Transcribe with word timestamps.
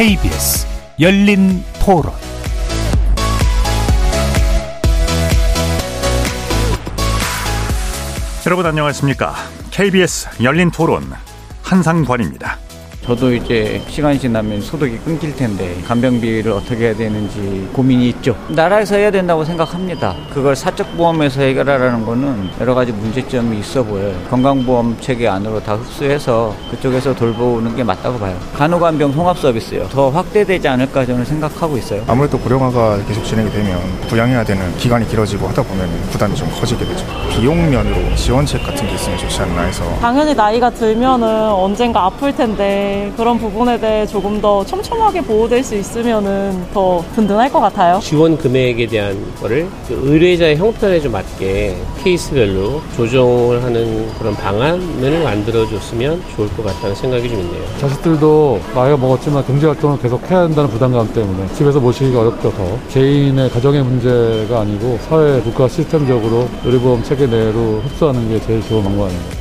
KBS 0.00 0.66
열린 0.98 1.62
토론 1.78 2.14
여러분 8.46 8.64
안녕하십니까? 8.64 9.34
KBS 9.70 10.42
열린 10.42 10.70
토론 10.70 11.02
한상관입니다. 11.62 12.56
저도 13.02 13.34
이제 13.34 13.82
시간이 13.88 14.18
지나면 14.18 14.62
소득이 14.62 14.96
끊길 15.00 15.36
텐데 15.36 15.78
간병비를 15.86 16.50
어떻게 16.50 16.86
해야 16.86 16.94
되는지 16.94 17.68
고민이 17.74 18.08
있죠. 18.20 18.36
나라에서 18.48 18.96
해야 18.96 19.10
된다고 19.10 19.44
생각합니다. 19.44 20.14
그걸 20.32 20.54
사적 20.54 20.96
보험에서 20.96 21.40
해결하라는 21.42 22.04
거는 22.04 22.50
여러 22.60 22.74
가지 22.74 22.92
문제점이 22.92 23.58
있어 23.58 23.82
보여요. 23.82 24.14
건강보험 24.30 24.98
체계 25.00 25.26
안으로 25.28 25.60
다 25.60 25.74
흡수해서 25.74 26.54
그쪽에서 26.70 27.14
돌보는 27.14 27.74
게 27.76 27.82
맞다고 27.82 28.18
봐요. 28.18 28.36
간호간병 28.56 29.12
통합 29.12 29.38
서비스요. 29.38 29.88
더 29.88 30.10
확대되지 30.10 30.68
않을까 30.68 31.04
저는 31.04 31.24
생각하고 31.24 31.76
있어요. 31.78 32.02
아무래도 32.06 32.38
고령화가 32.38 32.98
계속 33.08 33.24
진행이 33.24 33.50
되면 33.50 33.78
부양해야 34.08 34.44
되는 34.44 34.76
기간이 34.76 35.08
길어지고 35.08 35.48
하다 35.48 35.62
보면 35.62 35.88
부담이 36.12 36.34
좀 36.34 36.48
커지게 36.50 36.84
되죠. 36.84 37.04
비용 37.30 37.70
면으로 37.70 38.14
지원책 38.16 38.62
같은 38.64 38.86
게 38.86 38.94
있으면 38.94 39.18
좋지 39.18 39.40
않나 39.42 39.62
해서 39.62 39.84
당연히 40.00 40.34
나이가 40.34 40.70
들면은 40.70 41.26
언젠가 41.52 42.04
아플 42.04 42.34
텐데 42.34 43.12
그런 43.16 43.38
부분에 43.38 43.78
대해 43.80 44.06
조금 44.06 44.40
더 44.40 44.64
촘촘하게 44.64 45.22
보호될 45.22 45.62
수 45.64 45.74
있으면은 45.74 46.66
더 46.74 47.02
든든할 47.14 47.50
것 47.50 47.60
같아요. 47.60 48.00
지원 48.10 48.36
금액에 48.36 48.88
대한 48.88 49.16
거를 49.36 49.68
그 49.86 49.94
의뢰자의 50.02 50.56
형편에 50.56 50.98
좀 50.98 51.12
맞게 51.12 51.76
케이스별로 52.02 52.82
조정을 52.96 53.62
하는 53.62 54.12
그런 54.18 54.34
방안을 54.34 55.22
만들어줬으면 55.22 56.20
좋을 56.34 56.48
것 56.56 56.64
같다는 56.64 56.96
생각이 56.96 57.28
좀 57.28 57.38
있네요. 57.38 57.62
자식들도 57.78 58.60
나이가 58.74 58.96
먹었지만 58.96 59.46
경제활동을 59.46 60.00
계속 60.00 60.28
해야 60.28 60.40
한다는 60.40 60.68
부담감 60.70 61.12
때문에 61.12 61.54
집에서 61.54 61.78
모시기가 61.78 62.22
어렵죠 62.22 62.50
더 62.50 62.80
개인의 62.88 63.48
가정의 63.48 63.84
문제가 63.84 64.62
아니고 64.62 64.98
사회 65.08 65.40
국가 65.42 65.68
시스템적으로 65.68 66.48
의료보험 66.64 67.04
체계 67.04 67.28
내로 67.28 67.80
흡수하는 67.84 68.28
게 68.28 68.44
제일 68.44 68.60
좋은 68.66 68.82
방법 68.82 69.04
아닙니까 69.04 69.36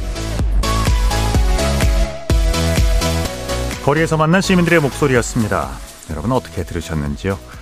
거리에서 3.83 4.16
만난 4.16 4.42
시민들의 4.42 4.80
목소리였습니다. 4.80 5.72
여러분 6.11 6.31
어떻게 6.33 6.64
들으셨는지요? 6.64 7.59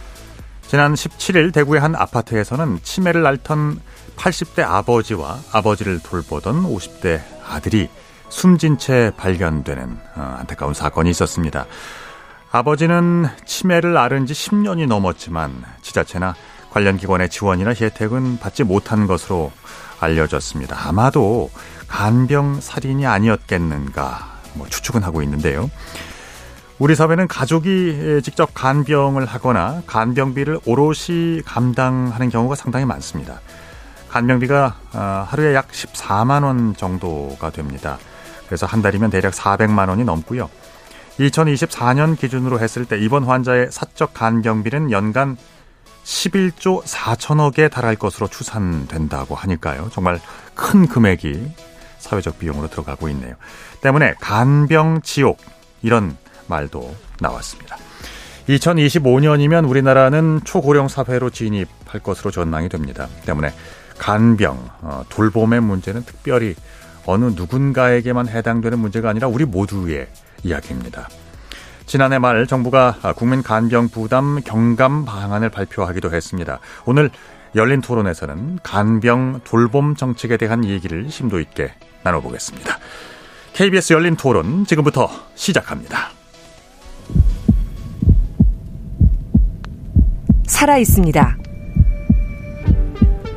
지난 0.68 0.94
17일 0.94 1.54
대구의 1.54 1.80
한 1.80 1.96
아파트에서는 1.96 2.80
치매를 2.84 3.26
앓던 3.26 3.80
80대 4.18 4.64
아버지와 4.64 5.40
아버지를 5.54 6.00
돌보던 6.04 6.64
50대 6.64 7.22
아들이 7.48 7.90
숨진 8.28 8.78
채 8.78 9.14
발견되는 9.16 9.98
어, 10.16 10.36
안타까운 10.40 10.74
사건이 10.74 11.10
있었습니다. 11.12 11.66
아버지는 12.52 13.28
치매를 13.46 13.98
앓은 13.98 14.26
지 14.26 14.34
10년이 14.34 14.88
넘었지만 14.88 15.64
지자체나 15.82 16.36
관련 16.70 16.98
기관의 16.98 17.30
지원이나 17.30 17.74
혜택은 17.74 18.40
받지 18.40 18.64
못한 18.66 19.08
것으로 19.08 19.54
알려졌습니다. 20.02 20.88
아마도 20.88 21.50
간병 21.88 22.60
살인이 22.60 23.06
아니었겠는가 23.06 24.40
뭐 24.56 24.68
추측은 24.68 25.04
하고 25.04 25.22
있는데요. 25.22 25.70
우리 26.80 26.94
사회는 26.94 27.28
가족이 27.28 28.22
직접 28.24 28.52
간병을 28.54 29.26
하거나 29.26 29.82
간병비를 29.88 30.60
오롯이 30.66 31.42
감당하는 31.44 32.30
경우가 32.30 32.54
상당히 32.54 32.86
많습니다. 32.86 33.42
간병비가 34.10 34.76
어, 34.94 35.26
하루에 35.28 35.56
약 35.56 35.70
14만 35.70 36.44
원 36.44 36.76
정도가 36.76 37.50
됩니다. 37.50 37.98
그래서 38.46 38.68
한 38.68 38.84
달이면 38.84 39.10
대략 39.10 39.34
400만 39.34 39.90
원이 39.90 40.04
넘고요. 40.04 40.50
2024년 41.20 42.18
기준으로 42.18 42.60
했을 42.60 42.86
때 42.86 43.00
이번 43.00 43.24
환자의 43.24 43.70
사적 43.72 44.14
간병비는 44.14 44.92
연간 44.92 45.36
11조 46.04 46.84
4천억에 46.84 47.72
달할 47.72 47.96
것으로 47.96 48.28
추산된다고 48.28 49.34
하니까요. 49.34 49.90
정말 49.92 50.22
큰 50.54 50.88
금액이 50.88 51.52
사회적 51.98 52.38
비용으로 52.38 52.70
들어가고 52.70 53.10
있네요. 53.10 53.34
때문에 53.82 54.14
간병 54.22 55.02
지옥 55.02 55.40
이런 55.82 56.16
말도 56.48 56.96
나왔습니다. 57.20 57.78
2025년이면 58.50 59.70
우리나라는 59.70 60.42
초고령 60.44 60.88
사회로 60.88 61.30
진입할 61.30 62.02
것으로 62.02 62.32
전망이 62.32 62.70
됩니다. 62.70 63.08
때문에 63.26 63.54
간병, 63.98 64.70
어, 64.82 65.04
돌봄의 65.10 65.62
문제는 65.62 66.04
특별히 66.06 66.56
어느 67.06 67.26
누군가에게만 67.26 68.28
해당되는 68.28 68.80
문제가 68.80 69.10
아니라 69.10 69.28
우리 69.28 69.46
모두의 69.46 70.08
이야기입니다. 70.44 71.10
지난해 71.86 72.20
말 72.20 72.46
정부가 72.48 72.98
국민 73.16 73.42
간병 73.42 73.88
부담 73.88 74.42
경감 74.44 75.06
방안을 75.06 75.50
발표하기도 75.50 76.14
했습니다. 76.14 76.60
오늘 76.86 77.10
열린 77.56 77.82
토론에서는 77.82 78.60
간병 78.62 79.42
돌봄 79.46 79.96
정책에 79.96 80.36
대한 80.36 80.66
얘기를 80.66 81.10
심도 81.10 81.40
있게 81.40 81.74
나눠보겠습니다. 82.04 82.78
KBS 83.54 83.94
열린 83.94 84.18
토론 84.18 84.66
지금부터 84.66 85.10
시작합니다. 85.36 86.17
살아 90.48 90.78
있습니다. 90.78 91.38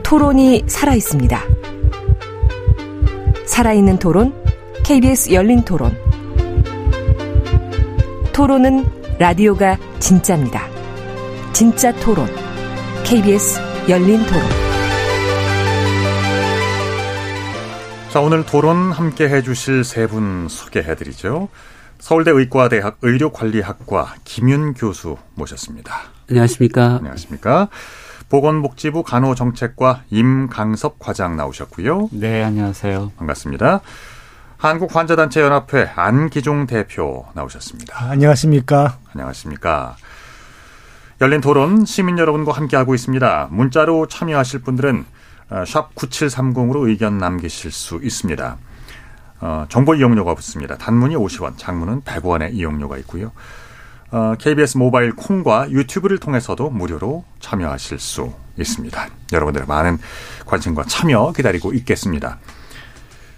토론이 0.03 0.65
살아 0.67 0.95
있습니다. 0.95 1.41
살아있는 3.47 3.99
토론, 3.99 4.33
KBS 4.85 5.33
열린 5.33 5.63
토론. 5.65 5.97
토론은 8.33 8.87
라디오가 9.19 9.77
진짜입니다. 9.99 10.67
진짜 11.53 11.93
토론, 11.97 12.27
KBS 13.05 13.61
열린 13.89 14.25
토론. 14.25 14.43
자, 18.11 18.21
오늘 18.21 18.45
토론 18.47 18.91
함께 18.93 19.29
해주실 19.29 19.85
세 19.85 20.07
분 20.07 20.49
소개해드리죠. 20.49 21.49
서울대 21.99 22.31
의과대학 22.31 22.99
의료관리학과 23.03 24.15
김윤 24.25 24.75
교수 24.75 25.17
모셨습니다. 25.35 25.95
안녕하십니까. 26.31 26.97
안녕하십니까. 26.97 27.69
보건복지부 28.29 29.03
간호정책과 29.03 30.05
임강섭 30.11 31.01
과장 31.01 31.37
나오셨고요. 31.37 32.11
네, 32.13 32.45
안녕하세요. 32.45 33.13
반갑습니다. 33.19 33.81
한국환자단체연합회 34.57 35.91
안기종 35.97 36.67
대표 36.67 37.27
나오셨습니다. 37.35 38.11
안녕하십니까. 38.11 38.99
안녕하십니까. 39.13 39.97
열린 41.21 41.41
토론 41.41 41.85
시민 41.85 42.19
여러분과 42.19 42.53
함께하고 42.53 42.95
있습니다. 42.95 43.49
문자로 43.51 44.07
참여하실 44.07 44.61
분들은 44.61 45.05
어, 45.51 45.65
샵 45.67 45.95
9730으로 45.97 46.87
의견 46.87 47.19
남기실 47.19 47.73
수 47.73 47.99
있습니다. 48.01 48.57
어, 49.41 49.67
정보 49.69 49.95
이용료가 49.97 50.35
붙습니다. 50.35 50.77
단문이 50.79 51.17
50원, 51.17 51.55
장문은 51.57 52.03
100원의 52.03 52.55
이용료가 52.55 52.99
있고요. 52.99 53.33
어, 54.13 54.35
KBS 54.39 54.77
모바일 54.77 55.15
콩과 55.15 55.71
유튜브를 55.71 56.19
통해서도 56.19 56.71
무료로 56.71 57.25
참여하실 57.39 57.99
수 58.01 58.33
있습니다. 58.59 59.09
여러분들의 59.33 59.69
많은 59.69 59.99
관심과 60.47 60.85
참여 60.85 61.33
기다리고 61.33 61.73
있겠습니다. 61.75 62.39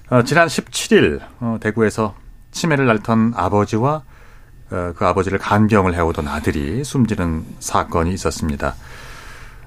어, 0.08 0.22
지난 0.22 0.48
17일 0.48 1.20
어, 1.40 1.58
대구에서 1.60 2.14
치매를 2.52 2.88
앓던 2.88 3.34
아버지와 3.36 4.02
어, 4.70 4.92
그 4.96 5.06
아버지를 5.06 5.38
간병을 5.38 5.94
해오던 5.94 6.26
아들이 6.26 6.82
숨지는 6.84 7.44
사건이 7.60 8.12
있었습니다. 8.14 8.75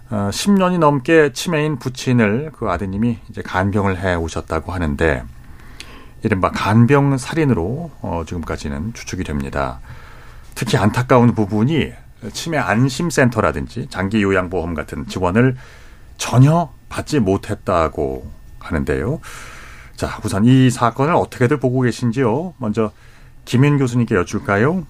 어, 0.09 0.29
10년이 0.31 0.79
넘게 0.79 1.33
치매인 1.33 1.77
부친을 1.77 2.51
그 2.57 2.69
아드님이 2.69 3.19
이제 3.29 3.43
간병을 3.43 3.99
해 3.99 4.15
오셨다고 4.15 4.71
하는데 4.71 5.23
이른바 6.23 6.49
간병 6.49 7.19
살인으로 7.19 7.91
어, 8.01 8.23
지금까지는 8.25 8.93
추측이 8.93 9.23
됩니다. 9.23 9.79
특히 10.55 10.77
안타까운 10.77 11.35
부분이 11.35 11.91
치매 12.33 12.57
안심센터라든지 12.57 13.87
장기 13.89 14.23
요양보험 14.23 14.73
같은 14.73 15.05
지원을 15.07 15.55
전혀 16.17 16.73
받지 16.89 17.19
못했다고 17.19 18.31
하는데요. 18.59 19.19
자, 19.95 20.19
우선 20.23 20.45
이 20.45 20.69
사건을 20.69 21.13
어떻게들 21.13 21.59
보고 21.59 21.81
계신지요? 21.81 22.55
먼저 22.57 22.91
김윤 23.45 23.77
교수님께 23.77 24.15
여쭐까요? 24.15 24.85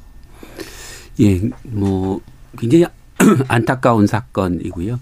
예, 1.21 1.41
뭐 1.63 2.21
굉장히 2.57 2.85
안타까운 3.47 4.07
사건이고요. 4.07 4.99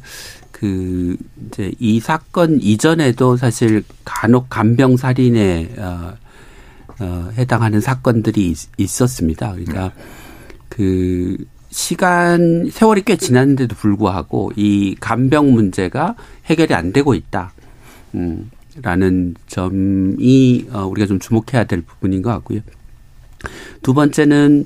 그 0.51 1.17
이제 1.47 1.71
이 1.79 1.99
사건 1.99 2.59
이전에도 2.61 3.37
사실 3.37 3.83
간혹 4.05 4.49
간병 4.49 4.97
살인에 4.97 5.73
어, 5.77 6.13
어, 6.99 7.29
해당하는 7.37 7.81
사건들이 7.81 8.53
있, 8.77 9.01
었습니다 9.01 9.51
그러니까 9.51 9.91
네. 9.95 10.22
그 10.73 11.37
시간 11.69 12.67
세월이 12.71 13.03
꽤 13.03 13.15
지났는데도 13.15 13.75
불구하고 13.75 14.51
이 14.55 14.95
간병 14.99 15.53
문제가 15.53 16.15
해결이 16.45 16.73
안 16.73 16.91
되고 16.91 17.13
있다. 17.13 17.53
음, 18.15 18.49
라는 18.81 19.35
점이 19.45 20.65
어, 20.71 20.87
우리가 20.87 21.05
좀 21.05 21.19
주목해야 21.19 21.65
될 21.65 21.81
부분인 21.81 22.23
것 22.23 22.31
같고요. 22.31 22.61
두 23.83 23.93
번째는 23.93 24.65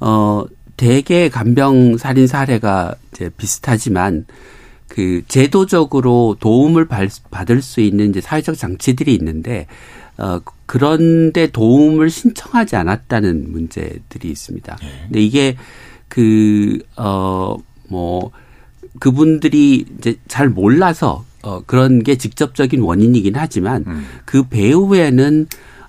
어 0.00 0.44
대개 0.76 1.30
간병 1.30 1.96
살인 1.96 2.26
사례가 2.26 2.94
이제 3.12 3.30
비슷하지만 3.38 4.26
그 4.86 5.22
제도적으로 5.28 6.36
도움을 6.40 6.88
받을 7.30 7.62
수 7.62 7.80
있는 7.80 8.10
이제 8.10 8.20
사회적 8.20 8.54
장치들이 8.54 9.14
있는데 9.14 9.66
어 10.18 10.40
그런데 10.66 11.46
도움을 11.50 12.10
신청하지 12.10 12.76
않았다는 12.76 13.50
문제들이 13.52 14.28
있습니다. 14.30 14.76
네. 14.80 14.88
근데 15.06 15.20
이게 15.22 15.56
그 16.08 16.78
어 16.96 17.56
뭐 17.90 18.30
그분들이 19.00 19.86
이제 19.98 20.16
잘 20.28 20.48
몰라서 20.48 21.24
어 21.42 21.62
그런 21.64 22.02
게 22.02 22.16
직접적인 22.18 22.80
원인이긴 22.82 23.34
하지만 23.36 23.84
음. 23.86 24.06
그 24.24 24.42
배후에는 24.48 25.46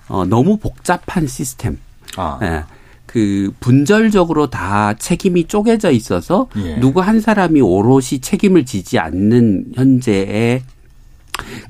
어 0.08 0.24
너무 0.24 0.56
복잡한 0.58 1.26
시스템. 1.26 1.78
아. 2.16 2.38
예. 2.42 2.64
그 3.06 3.52
분절적으로 3.60 4.48
다 4.50 4.94
책임이 4.94 5.44
쪼개져 5.48 5.90
있어서 5.90 6.48
예. 6.56 6.76
누구 6.78 7.00
한 7.00 7.20
사람이 7.20 7.60
오롯이 7.60 8.20
책임을 8.22 8.64
지지 8.64 8.98
않는 9.00 9.72
현재의 9.74 10.62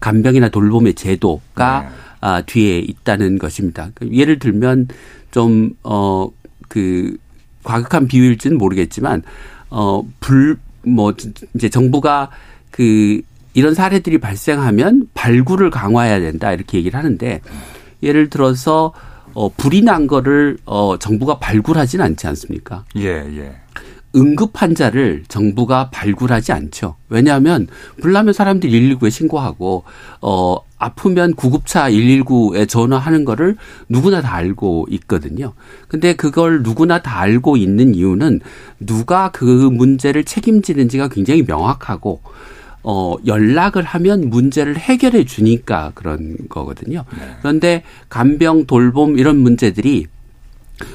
간병이나 0.00 0.50
돌봄의 0.50 0.94
제도가 0.94 1.80
네. 1.82 1.88
아, 2.20 2.42
뒤에 2.42 2.78
있다는 2.78 3.38
것입니다. 3.38 3.90
그 3.94 4.08
예를 4.12 4.38
들면 4.38 4.88
좀 5.30 5.72
어 5.84 6.30
그 6.68 7.16
과격한 7.64 8.06
비유일지는 8.08 8.56
모르겠지만 8.58 9.22
어 9.70 10.02
불 10.20 10.56
뭐 10.82 11.12
이제 11.54 11.68
정부가 11.68 12.30
그 12.70 13.20
이런 13.52 13.74
사례들이 13.74 14.16
발생하면 14.18 15.08
발굴을 15.12 15.68
강화해야 15.70 16.20
된다 16.20 16.52
이렇게 16.52 16.78
얘기를 16.78 16.98
하는데 16.98 17.40
예를 18.02 18.30
들어서 18.30 18.92
어 19.34 19.50
불이 19.50 19.82
난 19.82 20.06
거를 20.06 20.56
어 20.64 20.96
정부가 20.98 21.38
발굴하지는 21.38 22.02
않지 22.04 22.26
않습니까? 22.28 22.84
예, 22.96 23.08
예. 23.08 23.52
응급 24.16 24.60
환자를 24.60 25.24
정부가 25.28 25.90
발굴하지 25.90 26.52
않죠. 26.52 26.96
왜냐하면 27.08 27.68
불나면 28.00 28.32
사람들이 28.32 28.96
119에 28.96 29.10
신고하고 29.10 29.84
어 30.20 30.56
아프면 30.78 31.34
구급차 31.34 31.90
119에 31.90 32.68
전화하는 32.68 33.24
거를 33.24 33.56
누구나 33.88 34.20
다 34.20 34.34
알고 34.34 34.86
있거든요. 34.90 35.52
근데 35.88 36.14
그걸 36.14 36.62
누구나 36.62 37.02
다 37.02 37.20
알고 37.20 37.56
있는 37.56 37.94
이유는 37.94 38.40
누가 38.80 39.30
그 39.30 39.44
문제를 39.44 40.24
책임지는지가 40.24 41.08
굉장히 41.08 41.42
명확하고 41.42 42.20
어, 42.82 43.16
연락을 43.26 43.82
하면 43.82 44.30
문제를 44.30 44.78
해결해 44.78 45.24
주니까 45.24 45.92
그런 45.94 46.36
거거든요. 46.48 47.04
네. 47.18 47.36
그런데 47.40 47.82
간병, 48.08 48.66
돌봄 48.66 49.18
이런 49.18 49.36
문제들이 49.36 50.06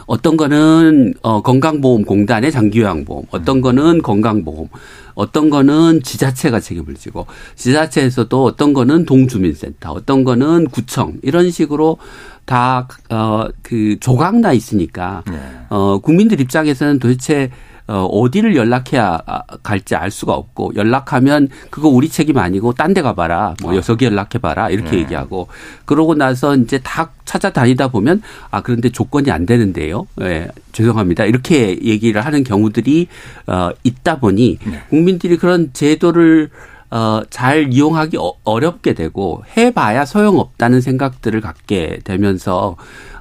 어떤 0.05 0.37
거는 0.37 1.13
어 1.21 1.41
건강보험공단의 1.41 2.51
장기요양보험, 2.51 3.25
어떤 3.31 3.61
거는 3.61 4.01
건강보험, 4.01 4.67
어떤 5.13 5.49
거는 5.49 6.03
지자체가 6.03 6.59
책임을 6.59 6.95
지고 6.95 7.25
지자체에서도 7.55 8.43
어떤 8.43 8.73
거는 8.73 9.05
동주민센터, 9.05 9.91
어떤 9.91 10.23
거는 10.23 10.67
구청 10.67 11.13
이런 11.23 11.51
식으로 11.51 11.97
다 12.45 12.87
어 13.09 13.49
그 13.63 13.97
조각 13.99 14.39
나 14.39 14.53
있으니까 14.53 15.23
네. 15.27 15.37
어 15.69 15.99
국민들 15.99 16.39
입장에서는 16.39 16.99
도대체 16.99 17.49
어, 17.87 18.05
어디를 18.05 18.55
연락해야 18.55 19.21
갈지 19.61 19.95
알 19.95 20.09
수가 20.09 20.33
없고 20.33 20.73
연락하면 20.75 21.49
그거 21.69 21.87
우리 21.87 22.09
책임 22.09 22.37
아니고 22.37 22.73
딴 22.73 22.95
데 22.95 23.01
가봐라 23.01 23.55
뭐 23.61 23.73
아. 23.73 23.81
여기 23.89 24.05
연락해봐라 24.05 24.69
이렇게 24.69 24.91
네. 24.91 24.97
얘기하고 24.99 25.49
그러고 25.83 26.15
나서 26.15 26.55
이제 26.55 26.79
다 26.81 27.11
찾아다니다 27.25 27.89
보면 27.89 28.21
아 28.51 28.61
그런데 28.61 28.89
조건이 28.89 29.31
안 29.31 29.45
되는데요. 29.45 30.07
예, 30.21 30.23
네, 30.23 30.47
죄송합니다. 30.71 31.25
이렇게 31.25 31.77
얘기를 31.81 32.25
하는 32.25 32.43
경우들이 32.43 33.07
어, 33.47 33.69
있다 33.83 34.19
보니 34.19 34.59
네. 34.63 34.83
국민들이 34.89 35.38
그런 35.38 35.71
제도를 35.73 36.49
어, 36.91 37.21
잘 37.29 37.73
이용하기 37.73 38.17
어, 38.17 38.33
어렵게 38.43 38.93
되고 38.93 39.43
해봐야 39.57 40.05
소용없다는 40.05 40.81
생각들을 40.81 41.41
갖게 41.41 41.99
되면서 42.03 42.75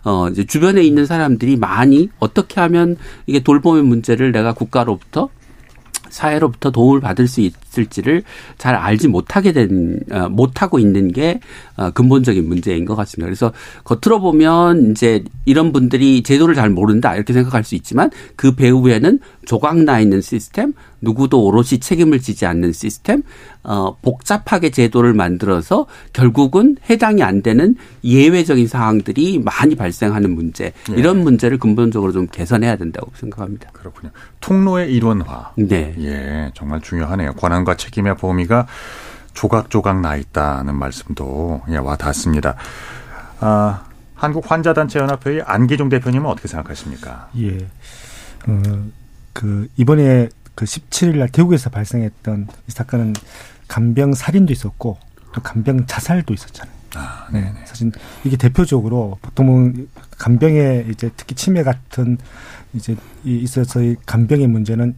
어, 0.04 0.28
이제 0.28 0.44
주변에 0.44 0.82
있는 0.82 1.06
사람들이 1.06 1.56
많이 1.56 2.10
어떻게 2.18 2.60
하면 2.60 2.96
이게 3.26 3.40
돌봄의 3.40 3.82
문제를 3.82 4.32
내가 4.32 4.52
국가로부터 4.52 5.30
사회로부터 6.14 6.70
도움을 6.70 7.00
받을 7.00 7.26
수 7.26 7.40
있을지를 7.40 8.22
잘 8.56 8.76
알지 8.76 9.08
못하게 9.08 9.52
된 9.52 9.98
어, 10.12 10.28
못하고 10.28 10.78
있는 10.78 11.10
게 11.10 11.40
어, 11.76 11.90
근본적인 11.90 12.46
문제인 12.46 12.84
것 12.84 12.94
같습니다. 12.94 13.26
그래서 13.26 13.52
겉으로 13.82 14.20
보면 14.20 14.92
이제 14.92 15.24
이런 15.44 15.72
분들이 15.72 16.22
제도를 16.22 16.54
잘 16.54 16.70
모른다 16.70 17.16
이렇게 17.16 17.32
생각할 17.32 17.64
수 17.64 17.74
있지만 17.74 18.10
그 18.36 18.54
배후에는 18.54 19.18
조각나 19.44 20.00
있는 20.00 20.20
시스템, 20.20 20.72
누구도 21.00 21.44
오롯이 21.44 21.80
책임을 21.80 22.20
지지 22.20 22.46
않는 22.46 22.72
시스템, 22.72 23.22
어, 23.62 23.96
복잡하게 24.02 24.70
제도를 24.70 25.14
만들어서 25.14 25.86
결국은 26.12 26.76
해당이 26.88 27.22
안 27.22 27.42
되는 27.42 27.76
예외적인 28.02 28.66
상황들이 28.66 29.40
많이 29.44 29.74
발생하는 29.74 30.34
문제, 30.34 30.72
네. 30.88 30.96
이런 30.96 31.22
문제를 31.22 31.58
근본적으로 31.58 32.12
좀 32.12 32.26
개선해야 32.26 32.76
된다고 32.76 33.10
생각합니다. 33.14 33.70
그렇군요. 33.72 34.10
통로의 34.40 34.92
일원화. 34.92 35.52
네. 35.56 35.94
예, 35.98 36.50
정말 36.54 36.80
중요하네요. 36.80 37.34
권한과 37.34 37.76
책임의 37.76 38.16
범위가 38.16 38.66
조각조각 39.34 40.00
나 40.00 40.16
있다는 40.16 40.76
말씀도 40.76 41.62
예, 41.70 41.76
와 41.76 41.96
닿습니다. 41.96 42.54
아, 43.40 43.84
한국 44.14 44.50
환자단체연합회의 44.50 45.42
안기종 45.42 45.88
대표님은 45.88 46.30
어떻게 46.30 46.48
생각하십니까? 46.48 47.28
예. 47.38 47.58
어, 48.46 48.62
그 49.34 49.68
이번에 49.76 50.28
그 50.54 50.64
17일 50.64 51.18
날 51.18 51.28
대구에서 51.28 51.68
발생했던 51.68 52.48
이 52.68 52.70
사건은 52.70 53.12
간병 53.68 54.14
살인도 54.14 54.52
있었고 54.52 54.96
또 55.34 55.42
간병 55.42 55.86
자살도 55.86 56.32
있었잖아요. 56.32 56.74
아, 56.94 57.26
네. 57.32 57.52
사실 57.66 57.90
이게 58.22 58.36
대표적으로 58.36 59.18
보통은 59.20 59.88
간병에 60.16 60.86
이제 60.88 61.10
특히 61.16 61.34
치매 61.34 61.64
같은 61.64 62.16
이제 62.72 62.96
있어서의 63.24 63.96
간병의 64.06 64.46
문제는 64.46 64.94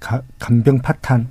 가, 0.00 0.22
간병 0.40 0.80
파탄, 0.80 1.28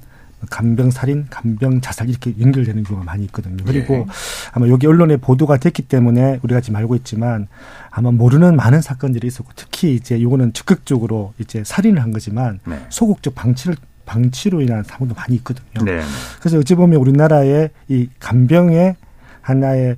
간병 0.50 0.92
살인, 0.92 1.26
간병 1.30 1.82
자살 1.82 2.10
이렇게 2.10 2.34
연결되는 2.40 2.84
경우가 2.84 3.06
많이 3.06 3.24
있거든요. 3.26 3.64
그리고 3.66 3.96
예. 3.96 4.06
아마 4.52 4.68
여기 4.68 4.88
언론에 4.88 5.18
보도가 5.18 5.58
됐기 5.58 5.84
때문에 5.84 6.40
우리가 6.44 6.62
지금 6.62 6.76
알고 6.78 6.96
있지만 6.98 7.48
아마 7.90 8.12
모르는 8.12 8.56
많은 8.56 8.82
사건들이 8.82 9.28
있었고 9.28 9.52
특히 9.56 9.96
이제 9.96 10.22
요거는 10.22 10.54
적극적으로 10.54 11.34
이제 11.40 11.64
살인을 11.64 12.02
한 12.02 12.12
거지만 12.12 12.60
네. 12.66 12.86
소극적 12.90 13.34
방치를 13.36 13.76
방치로 14.06 14.62
인한 14.62 14.84
사고도 14.84 15.16
많이 15.16 15.36
있거든요. 15.38 15.84
네. 15.84 16.02
그래서 16.40 16.60
어찌 16.60 16.76
보면 16.76 17.00
우리나라의 17.00 17.72
이 17.88 18.10
간병의 18.20 18.96
하나의 19.42 19.96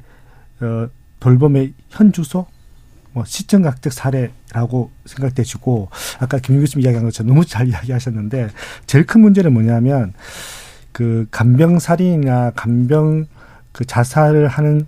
어 0.61 0.87
돌봄의 1.19 1.73
현주소 1.89 2.45
뭐 3.11 3.25
시청각적 3.25 3.91
사례 3.91 4.31
라고 4.53 4.91
생각되시고 5.05 5.89
아까 6.19 6.39
김 6.39 6.59
교수님 6.59 6.85
이야기한 6.85 7.05
것처럼 7.05 7.27
너무 7.27 7.45
잘 7.45 7.67
이야기하셨는데 7.67 8.49
제일 8.85 9.05
큰 9.05 9.21
문제는 9.21 9.51
뭐냐면 9.53 10.13
그 10.91 11.27
간병 11.31 11.79
살인이나 11.79 12.51
간병 12.55 13.25
그 13.71 13.85
자살을 13.85 14.47
하는 14.47 14.87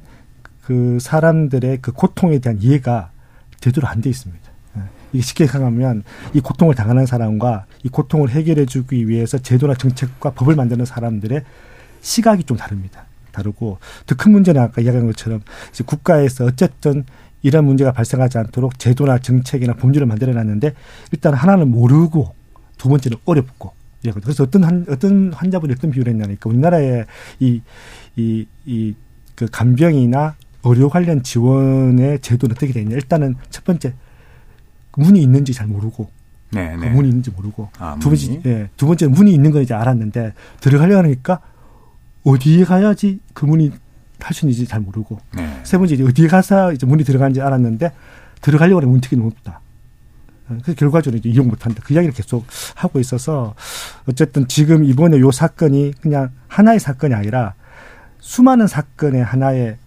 그 0.63 0.97
사람들의 1.01 1.79
그 1.81 1.91
고통에 1.91 2.39
대한 2.39 2.59
이해가 2.61 3.11
제대로 3.59 3.87
안 3.87 4.01
돼 4.01 4.09
있습니다. 4.09 4.49
예. 4.77 4.81
이게 5.13 5.21
쉽게 5.21 5.45
생각하면 5.47 6.03
이 6.33 6.39
고통을 6.39 6.73
당하는 6.73 7.05
사람과 7.05 7.65
이 7.83 7.89
고통을 7.89 8.29
해결해 8.29 8.65
주기 8.65 9.07
위해서 9.07 9.37
제도나 9.37 9.73
정책과 9.75 10.31
법을 10.31 10.55
만드는 10.55 10.85
사람들의 10.85 11.43
시각이 12.01 12.43
좀 12.45 12.55
다릅니다. 12.55 13.05
다르고 13.31 13.79
더 14.05 14.15
큰 14.15 14.31
문제는 14.31 14.61
아까 14.61 14.81
이야기한 14.81 15.05
것처럼 15.07 15.41
국가에서 15.85 16.45
어쨌든 16.45 17.05
이런 17.41 17.65
문제가 17.65 17.91
발생하지 17.91 18.37
않도록 18.37 18.77
제도나 18.79 19.19
정책이나 19.19 19.73
법률을 19.73 20.07
만들어 20.07 20.33
놨는데 20.33 20.73
일단 21.11 21.33
하나는 21.33 21.69
모르고 21.71 22.33
두 22.77 22.89
번째는 22.89 23.17
어렵고 23.25 23.73
그래서 24.21 24.43
어떤 24.43 24.63
한 24.63 24.85
어떤 24.89 25.33
환자분이 25.33 25.73
어떤 25.73 25.91
비유를 25.91 26.13
했냐니까 26.13 26.49
우리나라의 26.49 27.05
이 27.39 27.61
이 28.17 28.45
이 28.65 28.93
그 29.35 29.47
간병이나 29.49 30.35
의료 30.65 30.89
관련 30.89 31.23
지원의 31.23 32.19
제도는 32.19 32.57
어떻게 32.57 32.73
되냐. 32.73 32.93
일단은 32.93 33.35
첫 33.49 33.63
번째 33.63 33.93
문이 34.97 35.21
있는지 35.21 35.53
잘 35.53 35.65
모르고 35.67 36.09
네, 36.51 36.75
그 36.75 36.81
네. 36.81 36.89
그 36.89 36.95
문이 36.95 37.07
있는지 37.07 37.31
모르고 37.31 37.69
아, 37.77 37.95
두 38.01 38.09
번째 38.09 38.41
예, 38.45 38.69
두 38.75 38.85
번째 38.85 39.07
문이 39.07 39.33
있는 39.33 39.51
건 39.51 39.61
이제 39.61 39.73
알았는데 39.73 40.33
들어가려니까 40.59 41.39
어디에 42.25 42.65
가야지 42.65 43.21
그 43.33 43.45
문이 43.45 43.71
있는지 44.43 44.67
잘 44.67 44.79
모르고 44.79 45.19
네. 45.35 45.61
세 45.63 45.77
번째 45.77 45.95
이제 45.95 46.03
어디에 46.03 46.27
가서 46.27 46.73
이제 46.73 46.85
문이 46.85 47.03
들어간지 47.03 47.41
알았는데 47.41 47.91
들어가려고 48.41 48.81
하는 48.81 48.89
문턱이 48.89 49.17
너무 49.17 49.29
높다. 49.29 49.61
그래서 50.47 50.73
결과적으로 50.73 51.19
이제 51.19 51.29
이용 51.29 51.47
못한다. 51.47 51.81
그 51.83 51.93
이야기를 51.93 52.13
계속 52.13 52.45
하고 52.75 52.99
있어서 52.99 53.53
어쨌든 54.07 54.47
지금 54.47 54.83
이번에 54.83 55.19
요 55.19 55.31
사건이 55.31 55.93
그냥 56.01 56.31
하나의 56.47 56.79
사건이 56.79 57.13
아니라 57.13 57.53
수많은 58.19 58.67
사건의 58.67 59.23
하나의 59.23 59.77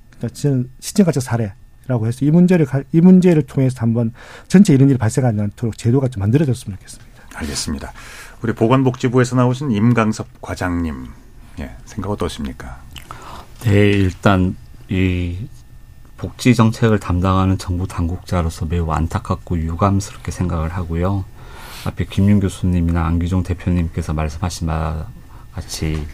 시청가적 0.81 1.23
사례 1.23 1.53
라고 1.89 2.07
해서 2.07 2.25
이 2.25 2.31
문제를 2.31 2.67
이 2.93 3.01
문제를 3.01 3.43
통해서 3.43 3.81
한번 3.81 4.13
전체 4.47 4.73
이런 4.73 4.89
일이 4.89 4.97
발생하지 4.99 5.41
않도록 5.41 5.77
제도가 5.77 6.09
좀 6.09 6.21
만들어졌으면 6.21 6.79
좋겠습니다. 6.79 7.13
알겠습니다. 7.35 7.93
우리 8.43 8.53
보건복지부에서 8.53 9.35
나오신 9.35 9.73
임강섭 9.73 10.41
과장님, 10.41 11.09
예, 11.59 11.75
생각 11.85 12.11
어떠십니까? 12.11 12.81
네, 13.65 13.91
일단 13.91 14.57
이 14.89 15.37
복지 16.17 16.55
정책을 16.55 16.99
담당하는 16.99 17.59
정부 17.59 17.87
당국자로서 17.87 18.67
매우 18.67 18.91
안타깝고 18.91 19.59
유감스럽게 19.59 20.33
생각을 20.33 20.71
하고요. 20.71 21.25
앞에 21.85 22.07
김윤 22.07 22.41
교수님이나 22.41 23.05
안기종 23.07 23.45
대표님께서 23.45 24.15
말씀하신 24.15 24.67
바 24.67 25.07
같이 25.53 26.05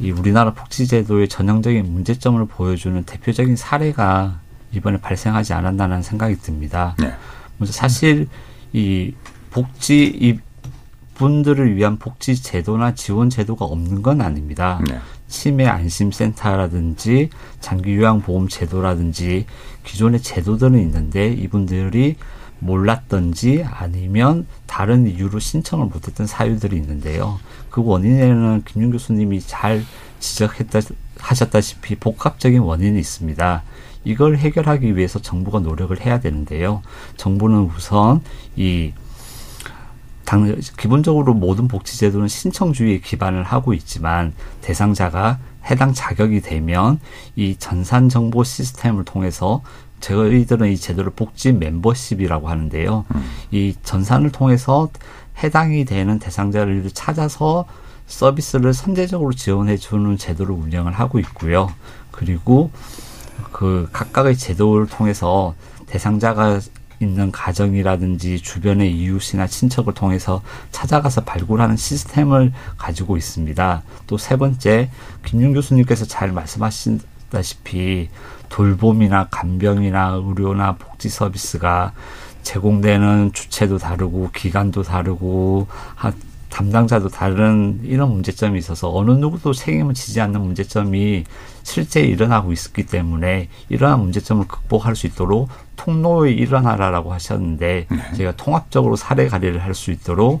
이 0.00 0.10
우리나라 0.10 0.52
복지제도의 0.52 1.28
전형적인 1.28 1.92
문제점을 1.92 2.44
보여주는 2.46 3.04
대표적인 3.04 3.54
사례가 3.54 4.40
이번에 4.72 5.00
발생하지 5.00 5.52
않았나는 5.52 6.02
생각이 6.02 6.38
듭니다. 6.38 6.96
네. 6.98 7.14
먼저 7.58 7.72
사실 7.72 8.28
이 8.72 9.14
복지 9.50 10.06
이 10.06 10.38
분들을 11.14 11.76
위한 11.76 11.98
복지 11.98 12.40
제도나 12.40 12.94
지원 12.94 13.30
제도가 13.30 13.64
없는 13.64 14.02
건 14.02 14.20
아닙니다. 14.20 14.80
네. 14.88 14.98
치매 15.28 15.66
안심센터라든지 15.66 17.30
장기 17.60 17.96
요양 17.96 18.20
보험 18.20 18.48
제도라든지 18.48 19.46
기존의 19.84 20.22
제도들은 20.22 20.78
있는데 20.80 21.28
이분들이 21.32 22.16
몰랐던지 22.60 23.64
아니면 23.70 24.46
다른 24.66 25.06
이유로 25.06 25.38
신청을 25.38 25.86
못했던 25.86 26.26
사유들이 26.26 26.76
있는데요. 26.76 27.38
그 27.70 27.84
원인에는 27.84 28.64
김윤 28.64 28.90
교수님이 28.90 29.40
잘 29.40 29.84
지적했다 30.18 30.80
하셨다시피 31.18 31.96
복합적인 31.96 32.60
원인이 32.60 32.98
있습니다. 32.98 33.62
이걸 34.04 34.38
해결하기 34.38 34.96
위해서 34.96 35.20
정부가 35.20 35.60
노력을 35.60 35.98
해야 36.00 36.18
되는데요. 36.20 36.82
정부는 37.16 37.70
우선 37.76 38.22
이 38.56 38.92
당, 40.28 40.54
기본적으로 40.76 41.32
모든 41.32 41.68
복지제도는 41.68 42.28
신청주의에 42.28 43.00
기반을 43.00 43.44
하고 43.44 43.72
있지만 43.72 44.34
대상자가 44.60 45.38
해당 45.64 45.94
자격이 45.94 46.42
되면 46.42 47.00
이 47.34 47.56
전산 47.58 48.10
정보 48.10 48.44
시스템을 48.44 49.06
통해서 49.06 49.62
저희들은 50.00 50.70
이 50.70 50.76
제도를 50.76 51.12
복지 51.16 51.52
멤버십이라고 51.52 52.50
하는데요. 52.50 53.06
음. 53.14 53.30
이 53.52 53.74
전산을 53.82 54.30
통해서 54.30 54.90
해당이 55.42 55.86
되는 55.86 56.18
대상자를 56.18 56.90
찾아서 56.92 57.64
서비스를 58.06 58.74
선제적으로 58.74 59.32
지원해 59.32 59.78
주는 59.78 60.18
제도를 60.18 60.54
운영을 60.54 60.92
하고 60.92 61.18
있고요. 61.20 61.72
그리고 62.10 62.70
그 63.50 63.88
각각의 63.94 64.36
제도를 64.36 64.88
통해서 64.88 65.54
대상자가 65.86 66.60
있는 67.00 67.30
가정이라든지 67.32 68.40
주변의 68.40 68.94
이웃이나 68.96 69.46
친척을 69.46 69.94
통해서 69.94 70.42
찾아가서 70.72 71.22
발굴하는 71.22 71.76
시스템을 71.76 72.52
가지고 72.76 73.16
있습니다. 73.16 73.82
또 74.06 74.18
세 74.18 74.36
번째, 74.36 74.90
김윤 75.24 75.54
교수님께서 75.54 76.04
잘 76.04 76.32
말씀하신다시피 76.32 78.08
돌봄이나 78.48 79.28
간병이나 79.30 80.20
의료나 80.24 80.76
복지 80.76 81.08
서비스가 81.08 81.92
제공되는 82.42 83.32
주체도 83.32 83.78
다르고 83.78 84.30
기간도 84.34 84.82
다르고 84.82 85.66
담당자도 86.50 87.10
다른 87.10 87.80
이런 87.84 88.10
문제점이 88.10 88.58
있어서 88.58 88.94
어느 88.94 89.10
누구도 89.10 89.52
책임을 89.52 89.94
지지 89.94 90.20
않는 90.20 90.40
문제점이 90.40 91.24
실제 91.68 92.00
일어나고 92.00 92.50
있었기 92.52 92.86
때문에 92.86 93.50
이러한 93.68 94.00
문제점을 94.00 94.48
극복할 94.48 94.96
수 94.96 95.06
있도록 95.06 95.50
통로의 95.76 96.34
일환하라라고 96.34 97.12
하셨는데 97.12 97.86
네. 97.90 98.12
저희가 98.16 98.36
통합적으로 98.36 98.96
사례 98.96 99.28
관리를 99.28 99.62
할 99.62 99.74
수 99.74 99.90
있도록 99.92 100.40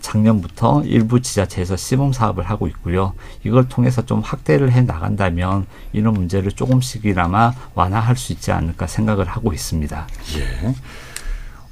작년부터 0.00 0.84
일부 0.84 1.20
지자체에서 1.20 1.76
시범 1.76 2.12
사업을 2.12 2.44
하고 2.44 2.68
있고요. 2.68 3.14
이걸 3.42 3.68
통해서 3.68 4.06
좀 4.06 4.20
확대를 4.20 4.70
해 4.70 4.82
나간다면 4.82 5.66
이런 5.92 6.14
문제를 6.14 6.52
조금씩이나마 6.52 7.52
완화할 7.74 8.16
수 8.16 8.32
있지 8.32 8.52
않을까 8.52 8.86
생각을 8.86 9.26
하고 9.26 9.52
있습니다. 9.52 10.06
예. 10.38 10.74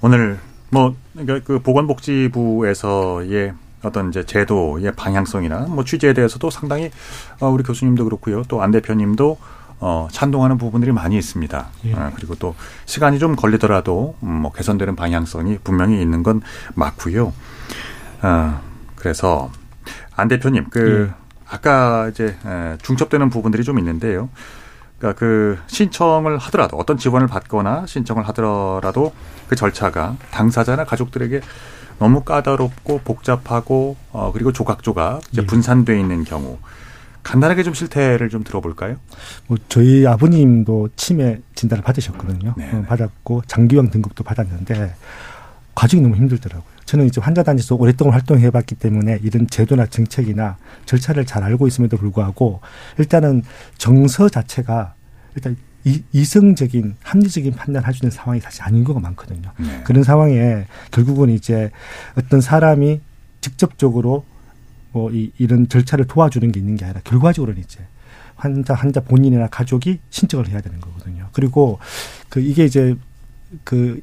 오늘 0.02 0.40
뭐 0.70 0.96
그러니까 1.12 1.40
그 1.46 1.60
보건복지부에서의 1.60 3.52
어떤 3.83 4.09
이제 4.09 4.25
제도의 4.25 4.92
방향성이나 4.97 5.66
뭐 5.68 5.85
취지에 5.85 6.12
대해서도 6.12 6.50
상당히 6.50 6.90
어, 7.40 7.49
우리 7.49 7.62
교수님도 7.62 8.04
그렇고요. 8.04 8.42
또 8.45 8.62
안 8.62 8.71
대표님도 8.71 9.38
어, 9.78 10.09
찬동하는 10.11 10.56
부분들이 10.59 10.90
많이 10.92 11.18
있습니다. 11.18 11.66
예. 11.85 11.92
어, 11.92 12.11
그리고 12.16 12.35
또 12.35 12.54
시간이 12.87 13.18
좀 13.18 13.37
걸리더라도 13.37 14.16
음, 14.23 14.28
뭐 14.28 14.52
개선되는 14.52 14.97
방향성이 14.97 15.59
분명히 15.62 16.00
있는 16.00 16.23
건 16.23 16.40
맞고요. 16.75 17.33
어, 18.23 18.61
그래서 18.97 19.50
안 20.16 20.28
대표님 20.28 20.66
그 20.71 21.11
예. 21.11 21.14
아까 21.49 22.09
이제 22.09 22.37
에, 22.45 22.78
중첩되는 22.83 23.28
부분들이 23.30 23.62
좀 23.64 23.78
있는데요. 23.78 24.30
그러니까 24.99 25.18
그 25.18 25.59
신청을 25.66 26.38
하더라도 26.38 26.78
어떤 26.78 26.97
지원을 26.97 27.26
받거나 27.26 27.85
신청을 27.87 28.26
하더라도 28.28 29.12
그 29.47 29.54
절차가 29.54 30.16
당사자나 30.30 30.85
가족들에게 30.85 31.42
너무 31.99 32.23
까다롭고 32.23 33.00
복잡하고 33.05 33.97
어 34.12 34.31
그리고 34.33 34.53
조각조각 34.53 35.23
이제 35.33 35.43
예. 35.43 35.47
분산돼 35.47 35.99
있는 35.99 36.25
경우 36.25 36.59
간단하게 37.23 37.65
좀 37.65 37.75
실태를 37.75 38.29
좀 38.29 38.45
들어볼까요? 38.45 38.97
뭐 39.49 39.59
저희 39.69 40.07
아버님도 40.07 40.91
치매 40.95 41.41
진단을 41.57 41.83
받으셨거든요. 41.83 42.55
네. 42.57 42.71
어, 42.73 42.83
받았고 42.83 43.43
장기형 43.49 43.91
등급도 43.91 44.23
받았는데 44.23 44.95
과정이 45.75 46.03
너무 46.03 46.17
힘들더라고요. 46.17 46.76
저는 46.85 47.07
이제 47.07 47.21
환자 47.21 47.43
단체에서 47.43 47.75
오랫동안 47.75 48.15
활동해 48.15 48.50
봤기 48.50 48.76
때문에 48.76 49.19
이런 49.23 49.49
제도나 49.49 49.87
정책이나 49.87 50.57
절차를 50.85 51.26
잘 51.26 51.43
알고 51.43 51.67
있음에도 51.67 51.97
불구하고 51.97 52.61
일단은 52.99 53.43
정서 53.76 54.29
자체가 54.29 54.95
일단 55.35 55.57
이, 55.87 56.02
이성적인 56.12 56.97
합리적인 57.00 57.52
판단할 57.52 57.95
수 57.95 58.05
있는 58.05 58.11
상황이 58.11 58.40
사실 58.40 58.62
아닌 58.64 58.83
경우가 58.83 59.00
많거든요. 59.00 59.52
네. 59.57 59.83
그런 59.85 60.02
상황에 60.02 60.66
결국은 60.90 61.31
이제 61.31 61.71
어떤 62.19 62.40
사람이 62.40 63.00
직접적으로 63.40 64.25
뭐 64.90 65.12
이, 65.12 65.31
이런 65.38 65.69
절차를 65.69 66.07
도와주는 66.07 66.50
게 66.50 66.59
있는 66.59 66.76
게 66.76 66.85
아니라 66.85 67.00
결과적으로는 67.05 67.62
이제 67.62 67.87
환자 68.35 68.75
환자 68.75 69.00
본인이나 69.00 69.47
가족이 69.47 70.00
신청을 70.11 70.49
해야 70.49 70.61
되는 70.61 70.81
거거든요. 70.81 71.28
그리고 71.33 71.78
그 72.28 72.40
이게 72.40 72.64
이제 72.64 72.97
그 73.62 74.00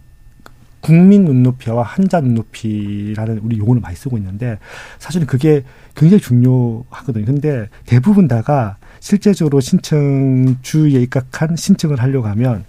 국민 0.80 1.25
눈높이와 1.25 1.84
환자 1.84 2.22
눈높이라는 2.22 3.40
우리 3.40 3.58
용어를 3.58 3.82
많이 3.82 3.96
쓰고 3.98 4.18
있는데 4.18 4.58
사실은 5.00 5.28
그게 5.28 5.63
굉장히 5.96 6.22
중요하거든요. 6.22 7.25
근데 7.25 7.68
대부분 7.86 8.30
다가 8.30 8.78
실제적으로 9.03 9.60
신청 9.60 10.55
주의에 10.62 11.01
입각한 11.01 11.57
신청을 11.57 12.01
하려고 12.01 12.27
하면 12.29 12.63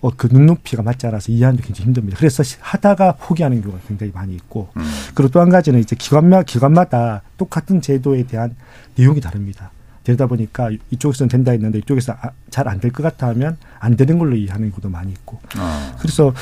어, 0.00 0.10
그 0.16 0.28
눈높이가 0.30 0.84
맞지 0.84 1.08
않아서 1.08 1.32
이해하는 1.32 1.56
게 1.56 1.64
굉장히 1.64 1.86
힘듭니다. 1.86 2.16
그래서 2.16 2.44
하다가 2.60 3.16
포기하는 3.16 3.60
경우가 3.60 3.80
굉장히 3.88 4.12
많이 4.14 4.34
있고, 4.36 4.68
음. 4.76 4.82
그리고 5.14 5.32
또 5.32 5.40
한 5.40 5.48
가지는 5.48 5.80
이제 5.80 5.96
기관마, 5.98 6.42
기관마다 6.44 7.22
똑같은 7.36 7.80
제도에 7.80 8.22
대한 8.24 8.54
내용이 8.94 9.20
다릅니다. 9.20 9.72
되다 10.04 10.26
보니까 10.26 10.70
이쪽에서는 10.90 11.28
된다 11.28 11.50
했는데 11.52 11.78
이쪽에서 11.78 12.12
아, 12.12 12.30
잘안 12.50 12.78
될 12.78 12.92
것 12.92 13.02
같아 13.02 13.26
하면 13.28 13.56
안 13.80 13.96
되는 13.96 14.16
걸로 14.18 14.36
이해하는 14.36 14.70
경우도 14.70 14.90
많이 14.90 15.10
있고. 15.10 15.40
어. 15.58 15.96
그래서 15.98 16.32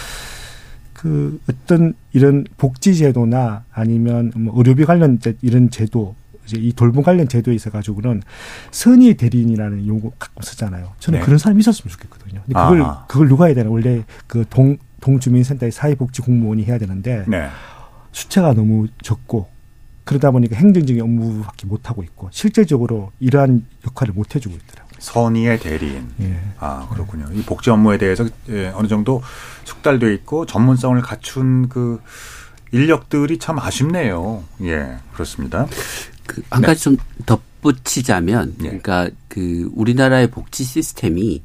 그 0.92 1.40
어떤 1.48 1.94
이런 2.12 2.44
복지 2.58 2.96
제도나 2.96 3.64
아니면 3.72 4.30
뭐 4.34 4.52
의료비 4.58 4.84
관련 4.84 5.18
이런 5.40 5.70
제도 5.70 6.16
이제 6.44 6.56
이 6.58 6.72
돌봄 6.72 7.02
관련 7.02 7.28
제도에 7.28 7.54
있어 7.54 7.70
가지고는 7.70 8.22
선의 8.70 9.14
대리인이라는 9.14 9.86
용어 9.86 10.10
가끔 10.18 10.42
쓰잖아요. 10.42 10.92
저는 10.98 11.20
네. 11.20 11.24
그런 11.24 11.38
사람이 11.38 11.60
있었으면 11.60 11.90
좋겠거든요. 11.92 12.42
근데 12.46 12.54
그걸 12.60 12.82
아하. 12.82 13.04
그걸 13.06 13.28
누가 13.28 13.46
해야 13.46 13.54
되나? 13.54 13.70
원래 13.70 14.04
그 14.26 14.44
동 14.50 14.76
동주민센터의 15.00 15.72
사회복지 15.72 16.22
공무원이 16.22 16.64
해야 16.64 16.78
되는데 16.78 17.24
네. 17.26 17.48
숫자가 18.12 18.52
너무 18.54 18.86
적고 19.02 19.48
그러다 20.04 20.30
보니까 20.30 20.56
행정적인 20.56 21.02
업무밖에 21.02 21.66
못 21.66 21.88
하고 21.90 22.02
있고 22.02 22.28
실질적으로 22.32 23.10
이러한 23.20 23.64
역할을 23.86 24.14
못 24.14 24.34
해주고 24.36 24.54
있더라고요. 24.54 24.92
선의의 24.98 25.58
대리인. 25.58 26.08
예. 26.20 26.38
아 26.60 26.88
그렇군요. 26.92 27.26
이 27.32 27.42
복지 27.42 27.70
업무에 27.70 27.98
대해서 27.98 28.24
예, 28.48 28.68
어느 28.68 28.86
정도 28.86 29.22
숙달돼 29.64 30.12
있고 30.14 30.46
전문성을 30.46 31.00
갖춘 31.02 31.68
그 31.68 32.00
인력들이 32.70 33.38
참 33.38 33.58
아쉽네요. 33.58 34.44
예, 34.62 34.98
그렇습니다. 35.12 35.66
그한 36.26 36.60
네. 36.60 36.66
가지 36.66 36.82
좀 36.82 36.96
덧붙이자면, 37.26 38.54
네. 38.58 38.64
그러니까 38.64 39.10
그 39.28 39.70
우리나라의 39.74 40.30
복지 40.30 40.64
시스템이 40.64 41.42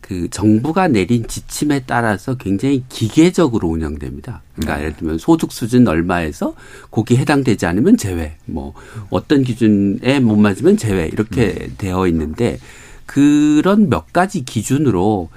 그 0.00 0.28
정부가 0.28 0.88
내린 0.88 1.28
지침에 1.28 1.84
따라서 1.86 2.34
굉장히 2.36 2.82
기계적으로 2.88 3.68
운영됩니다. 3.68 4.42
그러니까 4.56 4.76
네. 4.76 4.82
예를 4.82 4.96
들면 4.96 5.18
소득 5.18 5.52
수준 5.52 5.86
얼마에서 5.86 6.54
거기 6.90 7.16
해당되지 7.16 7.66
않으면 7.66 7.96
제외, 7.96 8.36
뭐 8.44 8.74
어떤 9.10 9.44
기준에 9.44 10.18
못 10.18 10.34
맞으면 10.34 10.76
제외 10.76 11.06
이렇게 11.06 11.54
음. 11.60 11.74
되어 11.78 12.08
있는데 12.08 12.58
그런 13.06 13.88
몇 13.88 14.12
가지 14.12 14.44
기준으로 14.44 15.28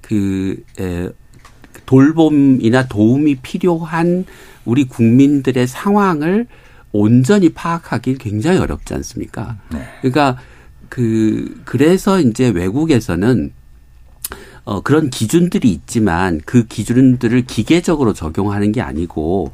그 0.00 0.62
에, 0.80 1.10
돌봄이나 1.84 2.88
도움이 2.88 3.36
필요한 3.36 4.24
우리 4.64 4.84
국민들의 4.84 5.66
상황을 5.66 6.46
온전히 6.92 7.48
파악하기 7.48 8.18
굉장히 8.18 8.58
어렵지 8.58 8.94
않습니까? 8.94 9.58
네. 9.72 9.82
그러니까 10.00 10.38
그 10.88 11.60
그래서 11.64 12.20
이제 12.20 12.48
외국에서는 12.48 13.52
어 14.64 14.80
그런 14.82 15.10
기준들이 15.10 15.70
있지만 15.70 16.40
그 16.44 16.66
기준들을 16.66 17.46
기계적으로 17.46 18.12
적용하는 18.12 18.72
게 18.72 18.80
아니고 18.80 19.52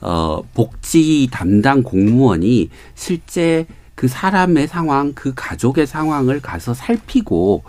어 0.00 0.42
복지 0.54 1.28
담당 1.30 1.82
공무원이 1.82 2.68
실제 2.94 3.66
그 3.94 4.08
사람의 4.08 4.66
상황, 4.66 5.12
그 5.14 5.32
가족의 5.34 5.86
상황을 5.86 6.40
가서 6.40 6.74
살피고 6.74 7.62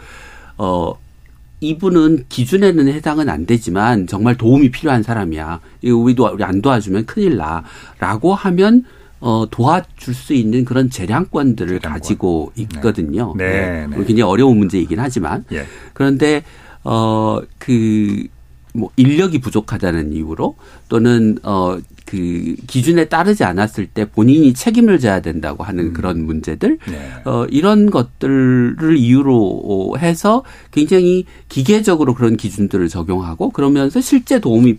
어 0.57 0.93
이분은 1.59 2.25
기준에는 2.27 2.87
해당은 2.89 3.29
안 3.29 3.45
되지만 3.45 4.07
정말 4.07 4.35
도움이 4.35 4.71
필요한 4.71 5.03
사람이야. 5.03 5.61
이거 5.81 5.97
우리도 5.97 6.27
우리 6.33 6.43
안 6.43 6.61
도와주면 6.61 7.05
큰일 7.05 7.37
나라고 7.37 8.33
하면 8.33 8.85
어 9.25 9.45
도와줄 9.49 10.13
수 10.13 10.33
있는 10.33 10.65
그런 10.65 10.89
재량권들을 10.89 11.79
재량권. 11.79 11.91
가지고 11.93 12.51
있거든요. 12.57 13.33
네. 13.37 13.47
네, 13.47 13.87
네. 13.87 13.95
굉장히 13.97 14.21
어려운 14.23 14.57
문제이긴 14.57 14.99
하지만 14.99 15.45
예. 15.53 15.65
그런데 15.93 16.43
어 16.83 17.39
그 17.57 18.27
뭐 18.73 18.89
인력이 18.97 19.39
부족하다는 19.39 20.13
이유로 20.13 20.55
또는 20.89 21.37
어 21.43 21.79
그 22.13 22.55
기준에 22.67 23.05
따르지 23.05 23.43
않았을 23.43 23.87
때 23.87 24.05
본인이 24.05 24.53
책임을 24.53 24.99
져야 24.99 25.21
된다고 25.21 25.63
하는 25.63 25.93
그런 25.93 26.23
문제들 26.25 26.77
네. 26.87 27.11
어 27.25 27.45
이런 27.49 27.89
것들을 27.89 28.97
이유로 28.97 29.95
해서 29.97 30.43
굉장히 30.71 31.25
기계적으로 31.49 32.13
그런 32.13 32.37
기준들을 32.37 32.87
적용하고 32.89 33.49
그러면서 33.49 34.01
실제 34.01 34.39
도움을 34.39 34.77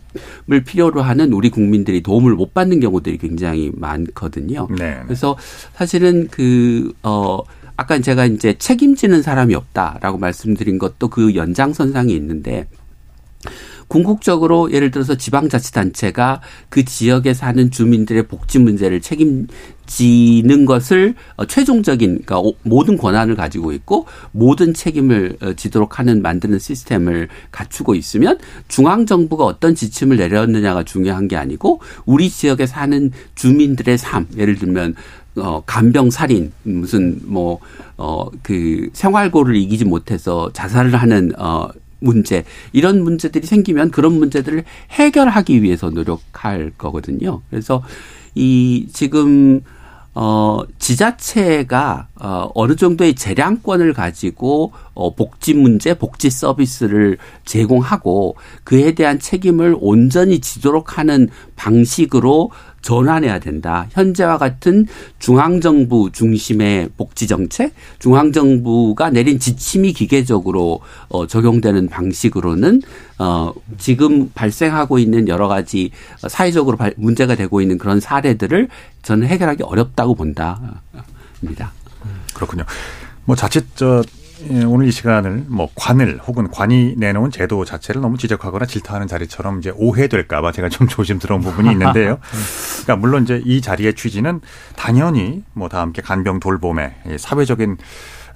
필요로 0.64 1.02
하는 1.02 1.32
우리 1.32 1.50
국민들이 1.50 2.02
도움을 2.02 2.34
못 2.34 2.54
받는 2.54 2.80
경우들이 2.80 3.18
굉장히 3.18 3.72
많거든요. 3.74 4.68
네. 4.78 5.00
그래서 5.04 5.36
사실은 5.74 6.28
그, 6.30 6.92
어, 7.02 7.38
아까 7.76 7.98
제가 7.98 8.26
이제 8.26 8.54
책임지는 8.56 9.22
사람이 9.22 9.54
없다라고 9.54 10.18
말씀드린 10.18 10.78
것도 10.78 11.08
그 11.08 11.34
연장선상에 11.34 12.12
있는데 12.12 12.68
궁극적으로 13.88 14.72
예를 14.72 14.90
들어서 14.90 15.14
지방자치단체가 15.16 16.40
그 16.68 16.84
지역에 16.84 17.34
사는 17.34 17.70
주민들의 17.70 18.28
복지 18.28 18.58
문제를 18.58 19.00
책임 19.00 19.46
지는 19.86 20.64
것을 20.64 21.14
어, 21.36 21.46
최종적인 21.46 22.22
그러니까 22.24 22.40
오- 22.40 22.54
모든 22.62 22.96
권한을 22.96 23.34
가지고 23.34 23.72
있고 23.72 24.06
모든 24.32 24.72
책임을 24.72 25.36
어, 25.42 25.52
지도록 25.54 25.98
하는 25.98 26.22
만드는 26.22 26.58
시스템을 26.58 27.28
갖추고 27.50 27.94
있으면 27.94 28.38
중앙 28.68 29.06
정부가 29.06 29.44
어떤 29.44 29.74
지침을 29.74 30.16
내렸느냐가 30.16 30.84
중요한 30.84 31.28
게 31.28 31.36
아니고 31.36 31.80
우리 32.06 32.30
지역에 32.30 32.66
사는 32.66 33.10
주민들의 33.34 33.98
삶 33.98 34.26
예를 34.36 34.56
들면 34.56 34.94
어, 35.36 35.62
간병 35.66 36.10
살인, 36.10 36.52
무슨, 36.62 37.18
뭐, 37.24 37.58
어, 37.96 38.30
그, 38.42 38.88
생활고를 38.92 39.56
이기지 39.56 39.84
못해서 39.84 40.48
자살을 40.52 40.94
하는, 40.94 41.32
어, 41.36 41.68
문제, 42.04 42.44
이런 42.72 43.02
문제들이 43.02 43.46
생기면 43.46 43.90
그런 43.90 44.12
문제들을 44.12 44.64
해결하기 44.90 45.62
위해서 45.62 45.90
노력할 45.90 46.72
거거든요. 46.78 47.40
그래서 47.50 47.82
이, 48.34 48.86
지금, 48.92 49.62
어, 50.14 50.60
지자체가, 50.78 52.08
어, 52.20 52.48
어느 52.54 52.76
정도의 52.76 53.14
재량권을 53.14 53.92
가지고, 53.92 54.72
어, 54.94 55.14
복지 55.14 55.52
문제, 55.54 55.94
복지 55.94 56.30
서비스를 56.30 57.18
제공하고 57.44 58.36
그에 58.62 58.92
대한 58.92 59.18
책임을 59.18 59.76
온전히 59.80 60.38
지도록 60.40 60.96
하는 60.98 61.28
방식으로 61.56 62.50
전환해야 62.82 63.38
된다. 63.38 63.86
현재와 63.92 64.36
같은 64.38 64.86
중앙정부 65.18 66.10
중심의 66.12 66.90
복지정책, 66.98 67.72
중앙정부가 67.98 69.08
내린 69.10 69.38
지침이 69.38 69.92
기계적으로 69.94 70.80
어, 71.08 71.26
적용되는 71.26 71.88
방식으로는 71.88 72.82
어, 73.18 73.52
지금 73.78 74.30
발생하고 74.34 74.98
있는 74.98 75.28
여러 75.28 75.48
가지 75.48 75.90
사회적으로 76.28 76.76
발- 76.76 76.94
문제가 76.96 77.34
되고 77.36 77.60
있는 77.62 77.78
그런 77.78 78.00
사례들을 78.00 78.68
저는 79.02 79.26
해결하기 79.28 79.62
어렵다고 79.62 80.14
본다입니다. 80.14 81.72
그렇군요. 82.34 82.64
뭐 83.24 83.34
자칫 83.36 83.64
저 83.76 84.02
예, 84.50 84.64
오늘 84.64 84.88
이 84.88 84.90
시간을 84.90 85.44
뭐 85.46 85.68
관을 85.74 86.18
혹은 86.26 86.50
관이 86.50 86.94
내놓은 86.98 87.30
제도 87.30 87.64
자체를 87.64 88.02
너무 88.02 88.18
지적하거나 88.18 88.66
질타하는 88.66 89.06
자리처럼 89.06 89.60
이제 89.60 89.72
오해될까봐 89.74 90.52
제가 90.52 90.68
좀 90.68 90.86
조심스러운 90.88 91.40
부분이 91.40 91.70
있는데요. 91.72 92.18
그러니까 92.82 92.96
물론 92.96 93.22
이제 93.22 93.40
이 93.44 93.60
자리의 93.60 93.94
취지는 93.94 94.40
당연히 94.76 95.44
뭐 95.54 95.68
다 95.68 95.80
함께 95.80 96.02
간병 96.02 96.40
돌봄의 96.40 96.94
이 97.06 97.16
사회적인 97.18 97.78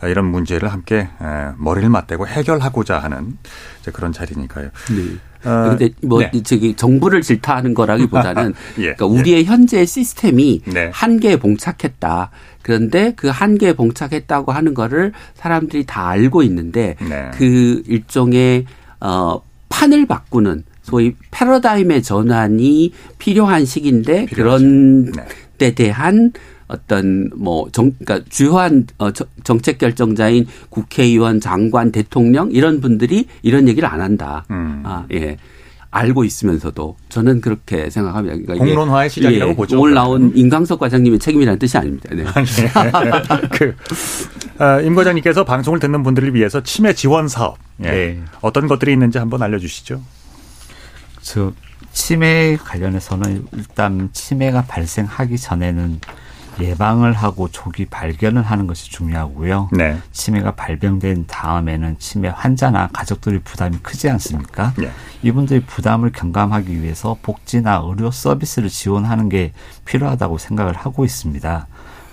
이런 0.04 0.26
문제를 0.26 0.72
함께 0.72 0.96
에, 1.20 1.50
머리를 1.56 1.88
맞대고 1.90 2.28
해결하고자 2.28 3.00
하는 3.00 3.36
그런 3.92 4.12
자리니까요. 4.12 4.70
네. 4.90 5.16
어, 5.44 5.68
근데 5.70 5.90
뭐 6.02 6.20
네. 6.20 6.30
저기 6.42 6.74
정부를 6.74 7.22
질타하는 7.22 7.74
거라기보다는 7.74 8.54
예, 8.78 8.94
그러니까 8.94 9.06
우리의 9.06 9.44
현재 9.44 9.84
시스템이 9.84 10.62
네. 10.66 10.90
한계에 10.92 11.36
봉착했다. 11.36 12.30
그런데 12.62 13.12
그 13.16 13.28
한계에 13.28 13.72
봉착했다고 13.72 14.52
하는 14.52 14.74
거를 14.74 15.12
사람들이 15.34 15.86
다 15.86 16.08
알고 16.08 16.42
있는데 16.42 16.96
네. 17.00 17.30
그 17.34 17.82
일종의 17.86 18.66
어 19.00 19.40
판을 19.68 20.06
바꾸는 20.06 20.64
소위 20.82 21.14
패러다임의 21.30 22.02
전환이 22.02 22.92
필요한 23.18 23.64
시기인데 23.64 24.26
그런 24.26 25.12
네. 25.12 25.24
데 25.58 25.74
대한 25.74 26.32
어떤 26.68 27.30
뭐 27.34 27.68
정, 27.72 27.92
그러니까 27.98 28.24
주요한 28.30 28.86
어, 28.98 29.10
정- 29.12 29.26
정책 29.42 29.78
결정자인 29.78 30.46
국회의원, 30.68 31.40
장관, 31.40 31.90
대통령 31.92 32.50
이런 32.52 32.80
분들이 32.80 33.26
이런 33.42 33.66
얘기를 33.68 33.88
안 33.88 34.00
한다. 34.00 34.44
음. 34.50 34.82
아, 34.84 35.04
예. 35.12 35.36
알고 35.90 36.24
있으면서도 36.24 36.96
저는 37.08 37.40
그렇게 37.40 37.88
생각합니다. 37.88 38.36
그러니까 38.36 38.62
공론화의 38.62 39.08
시작이라고 39.08 39.52
예, 39.52 39.56
보죠, 39.56 39.80
오늘 39.80 39.94
그러면. 39.94 40.04
나온 40.20 40.36
임광석 40.36 40.78
과장님의 40.80 41.18
책임이라는 41.18 41.58
뜻이 41.58 41.78
아닙니다. 41.78 42.10
네. 42.14 42.24
그, 43.50 43.74
어, 44.62 44.82
임 44.82 44.94
과장님께서 44.94 45.44
방송을 45.44 45.80
듣는 45.80 46.02
분들을 46.02 46.34
위해서 46.34 46.62
치매 46.62 46.92
지원 46.92 47.26
사업. 47.26 47.56
예. 47.84 47.90
네. 47.90 48.22
어떤 48.42 48.68
것들이 48.68 48.92
있는지 48.92 49.16
한번 49.16 49.40
알려주시죠. 49.42 50.02
저 51.22 51.52
치매 51.92 52.56
관련해서는 52.60 53.46
일단 53.52 54.10
치매가 54.12 54.64
발생하기 54.68 55.38
전에는 55.38 56.00
예방을 56.60 57.12
하고 57.12 57.48
조기 57.48 57.86
발견을 57.86 58.42
하는 58.42 58.66
것이 58.66 58.90
중요하고요. 58.90 59.70
네. 59.72 59.98
치매가 60.12 60.52
발병된 60.52 61.26
다음에는 61.26 61.98
치매 61.98 62.28
환자나 62.28 62.88
가족들의 62.92 63.40
부담이 63.40 63.78
크지 63.78 64.08
않습니까? 64.10 64.74
예. 64.82 64.90
이분들의 65.22 65.62
부담을 65.62 66.12
경감하기 66.12 66.82
위해서 66.82 67.16
복지나 67.22 67.82
의료 67.84 68.10
서비스를 68.10 68.68
지원하는 68.68 69.28
게 69.28 69.52
필요하다고 69.84 70.38
생각을 70.38 70.74
하고 70.74 71.04
있습니다. 71.04 71.66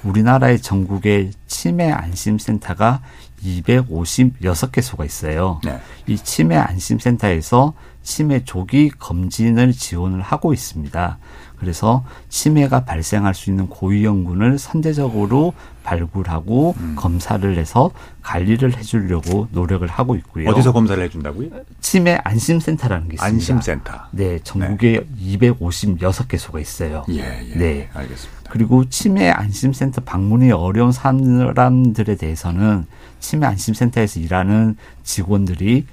우리나라의 0.03 0.61
전국에 0.61 1.31
치매 1.47 1.91
안심센터가 1.91 3.01
256개소가 3.43 5.05
있어요. 5.05 5.59
네. 5.63 5.79
이 6.07 6.17
치매 6.17 6.55
안심센터에서 6.55 7.73
치매 8.03 8.43
조기 8.43 8.89
검진을 8.89 9.73
지원을 9.73 10.21
하고 10.21 10.53
있습니다. 10.53 11.17
그래서 11.59 12.03
치매가 12.29 12.85
발생할 12.85 13.33
수 13.33 13.49
있는 13.49 13.67
고위험군을 13.67 14.57
선제적으로 14.57 15.53
발굴하고 15.83 16.75
음. 16.77 16.95
검사를 16.97 17.57
해서 17.57 17.91
관리를 18.23 18.75
해주려고 18.77 19.47
노력을 19.51 19.87
하고 19.87 20.15
있고요. 20.15 20.49
어디서 20.49 20.73
검사를 20.73 21.01
해준다고요? 21.03 21.49
치매 21.79 22.19
안심센터라는 22.23 23.09
게 23.09 23.13
있습니다. 23.13 23.35
안심센터. 23.35 23.93
네, 24.11 24.39
전국에 24.43 25.05
256개소가 25.21 26.59
있어요. 26.59 27.05
예, 27.09 27.43
예. 27.51 27.55
네. 27.55 27.89
알겠습니다. 27.93 28.49
그리고 28.49 28.87
치매 28.89 29.29
안심센터 29.29 30.01
방문이 30.01 30.51
어려운 30.51 30.91
사람들에 30.91 32.15
대해서는 32.15 32.85
치매 33.19 33.45
안심센터에서 33.47 34.19
일하는 34.19 34.75
직원들이 35.03 35.85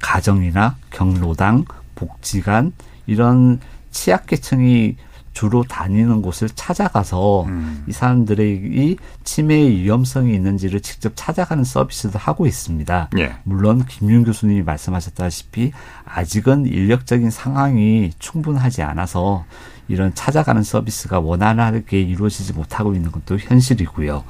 가정이나 0.00 0.76
경로당, 0.90 1.64
복지관 1.94 2.72
이런 3.06 3.60
취약계층이 3.90 4.96
주로 5.32 5.62
다니는 5.62 6.22
곳을 6.22 6.48
찾아가서 6.48 7.44
음. 7.44 7.84
이 7.86 7.92
사람들이 7.92 8.96
치매의 9.22 9.80
위험성이 9.82 10.34
있는지를 10.34 10.80
직접 10.80 11.12
찾아가는 11.14 11.62
서비스도 11.62 12.18
하고 12.18 12.46
있습니다. 12.46 13.10
예. 13.18 13.36
물론 13.44 13.84
김윤 13.86 14.24
교수님이 14.24 14.62
말씀하셨다시피 14.62 15.72
아직은 16.04 16.66
인력적인 16.66 17.30
상황이 17.30 18.10
충분하지 18.18 18.82
않아서 18.82 19.44
이런 19.88 20.14
찾아가는 20.14 20.62
서비스가 20.62 21.20
원활하게 21.20 22.00
이루어지지 22.00 22.52
못하고 22.52 22.94
있는 22.94 23.12
것도 23.12 23.38
현실이고요. 23.38 24.24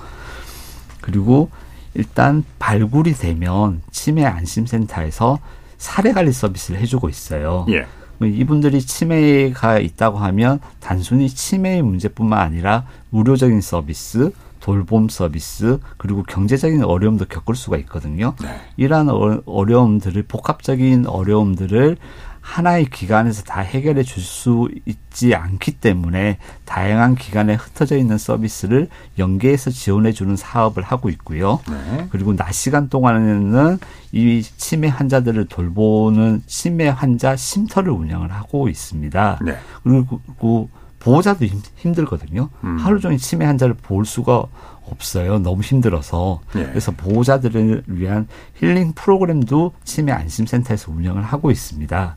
그리고 1.01 1.51
일단 1.95 2.45
발굴이 2.59 3.15
되면 3.15 3.83
치매 3.91 4.25
안심센터에서 4.25 5.39
사례 5.79 6.13
관리 6.13 6.31
서비스를 6.31 6.79
해주고 6.81 7.09
있어요. 7.09 7.67
예. 7.71 7.87
이분들이 8.27 8.81
치매가 8.81 9.79
있다고 9.79 10.19
하면 10.19 10.61
단순히 10.79 11.29
치매의 11.29 11.83
문제뿐만 11.83 12.39
아니라 12.39 12.85
의료적인 13.13 13.61
서비스, 13.61 14.33
돌봄 14.61 15.09
서비스 15.09 15.81
그리고 15.97 16.23
경제적인 16.23 16.85
어려움도 16.85 17.25
겪을 17.27 17.55
수가 17.55 17.79
있거든요. 17.79 18.35
네. 18.43 18.49
이러한 18.77 19.09
어, 19.09 19.43
어려움들을 19.47 20.23
복합적인 20.25 21.07
어려움들을 21.07 21.97
하나의 22.41 22.87
기관에서 22.87 23.43
다 23.43 23.61
해결해 23.61 24.03
줄 24.03 24.23
수 24.23 24.69
있지 24.87 25.35
않기 25.35 25.73
때문에 25.73 26.39
다양한 26.65 27.15
기관에 27.15 27.55
흩어져 27.55 27.97
있는 27.97 28.17
서비스를 28.17 28.89
연계해서 29.19 29.71
지원해 29.71 30.13
주는 30.13 30.37
사업을 30.37 30.83
하고 30.83 31.09
있고요. 31.11 31.61
네. 31.69 32.07
그리고 32.11 32.35
낮 32.37 32.53
시간 32.53 32.89
동안에는 32.89 33.79
이 34.13 34.43
치매 34.43 34.89
환자들을 34.89 35.47
돌보는 35.47 36.43
치매 36.47 36.89
환자 36.89 37.37
쉼터를 37.37 37.93
운영을 37.93 38.33
하고 38.33 38.69
있습니다. 38.69 39.41
네. 39.43 39.59
그리고 39.83 40.71
보호자도 41.01 41.47
힘들거든요. 41.77 42.51
음. 42.63 42.77
하루 42.79 43.01
종일 43.01 43.19
치매 43.19 43.47
환자를 43.47 43.75
볼 43.75 44.05
수가 44.05 44.45
없어요. 44.91 45.39
너무 45.39 45.63
힘들어서. 45.63 46.41
네. 46.53 46.67
그래서 46.67 46.93
보호자들을 46.93 47.85
위한 47.87 48.27
힐링 48.57 48.93
프로그램도 48.93 49.73
치매 49.85 50.13
안심센터에서 50.13 50.93
운영을 50.93 51.23
하고 51.23 51.51
있습니다. 51.51 52.17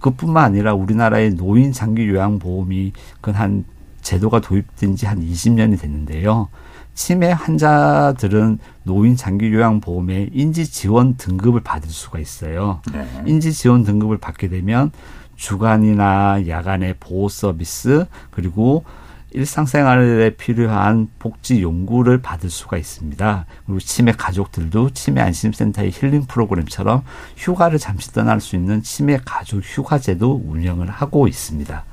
그뿐만 0.00 0.44
아니라 0.44 0.74
우리나라의 0.74 1.34
노인 1.34 1.72
장기 1.72 2.08
요양 2.08 2.38
보험이 2.38 2.92
그한 3.20 3.64
제도가 4.02 4.40
도입된 4.40 4.96
지 4.96 5.06
한 5.06 5.20
20년이 5.20 5.78
됐는데요. 5.80 6.48
치매 6.94 7.30
환자들은 7.30 8.58
노인 8.82 9.16
장기 9.16 9.52
요양 9.52 9.80
보험에 9.80 10.28
인지 10.32 10.66
지원 10.66 11.16
등급을 11.16 11.60
받을 11.62 11.88
수가 11.90 12.18
있어요. 12.18 12.80
네. 12.92 13.06
인지 13.26 13.52
지원 13.52 13.84
등급을 13.84 14.18
받게 14.18 14.48
되면 14.48 14.90
주간이나 15.36 16.46
야간의 16.48 16.96
보호 17.00 17.28
서비스 17.28 18.06
그리고 18.30 18.84
일상생활에 19.32 20.30
필요한 20.30 21.08
복지 21.18 21.62
연구를 21.62 22.20
받을 22.20 22.50
수가 22.50 22.76
있습니다. 22.76 23.46
그리고 23.64 23.80
치매 23.80 24.12
가족들도 24.12 24.90
치매 24.90 25.20
안심센터의 25.20 25.92
힐링 25.92 26.26
프로그램처럼 26.26 27.02
휴가를 27.36 27.78
잠시 27.78 28.12
떠날 28.12 28.40
수 28.40 28.56
있는 28.56 28.82
치매 28.82 29.18
가족 29.24 29.62
휴가제도 29.62 30.42
운영을 30.44 30.90
하고 30.90 31.28
있습니다. 31.28 31.84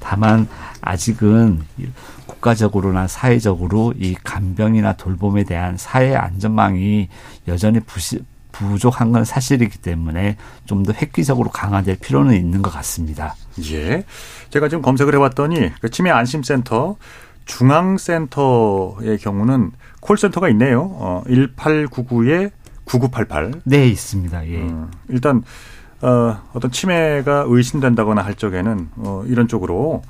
다만 0.00 0.48
아직은 0.80 1.60
국가적으로나 2.26 3.06
사회적으로 3.06 3.92
이 3.96 4.14
간병이나 4.14 4.94
돌봄에 4.94 5.44
대한 5.44 5.76
사회 5.76 6.16
안전망이 6.16 7.08
여전히 7.46 7.80
부시, 7.80 8.20
부족한 8.52 9.12
건 9.12 9.24
사실이기 9.24 9.78
때문에 9.78 10.36
좀 10.66 10.82
더 10.82 10.92
획기적으로 10.92 11.50
강화될 11.50 11.98
필요는 11.98 12.34
있는 12.34 12.62
것 12.62 12.70
같습니다. 12.72 13.34
예. 13.72 14.04
제가 14.50 14.68
지금 14.68 14.82
검색을 14.82 15.14
해봤더니 15.14 15.72
그 15.80 15.90
치매 15.90 16.10
안심센터 16.10 16.96
중앙센터의 17.44 19.18
경우는 19.18 19.72
콜센터가 20.00 20.48
있네요. 20.50 20.90
어, 20.94 21.22
1899에 21.26 22.50
9988. 22.84 23.52
네, 23.64 23.88
있습니다. 23.88 24.46
예. 24.48 24.56
음, 24.56 24.90
일단 25.08 25.42
어, 26.02 26.38
어떤 26.54 26.70
치매가 26.70 27.44
의심된다거나 27.46 28.22
할 28.22 28.34
적에는 28.34 28.88
어, 28.96 29.22
이런 29.26 29.48
쪽으로 29.48 30.02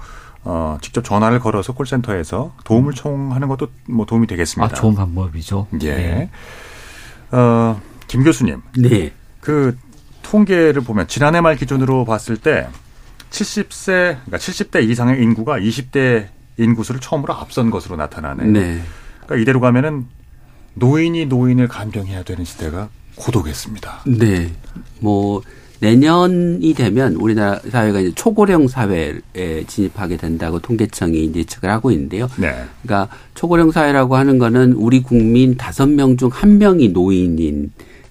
어, 0.45 0.79
직접 0.81 1.05
전화를 1.05 1.41
걸어서 1.41 1.73
콜센터에서 1.75 2.55
도움을 2.65 2.95
청하는 2.95 3.49
것도 3.49 3.69
뭐 3.89 4.07
도움이 4.07 4.27
되겠습니다. 4.27 4.73
아, 4.73 4.79
좋은 4.79 4.95
방법이죠. 4.95 5.67
예. 5.83 5.95
네. 5.95 6.31
어, 7.33 7.81
김 8.11 8.25
교수님. 8.25 8.61
네. 8.77 9.13
그 9.41 9.79
통계를 10.23 10.83
보면 10.83 11.07
지난해 11.07 11.41
말 11.41 11.55
기준으로 11.55 12.05
봤을 12.05 12.37
때 12.37 12.67
70세, 13.31 14.17
그러니까 14.25 14.37
70대 14.37 14.83
이상의 14.89 15.23
인구가 15.23 15.61
20대 15.61 16.27
인구수를 16.59 17.01
처음으로 17.01 17.33
앞선 17.35 17.71
것으로 17.71 17.95
나타나네요. 17.95 18.51
네. 18.51 18.83
그러니까 19.25 19.37
이대로 19.37 19.61
가면은 19.61 20.07
노인이 20.75 21.27
노인을 21.27 21.69
간병해야 21.69 22.25
되는 22.25 22.45
시대가 22.45 22.89
고독했습니다. 23.15 24.01
네. 24.19 24.51
뭐 24.99 25.43
내년이 25.79 26.75
되면 26.75 27.15
우리나라 27.15 27.61
사회가 27.71 28.01
이제 28.01 28.13
초고령 28.17 28.67
사회에 28.67 29.21
진입하게 29.69 30.17
된다고 30.17 30.59
통계청이 30.59 31.27
이제 31.27 31.39
예측을 31.39 31.71
하고 31.71 31.93
있는데요. 31.93 32.29
네. 32.39 32.65
그러니까 32.83 33.15
초고령 33.35 33.71
사회라고 33.71 34.17
하는 34.17 34.39
거는 34.39 34.73
우리 34.73 35.01
국민 35.01 35.57
다섯 35.57 35.89
명 35.89 36.17
중 36.17 36.29
한 36.33 36.59
명이 36.59 36.89
노인인 36.89 37.71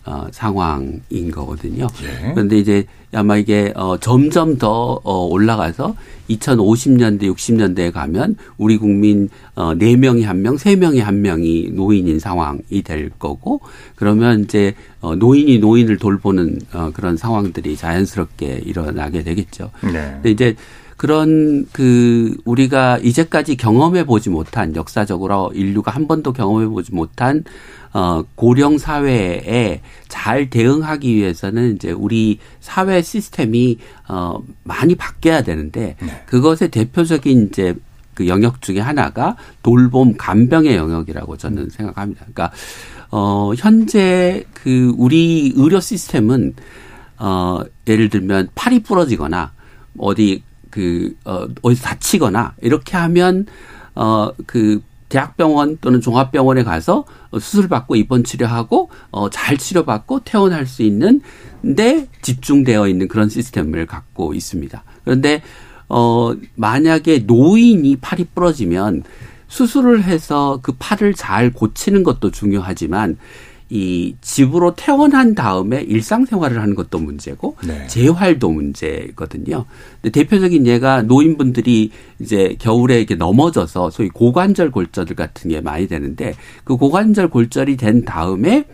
어, 0.10 0.28
상황인 0.32 1.30
거거든요. 1.32 1.86
예. 2.02 2.34
그런데 2.34 2.58
이제 2.58 2.86
아마 3.14 3.38
이게 3.38 3.72
어, 3.76 3.98
점점 4.00 4.58
더 4.58 5.00
어, 5.04 5.28
올라가서 5.28 5.96
2050년대, 6.32 7.32
60년대에 7.32 7.92
가면 7.92 8.36
우리 8.58 8.78
국민 8.78 9.30
어, 9.54 9.76
4명이 9.76 10.26
1명, 10.26 10.58
3명이 10.58 11.04
1명이 11.04 11.76
노인인 11.76 12.18
상황이 12.18 12.82
될 12.84 13.12
거고 13.20 13.62
그러면 13.96 14.46
이제 14.46 14.74
어, 15.00 15.16
노인이 15.16 15.60
노인을 15.60 15.98
돌보는 15.98 16.60
어, 16.74 16.90
그런 16.92 17.16
상황들이 17.16 17.78
자연스럽게 17.78 18.64
일어나게 18.66 19.24
되겠죠. 19.24 19.70
네. 19.84 19.92
근데 19.92 20.32
이제 20.32 20.56
그런 20.98 21.66
그 21.72 22.36
우리가 22.44 22.98
이제까지 22.98 23.56
경험해 23.56 24.06
보지 24.06 24.30
못한 24.30 24.76
역사적으로 24.76 25.50
인류가 25.54 25.92
한 25.92 26.08
번도 26.08 26.34
경험해 26.34 26.68
보지 26.68 26.94
못한 26.94 27.46
어, 27.94 28.24
고령 28.36 28.78
사회에 28.78 29.82
잘 30.08 30.50
대응하기 30.50 31.16
위해서는 31.16 31.76
이제 31.76 31.92
우리 31.92 32.40
사회 32.60 33.02
시스템이 33.02 33.78
어, 34.08 34.42
많이 34.64 34.96
바뀌어야 34.96 35.44
되는데 35.44 35.96
네. 36.00 36.24
그것의 36.28 36.70
대표적인 36.72 37.48
이제 37.48 37.76
그 38.14 38.28
영역 38.28 38.62
중에 38.62 38.80
하나가 38.80 39.36
돌봄 39.64 40.16
간병의 40.18 40.76
영역이라고 40.76 41.38
저는 41.38 41.70
생각합니다. 41.70 42.26
그러니까 42.32 42.52
어, 43.12 43.54
현재 43.58 44.44
그 44.54 44.94
우리 44.98 45.54
의료 45.56 45.80
시스템은 45.80 46.54
어, 47.18 47.62
예를 47.88 48.10
들면 48.10 48.50
팔이 48.56 48.84
부러지거나 48.84 49.52
어디 49.98 50.44
그, 50.70 51.16
어, 51.26 51.48
어디서 51.62 51.84
다치거나 51.84 52.56
이렇게 52.62 52.98
하면 52.98 53.46
어, 53.96 54.32
그 54.46 54.82
대학병원 55.10 55.80
또는 55.82 56.02
종합병원에 56.02 56.64
가서 56.64 57.06
수술받고 57.34 57.96
입원 57.96 58.24
치료하고 58.24 58.90
어, 59.12 59.30
잘 59.30 59.58
치료받고 59.58 60.22
퇴원할 60.24 60.66
수 60.66 60.84
있는 60.84 61.22
데 61.76 62.08
집중되어 62.22 62.88
있는 62.88 63.08
그런 63.08 63.28
시스템을 63.28 63.86
갖고 63.86 64.34
있습니다. 64.34 64.84
그런데 65.04 65.42
어 65.90 66.34
만약에 66.56 67.24
노인이 67.26 67.96
팔이 67.98 68.28
부러지면 68.36 69.04
수술을 69.48 70.04
해서 70.04 70.60
그 70.62 70.74
팔을 70.78 71.16
잘 71.16 71.52
고치는 71.52 72.04
것도 72.04 72.30
중요하지만 72.30 73.18
이 73.70 74.16
집으로 74.22 74.74
퇴원한 74.76 75.36
다음에 75.36 75.82
일상생활을 75.82 76.60
하는 76.60 76.74
것도 76.74 76.98
문제고 76.98 77.56
네. 77.68 77.86
재활도 77.86 78.50
문제거든요. 78.50 79.66
근데 80.02 80.12
대표적인 80.12 80.66
예가 80.66 81.04
노인분들이 81.04 81.92
이제 82.20 82.56
겨울에 82.60 82.98
이렇게 82.98 83.14
넘어져서 83.14 83.92
소위 83.92 84.10
고관절 84.10 84.72
골절 84.72 85.06
같은 85.16 85.52
게 85.52 85.62
많이 85.62 85.88
되는데 85.88 86.34
그 86.64 86.78
고관절 86.78 87.30
골절이 87.30 87.78
된 87.78 88.06
다음에 88.06 88.66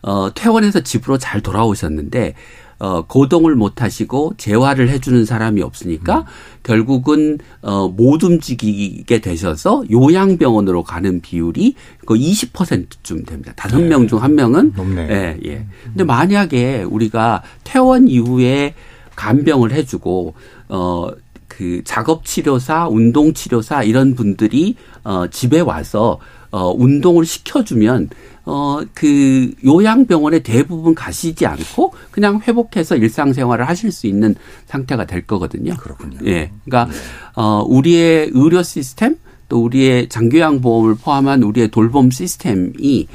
어 0.00 0.32
퇴원해서 0.32 0.80
집으로 0.80 1.18
잘 1.18 1.42
돌아오셨는데 1.42 2.34
어, 2.78 3.02
고동을 3.02 3.56
못 3.56 3.82
하시고 3.82 4.34
재활을 4.36 4.88
해주는 4.88 5.24
사람이 5.24 5.62
없으니까 5.62 6.18
음. 6.18 6.24
결국은 6.62 7.38
어, 7.60 7.88
못 7.88 8.22
움직이게 8.22 9.20
되셔서 9.20 9.84
요양병원으로 9.90 10.84
가는 10.84 11.20
비율이 11.20 11.74
그 12.06 12.14
20%쯤 12.14 13.24
됩니다. 13.24 13.52
다섯 13.56 13.78
네. 13.80 13.88
명중 13.88 14.22
한 14.22 14.34
명은 14.34 14.72
높네. 14.76 15.08
예, 15.10 15.38
예. 15.44 15.66
근데 15.84 16.04
만약에 16.04 16.84
우리가 16.84 17.42
퇴원 17.64 18.06
이후에 18.08 18.74
간병을 19.16 19.72
해주고 19.72 20.34
어. 20.68 21.08
그 21.48 21.82
작업 21.82 22.24
치료사, 22.24 22.86
운동 22.88 23.32
치료사 23.32 23.82
이런 23.82 24.14
분들이 24.14 24.76
어 25.02 25.26
집에 25.28 25.58
와서 25.58 26.20
어 26.52 26.70
운동을 26.70 27.24
시켜 27.24 27.64
주면 27.64 28.10
어, 28.50 28.80
그 28.94 29.52
요양병원에 29.62 30.38
대부분 30.38 30.94
가시지 30.94 31.44
않고 31.44 31.92
그냥 32.10 32.40
회복해서 32.40 32.96
일상생활을 32.96 33.68
하실 33.68 33.92
수 33.92 34.06
있는 34.06 34.34
상태가 34.64 35.04
될 35.04 35.26
거거든요. 35.26 35.76
그렇군요. 35.76 36.18
예. 36.24 36.50
그러니까 36.64 36.90
네. 36.90 36.98
어, 37.34 37.62
우리의 37.68 38.30
의료 38.32 38.62
시스템 38.62 39.16
또 39.50 39.62
우리의 39.62 40.08
장기요양 40.08 40.62
보험을 40.62 40.94
포함한 40.94 41.42
우리의 41.42 41.68
돌봄 41.68 42.10
시스템이 42.10 43.06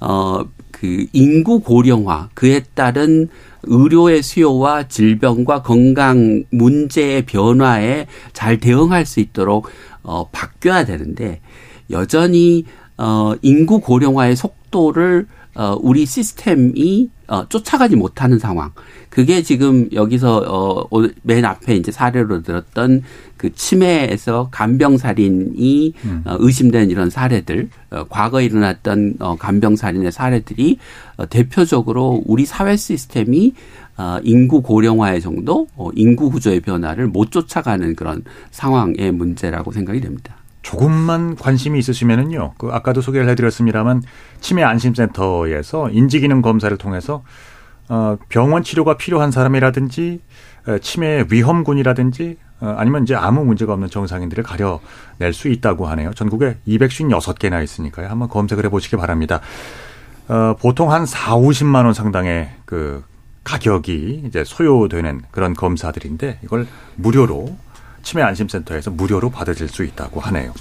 어, 0.00 0.44
그 0.72 1.06
인구 1.12 1.60
고령화 1.60 2.30
그에 2.34 2.64
따른 2.74 3.28
의료의 3.62 4.24
수요와 4.24 4.88
질병과 4.88 5.62
건강 5.62 6.42
문제의 6.50 7.24
변화에 7.26 8.08
잘 8.32 8.58
대응할 8.58 9.06
수 9.06 9.20
있도록 9.20 9.68
어, 10.02 10.28
바뀌어야 10.30 10.84
되는데 10.84 11.40
여전히 11.90 12.64
어, 12.98 13.34
인구 13.42 13.80
고령화의 13.80 14.36
속 14.36 14.62
속도를 14.72 15.26
어, 15.54 15.76
우리 15.78 16.06
시스템이 16.06 17.10
어, 17.28 17.46
쫓아가지 17.48 17.94
못하는 17.94 18.38
상황. 18.38 18.72
그게 19.10 19.42
지금 19.42 19.88
여기서 19.92 20.38
어, 20.48 21.02
맨 21.22 21.44
앞에 21.44 21.76
이제 21.76 21.92
사례로 21.92 22.42
들었던 22.42 23.02
그 23.36 23.54
치매에서 23.54 24.48
간병살인이 24.50 25.94
음. 26.04 26.22
어, 26.24 26.36
의심되는 26.38 26.90
이런 26.90 27.10
사례들, 27.10 27.68
어, 27.90 28.04
과거에 28.08 28.46
일어났던 28.46 29.16
어, 29.20 29.36
간병살인의 29.36 30.10
사례들이 30.10 30.78
어, 31.18 31.28
대표적으로 31.28 32.22
우리 32.24 32.46
사회 32.46 32.74
시스템이 32.74 33.52
어, 33.98 34.18
인구 34.22 34.62
고령화의 34.62 35.20
정도, 35.20 35.68
어, 35.76 35.90
인구 35.94 36.30
구조의 36.30 36.60
변화를 36.60 37.08
못 37.08 37.30
쫓아가는 37.30 37.94
그런 37.94 38.24
상황의 38.50 39.12
문제라고 39.12 39.70
생각이 39.70 40.00
됩니다. 40.00 40.41
조금만 40.62 41.36
관심이 41.36 41.78
있으시면은요. 41.78 42.54
그 42.58 42.68
아까도 42.72 43.00
소개를 43.00 43.28
해드렸습니다만 43.30 44.02
치매 44.40 44.62
안심센터에서 44.62 45.90
인지기능 45.90 46.40
검사를 46.42 46.74
통해서 46.76 47.24
어, 47.88 48.16
병원 48.28 48.62
치료가 48.62 48.96
필요한 48.96 49.30
사람이라든지 49.30 50.20
치매 50.80 51.24
위험군이라든지 51.30 52.38
어, 52.60 52.74
아니면 52.78 53.02
이제 53.02 53.14
아무 53.14 53.44
문제가 53.44 53.72
없는 53.72 53.90
정상인들을 53.90 54.44
가려낼 54.44 55.32
수 55.32 55.48
있다고 55.48 55.86
하네요. 55.88 56.12
전국에 56.14 56.58
256개나 56.66 57.62
있으니까요. 57.64 58.08
한번 58.08 58.28
검색을 58.28 58.64
해보시기 58.66 58.96
바랍니다. 58.96 59.40
어, 60.28 60.54
보통 60.60 60.92
한 60.92 61.04
4, 61.04 61.36
50만 61.36 61.84
원 61.84 61.92
상당의 61.92 62.50
그 62.64 63.04
가격이 63.42 64.22
이제 64.26 64.44
소요되는 64.44 65.22
그런 65.32 65.54
검사들인데 65.54 66.38
이걸 66.44 66.68
무료로 66.94 67.56
치매 68.02 68.22
안심센터에서 68.22 68.90
무료로 68.90 69.30
받으실 69.30 69.68
수 69.68 69.84
있다고 69.84 70.20
하네요. 70.20 70.52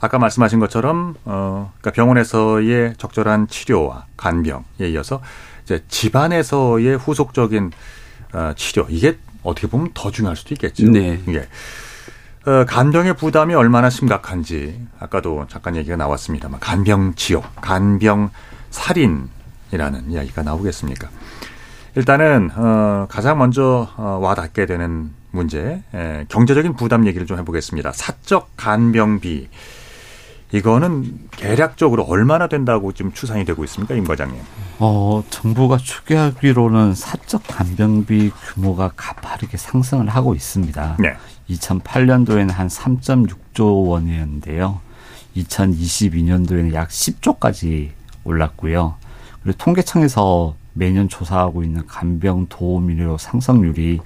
아까 0.00 0.18
말씀하신 0.18 0.60
것처럼 0.60 1.16
어 1.24 1.72
그러니까 1.78 1.90
병원에서의 1.90 2.94
적절한 2.98 3.48
치료와 3.48 4.06
간병에 4.16 4.62
이어서 4.90 5.20
이제 5.64 5.82
집안에서의 5.88 6.96
후속적인 6.96 7.72
어 8.32 8.52
치료 8.56 8.86
이게 8.88 9.18
어떻게 9.42 9.66
보면 9.66 9.90
더 9.94 10.10
중요할 10.10 10.36
수도 10.36 10.54
있겠죠. 10.54 10.90
네. 10.90 11.20
이게 11.26 11.48
어, 12.46 12.64
간병의 12.64 13.14
부담이 13.16 13.54
얼마나 13.54 13.90
심각한지 13.90 14.80
아까도 14.98 15.46
잠깐 15.48 15.76
얘기가 15.76 15.96
나왔습니다만 15.96 16.60
간병 16.60 17.14
지옥, 17.14 17.44
간병 17.60 18.30
살인이라는 18.70 20.10
이야기가 20.10 20.42
나오겠습니까? 20.44 21.08
일단은 21.96 22.50
어, 22.54 23.06
가장 23.10 23.38
먼저 23.38 23.88
어, 23.96 24.18
와닿게 24.22 24.64
되는 24.66 25.10
문제, 25.30 25.82
에, 25.94 26.24
경제적인 26.28 26.74
부담 26.76 27.06
얘기를 27.06 27.26
좀 27.26 27.38
해보겠습니다. 27.38 27.92
사적 27.92 28.50
간병비 28.56 29.48
이거는 30.52 31.28
대략적으로 31.32 32.04
얼마나 32.04 32.46
된다고 32.46 32.92
지금 32.92 33.12
추산이 33.12 33.44
되고 33.44 33.64
있습니까, 33.64 33.94
임 33.94 34.04
과장님? 34.04 34.40
어, 34.78 35.22
정부가 35.28 35.76
추계하기로는 35.76 36.94
사적 36.94 37.42
간병비 37.46 38.30
규모가 38.54 38.92
가파르게 38.96 39.58
상승을 39.58 40.08
하고 40.08 40.34
있습니다. 40.34 40.96
네. 41.00 41.16
2008년도에는 41.50 42.50
한 42.50 42.68
3.6조 42.68 43.88
원이었는데요. 43.88 44.80
2022년도에는 45.36 46.72
약 46.72 46.88
10조까지 46.88 47.90
올랐고요. 48.24 48.94
그리고 49.42 49.58
통계청에서 49.58 50.54
매년 50.72 51.08
조사하고 51.08 51.62
있는 51.62 51.86
간병 51.86 52.46
도우미료 52.48 53.18
상승률이 53.18 54.00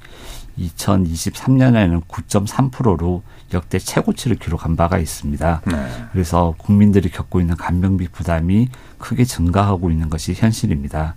2023년에는 0.58 2.02
9.3%로 2.06 3.22
역대 3.54 3.78
최고치를 3.78 4.36
기록한 4.36 4.76
바가 4.76 4.98
있습니다. 4.98 5.62
네. 5.66 6.06
그래서 6.12 6.54
국민들이 6.58 7.10
겪고 7.10 7.40
있는 7.40 7.56
간병비 7.56 8.08
부담이 8.08 8.68
크게 8.98 9.24
증가하고 9.24 9.90
있는 9.90 10.10
것이 10.10 10.34
현실입니다. 10.34 11.14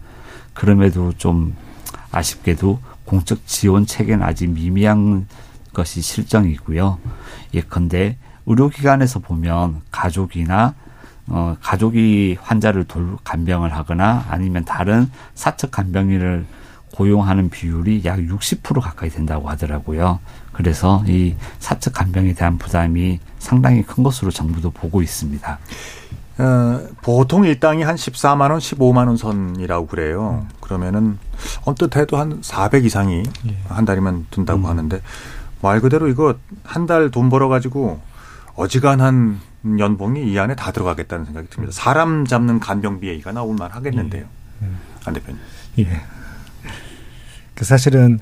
그럼에도 0.54 1.14
좀 1.14 1.56
아쉽게도 2.12 2.80
공적 3.06 3.46
지원 3.46 3.86
체계는 3.86 4.26
아직 4.26 4.50
미미한 4.50 5.28
것이 5.74 6.02
실정이고요. 6.02 6.98
예컨대 7.54 8.18
의료기관에서 8.46 9.20
보면 9.20 9.82
가족이나 9.92 10.74
어, 11.28 11.58
가족이 11.60 12.38
환자를 12.40 12.86
돌 12.86 13.18
간병을 13.24 13.74
하거나 13.74 14.26
아니면 14.30 14.64
다른 14.64 15.10
사측 15.34 15.72
간병인을 15.72 16.46
고용하는 16.96 17.50
비율이 17.50 18.04
약 18.06 18.20
60% 18.20 18.80
가까이 18.80 19.10
된다고 19.10 19.50
하더라고요. 19.50 20.20
그래서 20.54 21.04
이 21.08 21.36
사측 21.60 21.94
간병에 21.94 22.34
대한 22.34 22.58
부담이 22.58 23.20
상당히 23.40 23.84
큰 23.84 24.04
것으로 24.04 24.32
정부도 24.32 24.72
보고 24.72 25.02
있습니다. 25.02 25.60
어, 26.38 26.88
보통 27.02 27.46
일당이 27.46 27.84
한 27.84 27.96
14만 27.96 28.52
원, 28.52 28.60
15만 28.60 29.08
원 29.08 29.18
선이라고 29.18 29.88
그래요. 29.88 30.46
그러면은 30.62 31.18
언뜻 31.66 31.96
해도 31.98 32.18
한 32.18 32.40
400 32.42 32.86
이상이 32.86 33.24
예. 33.48 33.58
한 33.68 33.86
달이면 33.86 34.28
든다고 34.32 34.62
음. 34.62 34.66
하는데 34.66 35.02
말 35.62 35.80
그대로 35.82 36.08
이거 36.08 36.36
한 36.64 36.86
달 36.88 37.10
돈 37.10 37.30
벌어 37.30 37.48
가지고 37.48 38.00
어지간한 38.56 39.40
연봉이 39.80 40.32
이 40.32 40.38
안에 40.40 40.56
다 40.56 40.72
들어가겠다는 40.72 41.26
생각이 41.26 41.50
듭니다. 41.50 41.74
사람 41.74 42.26
잡는 42.26 42.60
간병비 42.60 43.08
얘기가 43.08 43.32
나올 43.32 43.56
만 43.56 43.72
하겠는데요. 43.72 44.26
안 45.06 45.14
대표님. 45.14 45.40
예. 45.80 46.02
그 47.56 47.66
사실은 47.66 48.20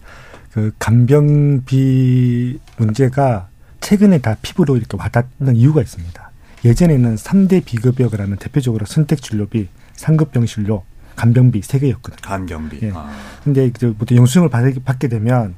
그 0.51 0.71
간병비 0.79 2.59
문제가 2.77 3.47
최근에 3.81 4.19
다 4.19 4.35
피부로 4.41 4.77
이렇게 4.77 4.95
와닿는 4.97 5.55
이유가 5.55 5.81
있습니다. 5.81 6.31
예전에는 6.63 7.15
3대 7.15 7.65
비급여를 7.65 8.21
하면 8.21 8.37
대표적으로 8.37 8.85
선택 8.85 9.21
진료비, 9.21 9.67
상급 9.93 10.31
병실료, 10.31 10.83
간병비 11.15 11.61
세 11.63 11.79
개였거든요. 11.79 12.17
간병비. 12.21 12.79
예. 12.83 12.91
아. 12.93 13.11
근데 13.43 13.65
이제 13.67 13.93
보통 13.93 14.17
영수증을 14.17 14.49
받- 14.49 14.85
받게 14.85 15.09
되면 15.09 15.55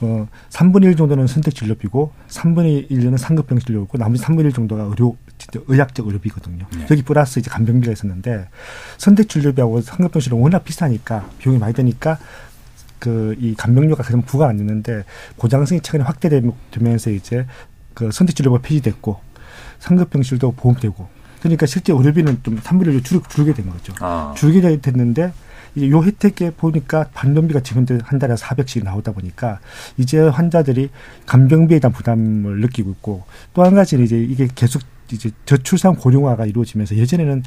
어 0.00 0.28
3분의 0.50 0.84
1 0.84 0.96
정도는 0.96 1.26
선택 1.28 1.54
진료비고 1.54 2.12
3분의 2.28 2.90
1은 2.90 3.16
상급 3.16 3.46
병실료고 3.46 3.96
나머지 3.98 4.22
3분의 4.24 4.46
1 4.46 4.52
정도가 4.52 4.82
의료 4.82 5.16
진짜 5.38 5.60
의학적 5.68 6.06
의료비거든요. 6.06 6.66
네. 6.76 6.86
여기 6.90 7.02
플러스 7.02 7.38
이제 7.38 7.48
간병비가 7.50 7.92
있었는데 7.92 8.48
선택 8.98 9.28
진료비하고 9.28 9.80
상급 9.80 10.12
병실은 10.12 10.38
워낙 10.38 10.64
비싸니까 10.64 11.28
비용이 11.38 11.58
많이 11.58 11.72
드니까 11.72 12.18
그이 13.02 13.56
간병료가 13.56 14.04
그럼 14.04 14.22
부과 14.22 14.46
안 14.46 14.58
되는데 14.58 15.02
보장성이 15.36 15.80
최근에 15.80 16.04
확대되면서 16.04 17.10
이제 17.10 17.46
그 17.94 18.12
선택진료가 18.12 18.60
폐지됐고 18.62 19.18
상급병실도 19.80 20.52
보험되고 20.52 21.08
그러니까 21.40 21.66
실제 21.66 21.92
의료비는 21.92 22.44
좀 22.44 22.60
3분의 22.60 23.00
1로 23.00 23.04
줄, 23.04 23.20
줄게 23.28 23.52
된 23.52 23.68
거죠. 23.68 23.92
아. 23.98 24.32
줄게 24.36 24.60
됐는데 24.80 25.32
이제 25.74 25.90
요 25.90 26.00
혜택에 26.04 26.52
보니까 26.52 27.08
반년비가 27.12 27.60
지금 27.60 27.84
한 28.04 28.18
달에 28.20 28.34
400씩 28.34 28.84
나오다 28.84 29.10
보니까 29.12 29.58
이제 29.96 30.20
환자들이 30.20 30.90
간병비에 31.26 31.80
대한 31.80 31.92
부담을 31.92 32.60
느끼고 32.60 32.90
있고 32.92 33.24
또 33.52 33.64
한 33.64 33.74
가지는 33.74 34.04
이제 34.04 34.16
이게 34.16 34.46
계속 34.54 34.80
이제 35.10 35.30
저출산 35.44 35.96
고령화가 35.96 36.46
이루어지면서 36.46 36.94
예전에는 36.96 37.42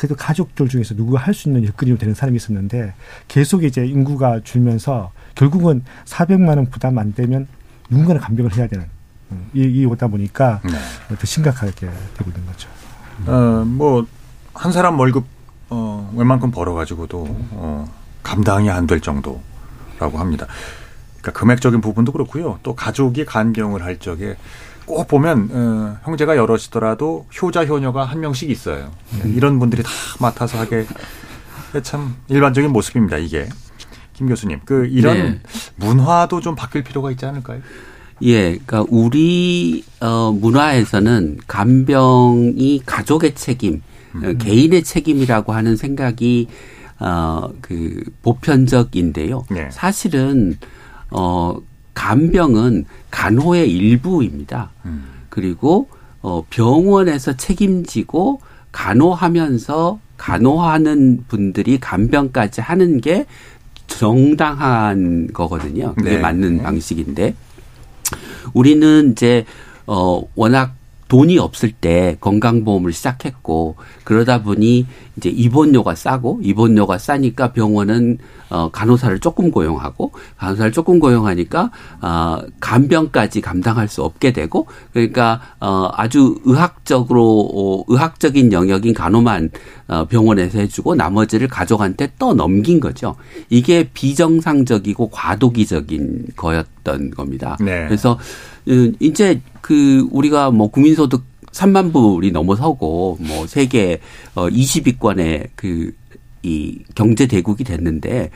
그래도 0.00 0.16
가족들 0.16 0.68
중에서 0.68 0.94
누구가 0.94 1.20
할 1.20 1.34
수 1.34 1.48
있는 1.48 1.66
여건이 1.66 1.98
되는 1.98 2.14
사람이 2.14 2.36
있었는데 2.36 2.94
계속 3.28 3.64
이제 3.64 3.84
인구가 3.86 4.40
줄면서 4.42 5.12
결국은 5.34 5.84
400만 6.06 6.56
원 6.56 6.70
부담 6.70 6.98
안 6.98 7.12
되면 7.14 7.46
누군가는 7.90 8.20
간병을 8.20 8.56
해야 8.56 8.66
되는 8.66 8.86
음, 9.30 9.50
이, 9.52 9.60
이 9.62 9.84
오다 9.84 10.08
보니까 10.08 10.60
네. 10.64 11.16
더 11.16 11.26
심각하게 11.26 11.72
되고 11.72 12.30
있는 12.30 12.46
거죠. 12.46 12.68
어, 13.26 13.64
뭐, 13.66 14.06
한 14.54 14.72
사람 14.72 14.98
월급, 14.98 15.24
어, 15.68 16.10
웬만큼 16.16 16.50
벌어가지고도, 16.50 17.26
어, 17.52 17.86
감당이 18.22 18.70
안 18.70 18.86
될 18.86 19.00
정도라고 19.00 20.18
합니다. 20.18 20.46
그러니까 21.20 21.38
금액적인 21.38 21.80
부분도 21.80 22.12
그렇고요. 22.12 22.58
또 22.62 22.74
가족이 22.74 23.24
간병을 23.26 23.82
할 23.82 23.98
적에 23.98 24.36
꼭 24.90 25.06
보면, 25.08 25.48
어, 25.52 25.98
형제가 26.04 26.36
여럿이더라도 26.36 27.26
효자, 27.40 27.64
효녀가 27.64 28.04
한 28.04 28.20
명씩 28.20 28.50
있어요. 28.50 28.90
이런 29.24 29.58
분들이 29.58 29.82
다 29.82 29.90
맡아서 30.18 30.58
하게 30.58 30.86
참 31.82 32.16
일반적인 32.28 32.70
모습입니다, 32.72 33.16
이게. 33.18 33.48
김 34.14 34.28
교수님, 34.28 34.60
그, 34.64 34.86
이런 34.86 35.16
네. 35.16 35.40
문화도 35.76 36.40
좀 36.40 36.54
바뀔 36.54 36.82
필요가 36.82 37.10
있지 37.10 37.24
않을까요? 37.24 37.60
예, 38.22 38.50
그러니까 38.50 38.84
우리 38.90 39.82
어 40.00 40.30
문화에서는 40.32 41.38
간병이 41.46 42.82
가족의 42.84 43.34
책임, 43.34 43.82
어, 44.14 44.32
개인의 44.38 44.82
책임이라고 44.82 45.52
하는 45.52 45.76
생각이 45.76 46.48
어그 46.98 48.04
보편적인데요. 48.22 49.44
네. 49.50 49.70
사실은 49.70 50.58
어 51.10 51.56
간병은 52.00 52.86
간호의 53.10 53.70
일부입니다. 53.70 54.70
음. 54.86 55.04
그리고 55.28 55.90
어 56.22 56.42
병원에서 56.48 57.36
책임지고 57.36 58.40
간호하면서 58.72 60.00
간호하는 60.16 61.24
분들이 61.28 61.78
간병까지 61.78 62.62
하는 62.62 63.02
게 63.02 63.26
정당한 63.86 65.28
거거든요. 65.34 65.94
그게 65.94 66.16
네. 66.16 66.18
맞는 66.18 66.62
방식인데 66.62 67.34
우리는 68.54 69.12
이제 69.12 69.44
어 69.86 70.22
워낙 70.34 70.72
돈이 71.10 71.38
없을 71.38 71.72
때 71.72 72.16
건강보험을 72.20 72.92
시작했고 72.92 73.74
그러다 74.04 74.44
보니 74.44 74.86
이제 75.16 75.28
입원료가 75.28 75.96
싸고 75.96 76.38
입원료가 76.40 76.98
싸니까 76.98 77.52
병원은 77.52 78.18
어 78.48 78.70
간호사를 78.70 79.18
조금 79.18 79.50
고용하고 79.50 80.12
간호사를 80.38 80.70
조금 80.70 81.00
고용하니까 81.00 81.72
어 82.00 82.38
간병까지 82.60 83.40
감당할 83.40 83.88
수 83.88 84.04
없게 84.04 84.32
되고 84.32 84.68
그러니까 84.92 85.40
어 85.58 85.90
아주 85.94 86.40
의학적으로 86.44 87.50
어, 87.54 87.84
의학적인 87.88 88.52
영역인 88.52 88.94
간호만 88.94 89.50
어 89.88 90.04
병원에서 90.04 90.60
해 90.60 90.68
주고 90.68 90.94
나머지를 90.94 91.48
가족한테 91.48 92.12
떠 92.20 92.34
넘긴 92.34 92.78
거죠. 92.78 93.16
이게 93.48 93.90
비정상적이고 93.92 95.10
과도기적인 95.10 96.28
거였던 96.36 97.10
겁니다. 97.10 97.56
네. 97.60 97.86
그래서 97.88 98.12
음, 98.12 98.59
이제 99.00 99.40
그 99.60 100.06
우리가 100.10 100.50
뭐 100.50 100.70
국민소득 100.70 101.24
3만 101.52 101.92
불이 101.92 102.30
넘어서고 102.30 103.18
뭐 103.20 103.46
세계 103.46 104.00
어 104.34 104.48
20위권의 104.48 105.48
그 105.56 105.92
이 106.42 106.78
경제 106.94 107.26
대국이 107.26 107.64
됐는데 107.64 108.30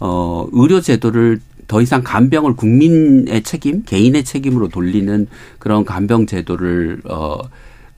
어 0.00 0.46
의료 0.52 0.80
제도를 0.80 1.40
더 1.66 1.82
이상 1.82 2.02
간병을 2.02 2.56
국민의 2.56 3.42
책임, 3.42 3.82
개인의 3.82 4.24
책임으로 4.24 4.68
돌리는 4.68 5.26
그런 5.58 5.84
간병 5.84 6.26
제도를 6.26 7.02
어 7.08 7.38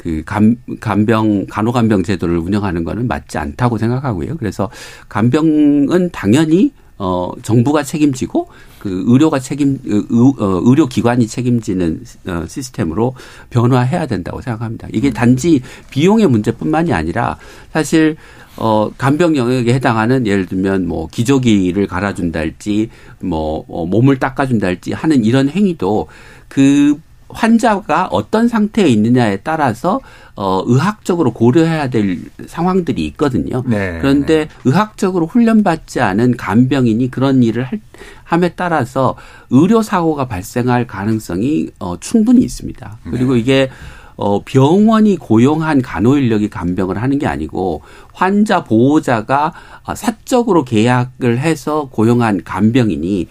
그 0.00 0.22
간, 0.24 0.56
간병, 0.80 1.44
간호간병 1.50 2.04
제도를 2.04 2.38
운영하는 2.38 2.84
거는 2.84 3.06
맞지 3.06 3.36
않다고 3.36 3.76
생각하고요. 3.76 4.38
그래서 4.38 4.70
간병은 5.10 6.08
당연히 6.10 6.72
어, 6.96 7.30
정부가 7.42 7.82
책임지고 7.82 8.48
그 8.80 9.04
의료가 9.06 9.38
책임, 9.38 9.78
의, 9.84 10.02
어, 10.38 10.60
의료 10.64 10.86
기관이 10.86 11.28
책임지는 11.28 12.02
어, 12.26 12.44
시스템으로 12.48 13.14
변화해야 13.50 14.06
된다고 14.06 14.40
생각합니다. 14.40 14.88
이게 14.92 15.10
단지 15.10 15.60
비용의 15.90 16.26
문제뿐만이 16.26 16.92
아니라 16.92 17.38
사실 17.72 18.16
어, 18.56 18.90
간병 18.96 19.36
영역에 19.36 19.72
해당하는 19.74 20.26
예를 20.26 20.46
들면 20.46 20.88
뭐 20.88 21.06
기저귀를 21.08 21.86
갈아준달지 21.86 22.88
뭐 23.20 23.64
어, 23.68 23.86
몸을 23.86 24.18
닦아준달지 24.18 24.92
하는 24.92 25.24
이런 25.24 25.48
행위도 25.48 26.08
그 26.48 26.98
환자가 27.32 28.08
어떤 28.10 28.48
상태에 28.48 28.88
있느냐에 28.88 29.38
따라서 29.38 30.00
어 30.36 30.62
의학적으로 30.66 31.32
고려해야 31.32 31.90
될 31.90 32.20
상황들이 32.46 33.04
있거든요. 33.06 33.62
네. 33.66 33.98
그런데 34.00 34.48
의학적으로 34.64 35.26
훈련받지 35.26 36.00
않은 36.00 36.36
간병인이 36.36 37.10
그런 37.10 37.42
일을 37.42 37.64
할, 37.64 37.80
함에 38.24 38.54
따라서 38.54 39.16
의료 39.50 39.82
사고가 39.82 40.26
발생할 40.26 40.86
가능성이 40.86 41.68
어 41.78 41.98
충분히 42.00 42.40
있습니다. 42.42 42.98
그리고 43.10 43.34
네. 43.34 43.40
이게 43.40 43.70
어 44.16 44.42
병원이 44.44 45.16
고용한 45.16 45.82
간호 45.82 46.16
인력이 46.16 46.50
간병을 46.50 47.00
하는 47.00 47.18
게 47.18 47.26
아니고 47.26 47.82
환자 48.12 48.64
보호자가 48.64 49.52
아, 49.84 49.94
사적으로 49.94 50.64
계약을 50.64 51.38
해서 51.38 51.88
고용한 51.90 52.44
간병인이 52.44 53.28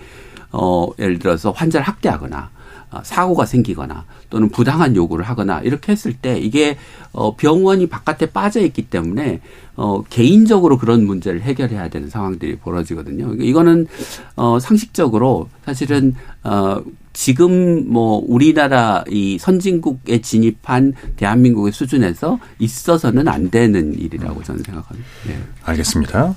어 0.51 0.87
예를 0.97 1.19
들어서 1.19 1.51
환자를 1.51 1.87
학대하거나 1.87 2.37
어, 2.39 2.58
사고가 3.03 3.45
생기거나 3.45 4.05
또는 4.29 4.49
부당한 4.49 4.95
요구를 4.95 5.25
하거나 5.25 5.61
이렇게 5.61 5.91
했을 5.91 6.13
때 6.13 6.39
이게 6.39 6.77
어 7.11 7.35
병원이 7.35 7.87
바깥에 7.87 8.27
빠져 8.27 8.61
있기 8.61 8.89
때문에 8.89 9.41
어 9.75 10.03
개인적으로 10.03 10.77
그런 10.77 11.05
문제를 11.05 11.41
해결해야 11.41 11.89
되는 11.89 12.09
상황들이 12.09 12.57
벌어지거든요. 12.57 13.35
이거는 13.35 13.87
어 14.35 14.59
상식적으로 14.59 15.49
사실은 15.65 16.15
어 16.43 16.81
지금 17.13 17.91
뭐 17.91 18.23
우리나라 18.25 19.03
이 19.09 19.37
선진국에 19.39 20.21
진입한 20.21 20.93
대한민국의 21.17 21.73
수준에서 21.73 22.39
있어서는 22.59 23.27
안 23.27 23.49
되는 23.49 23.93
일이라고 23.93 24.43
저는 24.43 24.63
생각합니다. 24.63 25.09
네. 25.27 25.37
알겠습니다. 25.63 26.35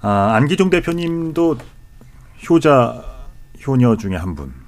아, 0.00 0.32
안기종 0.34 0.70
대표님도 0.70 1.58
효자 2.48 3.04
효녀 3.66 3.96
중에 3.96 4.16
한 4.16 4.34
분. 4.34 4.61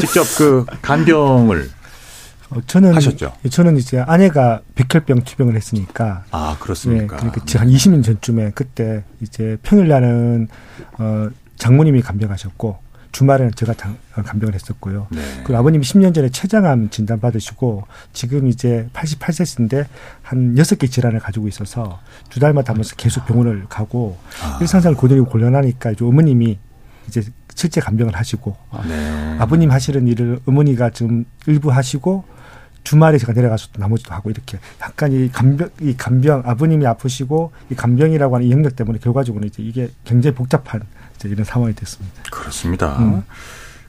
직접 0.00 0.22
그 0.36 0.64
간병을 0.82 1.70
어, 2.50 2.56
저는 2.66 2.94
하셨죠? 2.94 3.32
저는 3.50 3.76
이제 3.78 4.00
아내가 4.00 4.60
백혈병 4.74 5.24
투병을 5.24 5.56
했으니까 5.56 6.24
아 6.30 6.56
그렇습니까? 6.60 7.16
네, 7.16 7.30
그러니까 7.30 7.60
한 7.60 7.68
20년 7.68 8.04
전쯤에 8.04 8.52
그때 8.54 9.02
이제 9.20 9.56
평일 9.62 9.88
날은 9.88 10.48
어 10.98 11.28
장모님이 11.56 12.02
간병하셨고 12.02 12.84
주말에는 13.12 13.52
제가 13.54 13.74
장- 13.74 13.96
어, 14.16 14.22
간병을 14.22 14.54
했었고요. 14.54 15.06
네. 15.10 15.20
그리고 15.44 15.56
아버님이 15.56 15.84
10년 15.84 16.12
전에 16.12 16.30
췌장암 16.30 16.90
진단 16.90 17.20
받으시고 17.20 17.84
지금 18.12 18.48
이제 18.48 18.88
88세인데 18.92 19.86
한 20.22 20.56
6개 20.56 20.90
질환을 20.90 21.20
가지고 21.20 21.46
있어서 21.46 22.00
두 22.28 22.40
달마다 22.40 22.70
한 22.72 22.76
번씩 22.78 22.96
계속 22.96 23.24
병원을 23.24 23.66
가고 23.68 24.18
아. 24.42 24.58
일상생활 24.60 24.96
고전이 24.96 25.20
곤란하니까 25.26 25.92
이제 25.92 26.04
어머님이 26.04 26.58
이제 27.06 27.22
실제 27.54 27.80
간병을 27.80 28.16
하시고 28.16 28.56
네. 28.88 29.36
아버님 29.38 29.70
하시는 29.70 30.06
일을 30.06 30.40
어머니가 30.46 30.90
좀 30.90 31.24
일부 31.46 31.70
하시고 31.70 32.24
주말에 32.84 33.16
제가 33.16 33.32
내려가서 33.32 33.68
또 33.72 33.80
나머지도 33.80 34.12
하고 34.12 34.30
이렇게 34.30 34.58
약간 34.82 35.10
이 35.12 35.30
간병 35.30 35.70
이 35.80 35.96
간병 35.96 36.42
아버님이 36.44 36.86
아프시고 36.86 37.52
이 37.70 37.74
간병이라고 37.74 38.36
하는 38.36 38.46
이 38.46 38.52
영역 38.52 38.76
때문에 38.76 38.98
결과적으로 38.98 39.46
이제 39.46 39.62
이게 39.62 39.88
굉장히 40.04 40.34
복잡한 40.34 40.82
이제 41.16 41.28
이런 41.28 41.44
상황이 41.44 41.74
됐습니다. 41.74 42.22
그렇습니다. 42.30 42.98
음. 42.98 43.24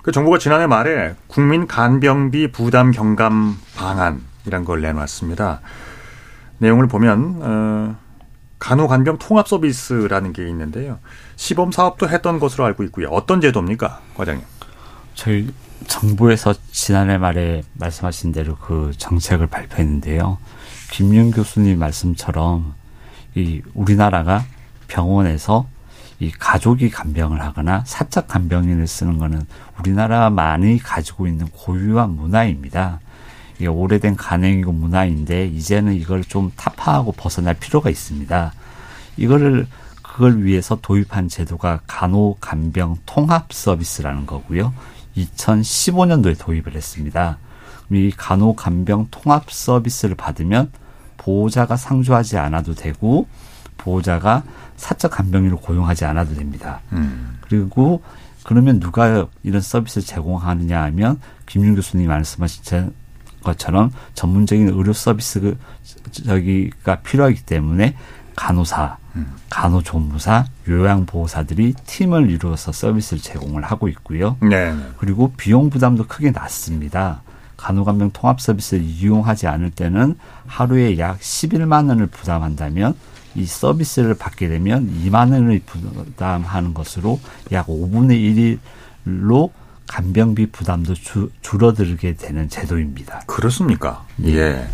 그 0.01 0.11
정부가 0.11 0.37
지난해 0.37 0.67
말에 0.67 1.15
국민 1.27 1.67
간병비 1.67 2.51
부담 2.51 2.91
경감 2.91 3.57
방안이란 3.75 4.63
걸 4.63 4.81
내놨습니다. 4.81 5.61
내용을 6.59 6.87
보면 6.87 7.39
어, 7.41 7.95
간호 8.59 8.87
간병 8.87 9.17
통합 9.17 9.47
서비스라는 9.47 10.31
게 10.31 10.47
있는데요. 10.47 10.99
시범 11.35 11.71
사업도 11.71 12.09
했던 12.09 12.39
것으로 12.39 12.65
알고 12.65 12.83
있고요. 12.85 13.07
어떤 13.09 13.41
제도입니까, 13.41 14.01
과장님? 14.15 14.43
저희 15.13 15.51
정부에서 15.87 16.53
지난해 16.71 17.17
말에 17.17 17.63
말씀하신 17.73 18.31
대로 18.31 18.55
그 18.55 18.91
정책을 18.97 19.47
발표했는데요. 19.47 20.37
김윤 20.91 21.31
교수님 21.31 21.79
말씀처럼 21.79 22.73
이 23.35 23.61
우리나라가 23.73 24.45
병원에서 24.87 25.67
이 26.19 26.31
가족이 26.31 26.89
간병을 26.89 27.41
하거나 27.41 27.83
사적 27.85 28.27
간병인을 28.27 28.87
쓰는 28.87 29.17
거는 29.17 29.45
우리나라만이 29.79 30.79
가지고 30.79 31.27
있는 31.27 31.47
고유한 31.47 32.11
문화입니다. 32.11 32.99
이게 33.57 33.67
오래된 33.67 34.15
관행이고 34.15 34.71
문화인데 34.71 35.47
이제는 35.47 35.93
이걸 35.93 36.23
좀 36.23 36.51
타파하고 36.55 37.11
벗어날 37.13 37.53
필요가 37.55 37.89
있습니다. 37.89 38.53
이거를 39.17 39.67
그걸 40.15 40.45
위해서 40.45 40.79
도입한 40.81 41.27
제도가 41.27 41.81
간호 41.87 42.37
간병 42.39 42.99
통합 43.05 43.51
서비스라는 43.51 44.25
거고요. 44.25 44.73
2015년도에 45.17 46.39
도입을 46.39 46.73
했습니다. 46.73 47.37
이 47.91 48.13
간호 48.15 48.55
간병 48.55 49.07
통합 49.11 49.51
서비스를 49.51 50.15
받으면 50.15 50.71
보호자가 51.17 51.75
상주하지 51.75 52.37
않아도 52.37 52.75
되고 52.75 53.27
보호자가 53.75 54.43
사적 54.77 55.11
간병인을 55.11 55.57
고용하지 55.57 56.05
않아도 56.05 56.33
됩니다. 56.33 56.79
음. 56.93 57.37
그리고 57.41 58.01
그러면 58.45 58.79
누가 58.79 59.27
이런 59.43 59.61
서비스를 59.61 60.07
제공하느냐 60.07 60.81
하면 60.83 61.19
김윤 61.45 61.75
교수님 61.75 62.07
말씀하신 62.07 62.93
것처럼 63.43 63.91
전문적인 64.13 64.69
의료 64.69 64.93
서비스 64.93 65.41
그 65.41 65.57
저기가 66.13 67.01
필요하기 67.01 67.41
때문에 67.41 67.97
간호사, 68.37 68.97
간호조무사, 69.49 70.45
요양보호사들이 70.67 71.73
팀을 71.85 72.29
이루어서 72.29 72.71
서비스를 72.71 73.21
제공을 73.21 73.63
하고 73.63 73.87
있고요. 73.87 74.37
네. 74.41 74.75
그리고 74.97 75.31
비용 75.37 75.69
부담도 75.69 76.07
크게 76.07 76.31
낮습니다. 76.31 77.21
간호간병 77.57 78.11
통합 78.11 78.41
서비스를 78.41 78.83
이용하지 78.83 79.47
않을 79.47 79.71
때는 79.71 80.17
하루에 80.45 80.97
약 80.97 81.19
11만 81.19 81.87
원을 81.87 82.07
부담한다면 82.07 82.95
이 83.35 83.45
서비스를 83.45 84.15
받게 84.15 84.47
되면 84.47 84.89
2만 85.03 85.31
원을 85.31 85.61
부담하는 85.65 86.73
것으로 86.73 87.19
약 87.51 87.67
5분의 87.67 88.57
1로 89.05 89.51
간병비 89.87 90.47
부담도 90.47 90.95
주, 90.95 91.29
줄어들게 91.41 92.15
되는 92.15 92.49
제도입니다. 92.49 93.21
그렇습니까? 93.27 94.05
예. 94.25 94.67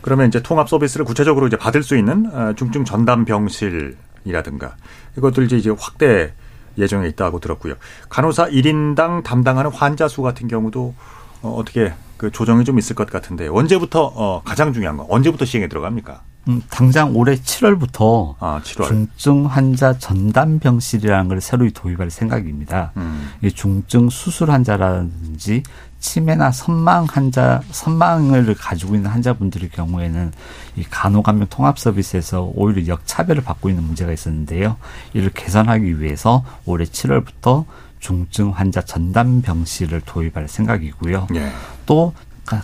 그러면 0.00 0.28
이제 0.28 0.42
통합 0.42 0.68
서비스를 0.68 1.04
구체적으로 1.04 1.46
이제 1.46 1.56
받을 1.56 1.82
수 1.82 1.96
있는 1.96 2.26
어, 2.32 2.52
중증 2.56 2.84
전담 2.84 3.24
병실이라든가 3.24 4.76
이것들 5.16 5.52
이제 5.52 5.70
확대 5.78 6.32
예정에 6.78 7.08
있다고 7.08 7.40
들었고요. 7.40 7.74
간호사 8.08 8.48
1인당 8.48 9.22
담당하는 9.22 9.70
환자 9.70 10.08
수 10.08 10.22
같은 10.22 10.48
경우도 10.48 10.94
어, 11.42 11.54
어떻게 11.56 11.92
그 12.16 12.30
조정이 12.30 12.64
좀 12.64 12.78
있을 12.78 12.94
것 12.94 13.08
같은데 13.08 13.48
언제부터 13.48 14.12
어, 14.14 14.42
가장 14.44 14.72
중요한 14.72 14.96
건 14.96 15.06
언제부터 15.08 15.44
시행에 15.44 15.68
들어갑니까? 15.68 16.22
음, 16.48 16.62
당장 16.70 17.14
올해 17.16 17.34
7월부터 17.34 18.34
아, 18.40 18.60
7월. 18.64 18.86
중증 18.86 19.46
환자 19.46 19.96
전담 19.98 20.58
병실이라는 20.58 21.28
걸 21.28 21.40
새로 21.40 21.68
도입할 21.70 22.10
생각입니다. 22.10 22.92
음. 22.96 23.30
이 23.42 23.52
중증 23.52 24.08
수술 24.08 24.50
환자라든지 24.50 25.62
치매나 26.00 26.50
선망 26.50 27.06
환자, 27.10 27.60
선망을 27.70 28.54
가지고 28.54 28.94
있는 28.96 29.10
환자분들의 29.10 29.68
경우에는 29.70 30.32
이 30.76 30.84
간호감염 30.84 31.46
통합 31.50 31.78
서비스에서 31.78 32.50
오히려 32.54 32.86
역차별을 32.86 33.42
받고 33.44 33.68
있는 33.68 33.84
문제가 33.84 34.10
있었는데요. 34.12 34.76
이를 35.12 35.30
개선하기 35.30 36.00
위해서 36.00 36.44
올해 36.64 36.84
7월부터 36.86 37.66
중증 38.00 38.50
환자 38.50 38.80
전담 38.80 39.42
병실을 39.42 40.00
도입할 40.00 40.48
생각이고요. 40.48 41.28
예. 41.34 41.52
또 41.84 42.14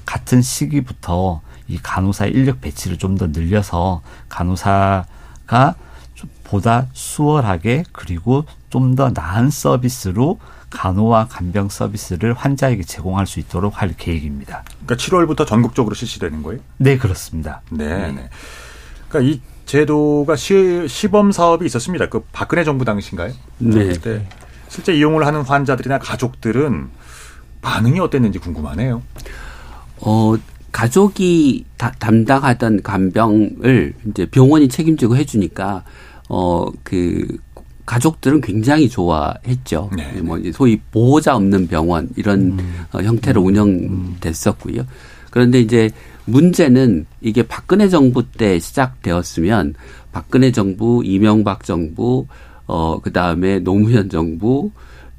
같은 0.06 0.40
시기부터 0.42 1.42
이 1.68 1.78
간호사 1.78 2.26
인력 2.26 2.60
배치를 2.62 2.96
좀 2.96 3.18
더 3.18 3.26
늘려서 3.26 4.00
간호사가 4.30 5.74
좀 6.14 6.30
보다 6.44 6.86
수월하게 6.92 7.84
그리고 7.92 8.44
좀 8.70 8.96
더 8.96 9.10
나은 9.10 9.50
서비스로 9.50 10.38
간호와 10.70 11.28
간병 11.28 11.68
서비스를 11.68 12.34
환자에게 12.34 12.82
제공할 12.82 13.26
수 13.26 13.40
있도록 13.40 13.80
할 13.80 13.94
계획입니다. 13.96 14.64
그러니까 14.84 14.96
7월부터 14.96 15.46
전국적으로 15.46 15.94
실시되는 15.94 16.42
거예요? 16.42 16.60
네, 16.78 16.98
그렇습니다. 16.98 17.62
네, 17.70 18.12
네. 18.12 18.28
그러니까 19.08 19.32
이 19.32 19.40
제도가 19.64 20.36
시, 20.36 20.86
시범 20.88 21.32
사업이 21.32 21.64
있었습니다. 21.66 22.08
그 22.08 22.24
박근혜 22.32 22.64
정부 22.64 22.84
당시인가요? 22.84 23.32
네. 23.58 23.88
그때 23.88 24.26
실제 24.68 24.94
이용을 24.94 25.26
하는 25.26 25.42
환자들이나 25.42 25.98
가족들은 25.98 26.88
반응이 27.62 27.98
어땠는지 28.00 28.38
궁금하네요. 28.38 29.02
어, 29.98 30.34
가족이 30.72 31.64
다, 31.76 31.92
담당하던 31.98 32.82
간병을 32.82 33.94
이제 34.08 34.26
병원이 34.26 34.68
책임지고 34.68 35.16
해주니까 35.16 35.84
어, 36.28 36.66
그 36.82 37.38
가족들은 37.86 38.40
굉장히 38.40 38.88
좋아했죠. 38.88 39.90
네. 39.96 40.20
뭐 40.20 40.36
이제 40.38 40.52
소위 40.52 40.78
보호자 40.90 41.36
없는 41.36 41.68
병원 41.68 42.08
이런 42.16 42.58
어, 42.92 43.00
형태로 43.00 43.40
운영됐었고요. 43.40 44.84
그런데 45.30 45.60
이제 45.60 45.90
문제는 46.24 47.06
이게 47.20 47.42
박근혜 47.42 47.88
정부 47.88 48.24
때 48.30 48.58
시작되었으면 48.58 49.74
박근혜 50.12 50.50
정부, 50.50 51.02
이명박 51.04 51.64
정부, 51.64 52.26
어, 52.66 53.00
그 53.00 53.12
다음에 53.12 53.60
노무현 53.60 54.10
정부, 54.10 54.70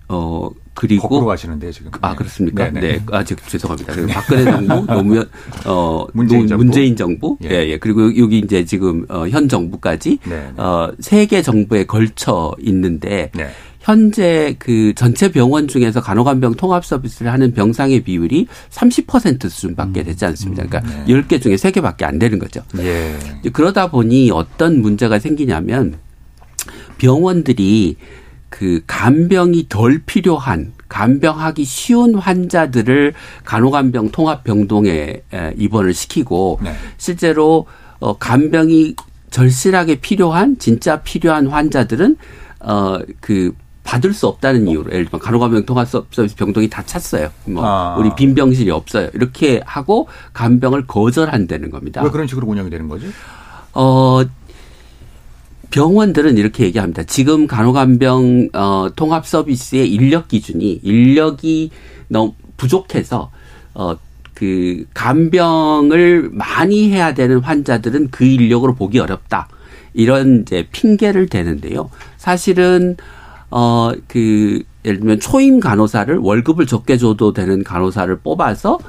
어, 0.10 0.50
그리고 0.80 1.04
거꾸로 1.10 1.26
가시는데 1.26 1.72
지금. 1.72 1.92
아 2.02 2.16
그렇습니까? 2.16 2.70
네네. 2.72 2.80
네, 2.98 3.04
아직 3.12 3.38
죄송합니다. 3.48 3.94
그리고 3.94 4.10
박근혜 4.14 4.44
정부, 4.46 4.86
노무현, 4.94 5.30
어 5.66 6.06
문재인 6.14 6.42
노- 6.44 6.48
정부. 6.50 6.64
문재인 6.64 6.96
정부, 6.96 7.38
예. 7.44 7.50
예, 7.50 7.70
예. 7.70 7.78
그리고 7.78 8.16
여기 8.18 8.40
이제 8.40 8.64
지금 8.64 9.06
어, 9.10 9.28
현 9.28 9.50
정부까지 9.50 10.20
네. 10.24 10.52
어 10.58 10.92
세 11.02 11.26
개 11.28 11.42
정부에 11.42 11.86
걸쳐 11.86 12.54
있는데 12.62 13.32
네. 13.36 13.50
현재 13.80 14.56
그 14.60 14.94
전체 14.96 15.32
병원 15.32 15.68
중에서 15.68 16.02
간호간병 16.02 16.56
통합 16.56 16.86
서비스를 16.86 17.32
하는 17.32 17.54
병상의 17.54 18.04
비율이 18.04 18.46
30% 18.70 19.50
수준밖에 19.50 20.04
되지 20.04 20.26
않습니다. 20.26 20.66
그러니까 20.66 21.06
네. 21.06 21.14
10개 21.14 21.42
중에 21.42 21.56
3개밖에 21.56 22.04
안 22.04 22.20
되는 22.20 22.38
거죠. 22.38 22.62
예. 22.80 23.16
그러다 23.54 23.90
보니 23.90 24.30
어떤 24.32 24.82
문제가 24.82 25.20
생기냐면 25.20 25.96
병원들이 26.98 27.96
그 28.50 28.82
간병이 28.88 29.68
덜 29.70 30.02
필요한 30.06 30.74
간병하기 30.88 31.66
쉬운 31.66 32.16
환자들을 32.16 33.14
간호간병 33.44 34.12
통합병동에 34.12 35.22
에, 35.34 35.54
입원을 35.58 35.94
시키고 35.94 36.60
네. 36.64 36.74
실제로 36.98 37.66
어 38.00 38.18
간병이 38.18 38.96
절실하게 39.32 39.96
필요한 39.96 40.58
진짜 40.60 41.02
필요한 41.02 41.48
환자들은 41.48 42.18
어그 42.60 43.54
받을 43.84 44.14
수 44.14 44.28
없다는 44.28 44.68
이유로 44.68 44.92
예를 44.92 45.06
들면 45.06 45.20
간호간병 45.22 45.66
통합 45.66 45.88
서비스 45.88 46.36
병동이 46.36 46.70
다 46.70 46.84
찼어요. 46.86 47.30
뭐 47.46 47.66
아. 47.66 47.96
우리 47.98 48.14
빈 48.16 48.36
병실이 48.36 48.70
없어요. 48.70 49.10
이렇게 49.14 49.62
하고 49.66 50.10
간병을 50.34 50.88
거절한다는 50.88 51.72
겁니다. 51.72 52.04
왜 52.04 52.10
그런 52.10 52.28
식으로 52.28 52.48
운영이 52.48 52.70
되는 52.70 52.90
거죠? 52.90 53.08
어, 53.74 54.24
병원들은 55.70 56.38
이렇게 56.38 56.66
얘기합니다. 56.66 57.04
지금 57.04 57.48
간호간병 57.48 58.50
어, 58.54 58.90
통합 58.96 59.26
서비스의 59.26 59.92
인력 59.92 60.28
기준이 60.28 60.80
인력이 60.84 61.72
너무 62.08 62.34
부족해서 62.58 63.32
어, 63.74 63.98
그 64.34 64.86
간병을 64.94 66.30
많이 66.32 66.90
해야 66.92 67.14
되는 67.14 67.40
환자들은 67.40 68.10
그 68.12 68.24
인력으로 68.24 68.76
보기 68.76 69.00
어렵다. 69.00 69.48
이런 69.94 70.42
이제 70.42 70.68
핑계를 70.72 71.28
대는데요. 71.28 71.90
사실은 72.18 72.98
어, 73.50 73.92
그 74.08 74.62
예를 74.86 75.00
들면 75.00 75.20
초임 75.20 75.60
간호사를 75.60 76.18
월급을 76.18 76.66
적게 76.66 76.98
줘도 76.98 77.34
되는 77.34 77.64
간호사를 77.64 78.16
뽑아서 78.20 78.80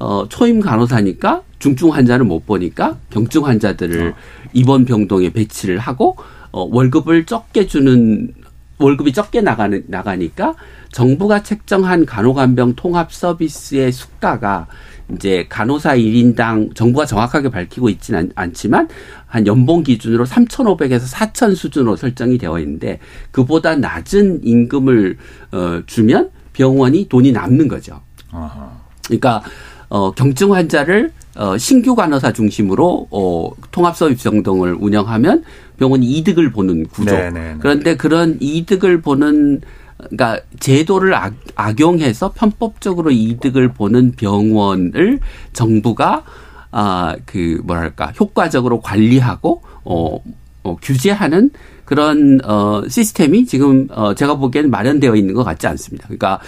어, 0.00 0.26
초임 0.28 0.60
간호사니까 0.60 1.42
중증 1.58 1.92
환자를 1.92 2.24
못 2.24 2.46
보니까 2.46 2.96
경증 3.10 3.46
환자들을 3.46 4.14
입원 4.54 4.84
병동에 4.86 5.30
배치를 5.30 5.78
하고 5.78 6.16
어, 6.50 6.66
월급을 6.70 7.26
적게 7.26 7.66
주는 7.66 8.34
월급이 8.78 9.12
적게 9.12 9.42
나가는 9.42 9.84
나가니까 9.86 10.54
정부가 10.90 11.42
책정한 11.42 12.06
간호간병 12.06 12.74
통합 12.76 13.12
서비스의 13.12 13.92
수가가 13.92 14.66
이제 15.14 15.44
간호사 15.48 15.96
1인당 15.96 16.74
정부가 16.74 17.04
정확하게 17.04 17.50
밝히고 17.50 17.90
있지는 17.90 18.32
않, 18.36 18.54
지만 18.54 18.88
한 19.26 19.46
연봉 19.46 19.82
기준으로 19.82 20.24
3,500에서 20.24 21.00
4,000 21.00 21.54
수준으로 21.54 21.96
설정이 21.96 22.38
되어 22.38 22.58
있는데 22.60 23.00
그보다 23.32 23.76
낮은 23.76 24.40
임금을 24.44 25.18
어, 25.52 25.82
주면 25.84 26.30
병원이 26.54 27.08
돈이 27.08 27.32
남는 27.32 27.68
거죠. 27.68 28.00
아하. 28.30 28.80
그러니까 29.06 29.42
어 29.90 30.10
경증 30.12 30.54
환자를 30.54 31.12
어 31.36 31.58
신규 31.58 31.94
간호사 31.94 32.32
중심으로 32.32 33.08
어 33.10 33.50
통합 33.70 33.96
서비스 33.96 34.30
병동을 34.30 34.74
운영하면 34.80 35.44
병원이 35.78 36.06
이득을 36.06 36.50
보는 36.52 36.86
구조. 36.86 37.14
네네네. 37.14 37.56
그런데 37.60 37.96
그런 37.96 38.38
이득을 38.40 39.02
보는 39.02 39.60
그러니까 39.98 40.40
제도를 40.58 41.14
악, 41.14 41.34
악용해서 41.56 42.32
편법적으로 42.32 43.10
이득을 43.10 43.74
보는 43.74 44.12
병원을 44.12 45.20
정부가 45.52 46.24
아 46.72 47.16
그 47.26 47.60
뭐랄까 47.64 48.12
효과적으로 48.18 48.80
관리하고 48.80 49.62
어, 49.84 50.20
어 50.62 50.76
규제하는 50.80 51.50
그런 51.84 52.40
어 52.44 52.82
시스템이 52.88 53.46
지금 53.46 53.88
어 53.90 54.14
제가 54.14 54.36
보기에는 54.36 54.70
마련되어 54.70 55.16
있는 55.16 55.34
것 55.34 55.42
같지 55.42 55.66
않습니다. 55.66 56.06
그러니까 56.06 56.38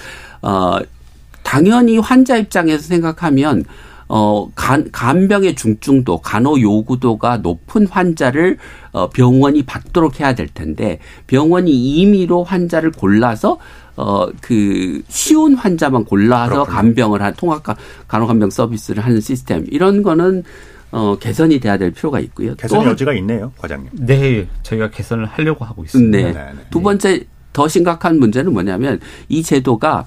어 0.43 0.79
당연히 1.43 1.99
환자 1.99 2.37
입장에서 2.37 2.83
생각하면 2.83 3.65
어, 4.09 4.51
간, 4.55 4.91
간병의 4.93 5.55
중증도, 5.55 6.19
간호 6.19 6.61
요구도가 6.61 7.39
높은 7.39 7.87
환자를 7.87 8.59
어, 8.93 9.09
병원이 9.09 9.63
받도록 9.63 10.21
해야 10.21 10.35
될 10.35 10.49
텐데 10.49 10.99
병원이 11.27 11.71
임의로 11.73 12.45
환자를 12.45 12.91
골라서 12.93 13.59
어, 13.97 14.27
그 14.43 15.03
쉬운 15.09 15.55
환자만 15.55 16.05
골라서 16.05 16.51
그렇군요. 16.53 16.77
간병을 16.77 17.23
한 17.23 17.35
통합 17.37 17.63
간- 17.63 17.77
간호간병 18.09 18.51
서비스를 18.51 19.03
하는 19.05 19.21
시스템 19.21 19.65
이런 19.71 20.03
거는 20.03 20.43
어, 20.91 21.17
개선이 21.19 21.59
돼야 21.61 21.79
될 21.79 21.91
필요가 21.91 22.21
있고요. 22.21 22.55
개선 22.57 22.85
여지가 22.85 23.15
있네요, 23.15 23.51
과장님. 23.57 23.89
네, 23.93 24.47
저희가 24.63 24.91
개선을 24.91 25.25
하려고 25.25 25.65
하고 25.65 25.85
있습니다. 25.85 26.19
네. 26.19 26.25
네, 26.25 26.33
네. 26.33 26.53
두 26.71 26.83
번째 26.83 27.25
더 27.55 27.67
심각한 27.67 28.19
문제는 28.19 28.53
뭐냐면 28.53 29.01
이 29.31 29.43
제도가 29.43 30.05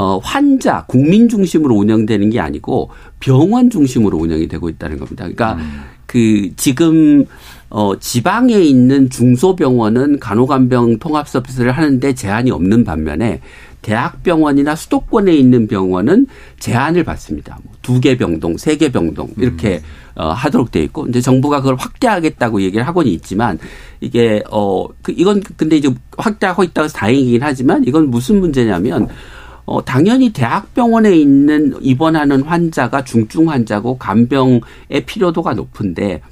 어, 0.00 0.18
환자, 0.22 0.84
국민 0.86 1.28
중심으로 1.28 1.74
운영되는 1.74 2.30
게 2.30 2.38
아니고 2.38 2.90
병원 3.18 3.68
중심으로 3.68 4.16
운영이 4.16 4.46
되고 4.46 4.68
있다는 4.68 4.96
겁니다. 4.96 5.24
그러니까 5.24 5.54
음. 5.54 5.80
그 6.06 6.52
지금 6.54 7.24
어, 7.68 7.98
지방에 7.98 8.54
있는 8.60 9.10
중소병원은 9.10 10.20
간호간병 10.20 11.00
통합 11.00 11.28
서비스를 11.28 11.72
하는데 11.72 12.14
제한이 12.14 12.52
없는 12.52 12.84
반면에 12.84 13.40
대학병원이나 13.82 14.76
수도권에 14.76 15.34
있는 15.34 15.66
병원은 15.66 16.28
제한을 16.60 17.02
받습니다. 17.02 17.58
뭐두개 17.64 18.16
병동, 18.18 18.56
세 18.56 18.76
개 18.76 18.92
병동 18.92 19.30
이렇게 19.36 19.82
어, 20.14 20.28
하도록 20.28 20.70
돼 20.70 20.80
있고 20.84 21.08
이제 21.08 21.20
정부가 21.20 21.58
그걸 21.60 21.74
확대하겠다고 21.74 22.62
얘기를 22.62 22.86
하고는 22.86 23.10
있지만 23.10 23.58
이게 24.00 24.44
어 24.48 24.86
그 25.02 25.12
이건 25.16 25.42
근데 25.56 25.76
이제 25.76 25.92
확대하고 26.16 26.62
있다고 26.62 26.84
해서 26.84 26.96
다행이긴 26.96 27.42
하지만 27.42 27.82
이건 27.84 28.10
무슨 28.10 28.38
문제냐면 28.38 29.08
어, 29.68 29.84
당연히 29.84 30.32
대학병원에 30.32 31.14
있는 31.14 31.74
입원하는 31.82 32.42
환자가 32.42 33.04
중증 33.04 33.50
환자고 33.50 33.98
간병의 33.98 35.04
필요도가 35.04 35.52
높은데 35.52 36.22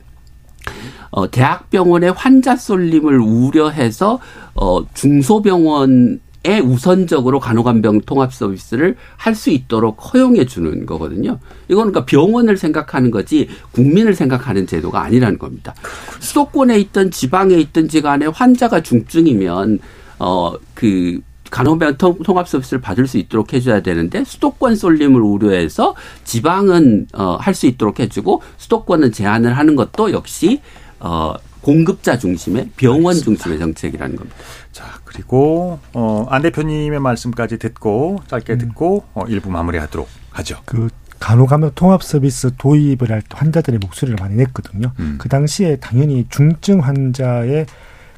어, 1.10 1.30
대학병원의 1.30 2.12
환자 2.12 2.56
쏠림을 2.56 3.20
우려해서 3.20 4.20
어, 4.54 4.86
중소병원 4.94 6.20
에 6.44 6.60
우선적으로 6.60 7.40
간호간병 7.40 8.02
통합 8.02 8.32
서비스를 8.32 8.94
할 9.16 9.34
수 9.34 9.50
있도록 9.50 10.14
허용해 10.14 10.46
주는 10.46 10.86
거거든요. 10.86 11.40
이거는 11.66 11.90
그러니까 11.90 12.04
병원을 12.04 12.56
생각하는 12.56 13.10
거지 13.10 13.48
국민을 13.72 14.14
생각하는 14.14 14.64
제도가 14.68 15.02
아니라는 15.02 15.38
겁니다. 15.40 15.74
수도권에 16.20 16.78
있던 16.78 17.10
지방에 17.10 17.56
있든지 17.56 18.00
간에 18.00 18.26
환자가 18.26 18.80
중증이면 18.80 19.80
어, 20.20 20.54
그 20.74 21.20
간호병 21.50 21.96
통합 21.98 22.48
서비스를 22.48 22.80
받을 22.80 23.06
수 23.06 23.18
있도록 23.18 23.52
해줘야 23.52 23.80
되는데 23.80 24.24
수도권 24.24 24.76
쏠림을 24.76 25.20
우려해서 25.20 25.94
지방은 26.24 27.08
어, 27.14 27.36
할 27.40 27.54
수 27.54 27.66
있도록 27.66 28.00
해주고 28.00 28.42
수도권은 28.58 29.12
제한을 29.12 29.56
하는 29.56 29.76
것도 29.76 30.12
역시 30.12 30.60
어, 31.00 31.34
공급자 31.62 32.18
중심의 32.18 32.70
병원 32.76 33.14
알겠습니다. 33.14 33.24
중심의 33.42 33.58
정책이라는 33.58 34.16
겁니다. 34.16 34.36
자 34.72 34.84
그리고 35.04 35.78
어, 35.94 36.26
안 36.30 36.42
대표님의 36.42 37.00
말씀까지 37.00 37.58
듣고 37.58 38.18
짧게 38.28 38.52
음. 38.54 38.58
듣고 38.58 39.04
어, 39.14 39.24
일부 39.28 39.50
마무리하도록 39.50 40.06
하죠. 40.32 40.58
그 40.66 40.88
간호감염 41.18 41.70
통합 41.74 42.02
서비스 42.02 42.50
도입을 42.58 43.10
할 43.10 43.22
때 43.22 43.28
환자들의 43.30 43.78
목소리를 43.78 44.18
많이 44.20 44.36
냈거든요. 44.36 44.92
음. 45.00 45.16
그 45.18 45.30
당시에 45.30 45.76
당연히 45.76 46.26
중증 46.28 46.80
환자의 46.80 47.64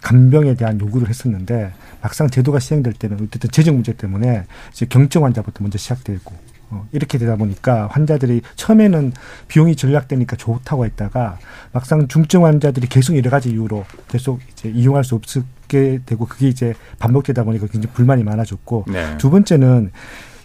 간병에 0.03 0.55
대한 0.55 0.81
요구를 0.81 1.09
했었는데 1.09 1.73
막상 2.01 2.29
제도가 2.29 2.59
시행될 2.59 2.93
때는 2.95 3.17
어쨌든 3.17 3.51
재정 3.51 3.75
문제 3.75 3.93
때문에 3.93 4.45
이제 4.73 4.87
경증 4.87 5.25
환자부터 5.25 5.63
먼저 5.63 5.79
시작되고 5.79 6.35
어, 6.71 6.87
이렇게 6.93 7.19
되다 7.19 7.37
보니까 7.37 7.87
환자들이 7.89 8.43
처음에는 8.57 9.13
비용이 9.49 9.75
절약되니까 9.77 10.37
좋다고 10.37 10.85
했다가 10.85 11.39
막상 11.73 12.09
중증 12.09 12.45
환자들이 12.45 12.89
계속 12.89 13.17
여러 13.17 13.31
가지 13.31 13.51
이유로 13.51 13.85
계속 14.09 14.41
이제 14.53 14.69
이용할 14.69 15.03
수 15.05 15.15
없게 15.15 16.01
되고 16.05 16.27
그게 16.27 16.49
이제 16.49 16.75
반복되다 16.99 17.45
보니까 17.45 17.67
굉장히 17.67 17.95
불만이 17.95 18.23
많아졌고 18.25 18.85
네. 18.89 19.17
두 19.19 19.31
번째는 19.31 19.93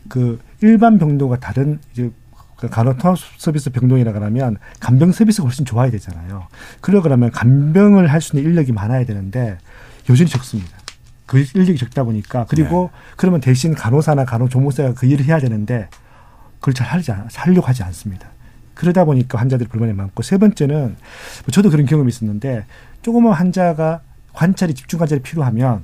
그 0.07 0.39
일반 0.61 0.97
병동과 0.97 1.39
다른 1.39 1.79
이제 1.91 2.03
그 2.03 2.13
간호 2.71 2.95
통합 2.97 3.17
서비스 3.37 3.69
병동이라 3.69 4.11
그러면 4.13 4.57
간병 4.79 5.11
서비스가 5.11 5.45
훨씬 5.45 5.65
좋아야 5.65 5.89
되잖아요. 5.91 6.47
그러 6.81 7.01
그러면 7.01 7.31
간병을 7.31 8.11
할 8.11 8.21
수 8.21 8.35
있는 8.37 8.49
인력이 8.49 8.71
많아야 8.71 9.05
되는데 9.05 9.57
여전히 10.09 10.29
적습니다. 10.29 10.71
그 11.25 11.45
인력이 11.55 11.77
적다 11.77 12.03
보니까 12.03 12.45
그리고 12.47 12.89
네. 12.93 12.99
그러면 13.17 13.41
대신 13.41 13.73
간호사나 13.75 14.25
간호조무사가 14.25 14.93
그 14.93 15.05
일을 15.05 15.25
해야 15.25 15.39
되는데 15.39 15.87
그걸 16.59 16.73
잘 16.73 16.87
하지 16.87 17.11
않, 17.11 17.27
하려고 17.33 17.67
하지 17.67 17.83
않습니다. 17.83 18.27
그러다 18.73 19.05
보니까 19.05 19.37
환자들이 19.39 19.69
불만이 19.69 19.93
많고 19.93 20.23
세 20.23 20.37
번째는 20.37 20.77
뭐 20.85 21.51
저도 21.51 21.69
그런 21.69 21.85
경험이 21.85 22.09
있었는데 22.09 22.65
조그만 23.01 23.33
환자가 23.33 24.01
관찰이 24.33 24.73
집중 24.73 24.99
관찰이 24.99 25.21
필요하면 25.21 25.83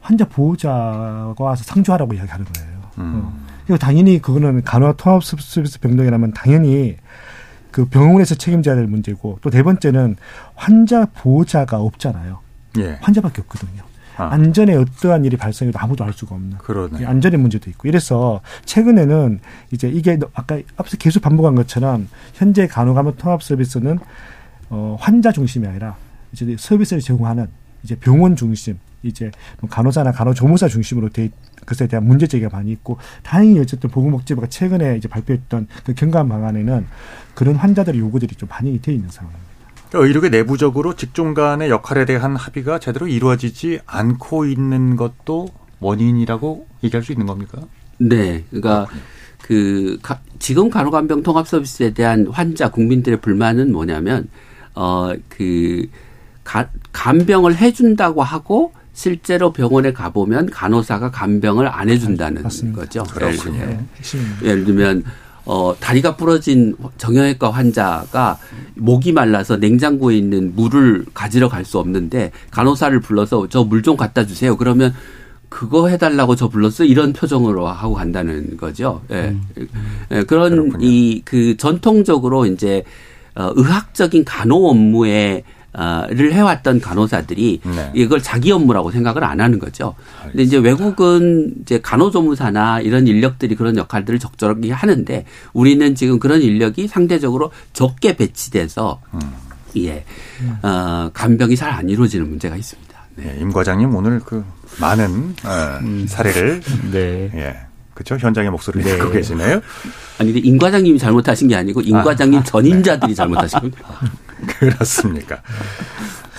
환자 0.00 0.24
보호자가 0.26 1.34
와서 1.38 1.64
상주하라고 1.64 2.14
이야기하는 2.14 2.44
거예요. 2.44 2.80
음. 2.98 3.22
어. 3.24 3.41
그리고 3.72 3.78
당연히 3.78 4.20
그거는 4.20 4.64
간호 4.64 4.92
통합 4.98 5.24
서비스 5.24 5.80
병동이라면 5.80 6.32
당연히 6.34 6.98
그 7.70 7.86
병원에서 7.86 8.34
책임져야 8.34 8.74
될 8.74 8.86
문제고 8.86 9.38
또 9.40 9.48
네 9.48 9.62
번째는 9.62 10.16
환자 10.54 11.06
보호자가 11.06 11.78
없잖아요. 11.80 12.40
예. 12.76 12.98
환자밖에 13.00 13.40
없거든요. 13.40 13.82
아. 14.18 14.24
안전에 14.26 14.74
어떠한 14.74 15.24
일이 15.24 15.38
발생해도 15.38 15.78
아무도 15.78 16.04
알 16.04 16.12
수가 16.12 16.34
없는 16.34 16.58
그러네. 16.58 17.06
안전의 17.06 17.40
문제도 17.40 17.70
있고 17.70 17.88
이래서 17.88 18.42
최근에는 18.66 19.40
이제 19.70 19.88
이게 19.88 20.18
아까 20.34 20.60
앞서 20.76 20.98
계속 20.98 21.20
반복한 21.22 21.54
것처럼 21.54 22.08
현재 22.34 22.66
간호감염 22.66 23.16
통합 23.16 23.42
서비스는 23.42 23.98
어 24.68 24.98
환자 25.00 25.32
중심이 25.32 25.66
아니라 25.66 25.96
이제 26.32 26.54
서비스를 26.58 27.00
제공하는 27.00 27.46
이제 27.84 27.94
병원 27.94 28.36
중심 28.36 28.78
이제 29.02 29.30
뭐 29.60 29.68
간호사나 29.68 30.12
간호조무사 30.12 30.68
중심으로 30.68 31.08
돼 31.10 31.30
그것에 31.56 31.86
대한 31.86 32.06
문제 32.06 32.26
제기가 32.26 32.50
많이 32.54 32.70
있고 32.72 32.98
다행히 33.22 33.58
어쨌든 33.60 33.90
보건복지부가 33.90 34.48
최근에 34.48 34.96
이제 34.96 35.08
발표했던 35.08 35.68
그 35.84 35.94
경감 35.94 36.28
방안에는 36.28 36.86
그런 37.34 37.56
환자들의 37.56 38.00
요구들이 38.00 38.34
좀 38.36 38.48
반영이 38.48 38.82
돼 38.82 38.92
있는 38.92 39.08
상황입니다. 39.10 39.52
그러니까 39.88 40.08
의료계 40.08 40.28
내부적으로 40.30 40.96
직종 40.96 41.34
간의 41.34 41.70
역할에 41.70 42.04
대한 42.04 42.34
합의가 42.34 42.78
제대로 42.78 43.06
이루어지지 43.06 43.80
않고 43.86 44.46
있는 44.46 44.96
것도 44.96 45.48
원인이라고 45.80 46.66
얘기할 46.84 47.04
수 47.04 47.12
있는 47.12 47.26
겁니까? 47.26 47.60
네. 47.98 48.44
그러니까 48.50 48.86
그 49.42 49.98
지금 50.38 50.70
간호간병 50.70 51.22
통합 51.22 51.46
서비스에 51.46 51.92
대한 51.92 52.26
환자 52.28 52.70
국민들의 52.70 53.20
불만은 53.20 53.72
뭐냐면 53.72 54.28
어그 54.74 55.88
간병을 56.92 57.56
해준다고 57.56 58.22
하고 58.22 58.72
실제로 58.92 59.52
병원에 59.52 59.92
가보면 59.92 60.50
간호사가 60.50 61.10
간병을 61.10 61.66
안 61.68 61.88
해준다는 61.88 62.42
맞습니다. 62.42 62.80
거죠. 62.80 63.02
그렇군요. 63.04 63.60
예를, 63.60 63.78
예를 64.42 64.64
들면 64.64 65.04
어, 65.44 65.74
다리가 65.80 66.16
부러진 66.16 66.76
정형외과 66.98 67.50
환자가 67.50 68.38
목이 68.76 69.12
말라서 69.12 69.56
냉장고에 69.56 70.16
있는 70.16 70.52
물을 70.54 71.04
가지러 71.14 71.48
갈 71.48 71.64
수 71.64 71.78
없는데 71.78 72.30
간호사를 72.50 73.00
불러서 73.00 73.48
저 73.48 73.64
물 73.64 73.82
좀 73.82 73.96
갖다 73.96 74.24
주세요. 74.26 74.56
그러면 74.56 74.94
그거 75.48 75.88
해달라고 75.88 76.36
저 76.36 76.48
불렀어 76.48 76.84
이런 76.84 77.12
표정으로 77.12 77.66
하고 77.68 77.94
간다는 77.94 78.56
거죠. 78.56 79.02
예. 79.10 79.34
음. 79.58 79.68
예 80.12 80.22
그런 80.24 80.76
이 80.80 81.22
그 81.24 81.56
전통적으로 81.56 82.46
이제 82.46 82.84
어, 83.34 83.50
의학적인 83.56 84.24
간호 84.24 84.68
업무에 84.70 85.42
를 85.74 86.34
해왔던 86.34 86.80
간호사들이 86.82 87.60
네. 87.64 87.90
이걸 87.94 88.22
자기 88.22 88.52
업무라고 88.52 88.90
생각을 88.90 89.24
안 89.24 89.40
하는 89.40 89.58
거죠. 89.58 89.94
알겠습니다. 90.22 90.30
근데 90.30 90.42
이제 90.42 90.58
외국은 90.58 91.54
이제 91.62 91.80
간호조무사나 91.80 92.80
이런 92.80 93.06
인력들이 93.06 93.54
그런 93.56 93.78
역할들을 93.78 94.18
적절하게 94.18 94.70
하는데 94.70 95.24
우리는 95.54 95.94
지금 95.94 96.18
그런 96.18 96.42
인력이 96.42 96.88
상대적으로 96.88 97.52
적게 97.72 98.16
배치돼서 98.16 99.00
음. 99.14 99.20
예, 99.78 100.04
어, 100.62 101.10
간병이 101.14 101.56
잘 101.56 101.70
안 101.72 101.88
이루어지는 101.88 102.28
문제가 102.28 102.54
있습니다. 102.56 102.92
네. 103.16 103.24
네, 103.24 103.38
임 103.40 103.50
과장님 103.50 103.94
오늘 103.94 104.20
그 104.20 104.44
많은 104.78 105.34
어, 105.44 105.78
음. 105.80 106.06
사례를 106.06 106.60
네. 106.92 107.30
예. 107.34 107.56
그렇죠? 107.94 108.16
현장의 108.16 108.50
목소리를 108.50 108.90
네. 108.90 108.98
듣고 108.98 109.10
계시네요. 109.10 109.60
아니, 110.18 110.32
근데 110.32 110.46
임 110.46 110.58
과장님이 110.58 110.98
잘못하신 110.98 111.48
게 111.48 111.56
아니고 111.56 111.80
임 111.82 111.96
아. 111.96 112.02
과장님 112.02 112.40
아, 112.40 112.42
전임자들이 112.42 113.12
네. 113.12 113.14
잘못하신 113.14 113.58
겁니다. 113.60 114.00
그렇습니까? 114.58 115.42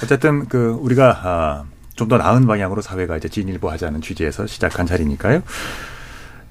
어쨌든 0.04 0.47
그 0.47 0.78
우리가 0.82 1.22
아, 1.24 1.64
좀 1.95 2.08
더 2.10 2.18
나은 2.18 2.47
방향으로 2.47 2.82
사회가 2.82 3.18
이제 3.18 3.30
진일보하자는 3.30 4.01
취지에서 4.01 4.47
시작한 4.47 4.86
자리니까요. 4.86 5.41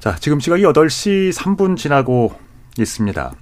자, 0.01 0.17
지금 0.19 0.41
시각이 0.41 0.63
8시 0.63 1.33
3분 1.33 1.77
지나고 1.77 2.35
있습니다. 2.79 3.33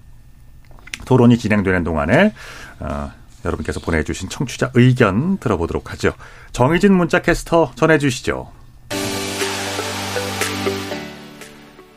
토론이 1.04 1.38
진행되는 1.38 1.84
동안에 1.84 2.34
어, 2.80 3.12
여러분께서 3.44 3.80
보내주신 3.80 4.28
청취자 4.28 4.70
의견 4.74 5.38
들어보도록 5.38 5.92
하죠. 5.92 6.12
정희진 6.52 6.92
문자 6.94 7.20
캐스터 7.22 7.72
전해주시죠. 7.74 8.50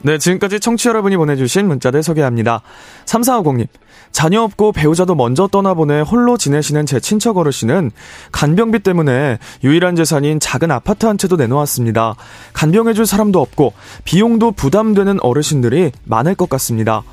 네, 0.05 0.17
지금까지 0.17 0.59
청취 0.59 0.89
여러분이 0.89 1.15
보내주신 1.17 1.67
문자들 1.67 2.03
소개합니다. 2.03 2.61
3450님, 3.05 3.67
자녀 4.13 4.41
없고 4.43 4.71
배우자도 4.71 5.15
먼저 5.15 5.47
떠나보내 5.47 6.01
홀로 6.01 6.37
지내시는 6.37 6.85
제 6.85 6.99
친척 7.01 7.35
어르신은 7.37 7.91
간병비 8.31 8.79
때문에 8.79 9.39
유일한 9.63 9.95
재산인 9.97 10.39
작은 10.39 10.71
아파트 10.71 11.05
한 11.05 11.17
채도 11.17 11.35
내놓았습니다. 11.35 12.15
간병해줄 12.53 13.05
사람도 13.05 13.41
없고 13.41 13.73
비용도 14.05 14.51
부담되는 14.51 15.19
어르신들이 15.21 15.91
많을 16.05 16.35
것 16.35 16.47
같습니다. 16.47 17.03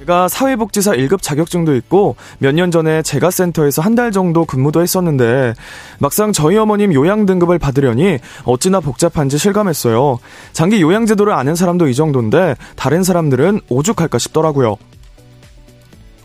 제가 0.00 0.26
사회복지사 0.26 0.92
1급 0.92 1.22
자격증도 1.22 1.76
있고 1.76 2.16
몇 2.40 2.52
년 2.56 2.72
전에 2.72 3.02
재가센터에서 3.02 3.82
한 3.82 3.94
달 3.94 4.10
정도 4.10 4.44
근무도 4.44 4.82
했었는데 4.82 5.54
막상 6.00 6.32
저희 6.32 6.56
어머님 6.56 6.92
요양 6.92 7.24
등급을 7.26 7.60
받으려니 7.60 8.18
어찌나 8.44 8.80
복잡한지 8.80 9.38
실감했어요. 9.38 10.18
장기 10.52 10.82
요양 10.82 11.06
제도를 11.06 11.32
아는 11.34 11.54
사람도 11.54 11.86
이 11.86 11.94
정도인데 11.94 12.56
다른 12.74 13.04
사람들은 13.04 13.60
오죽할까 13.68 14.18
싶더라고요. 14.18 14.76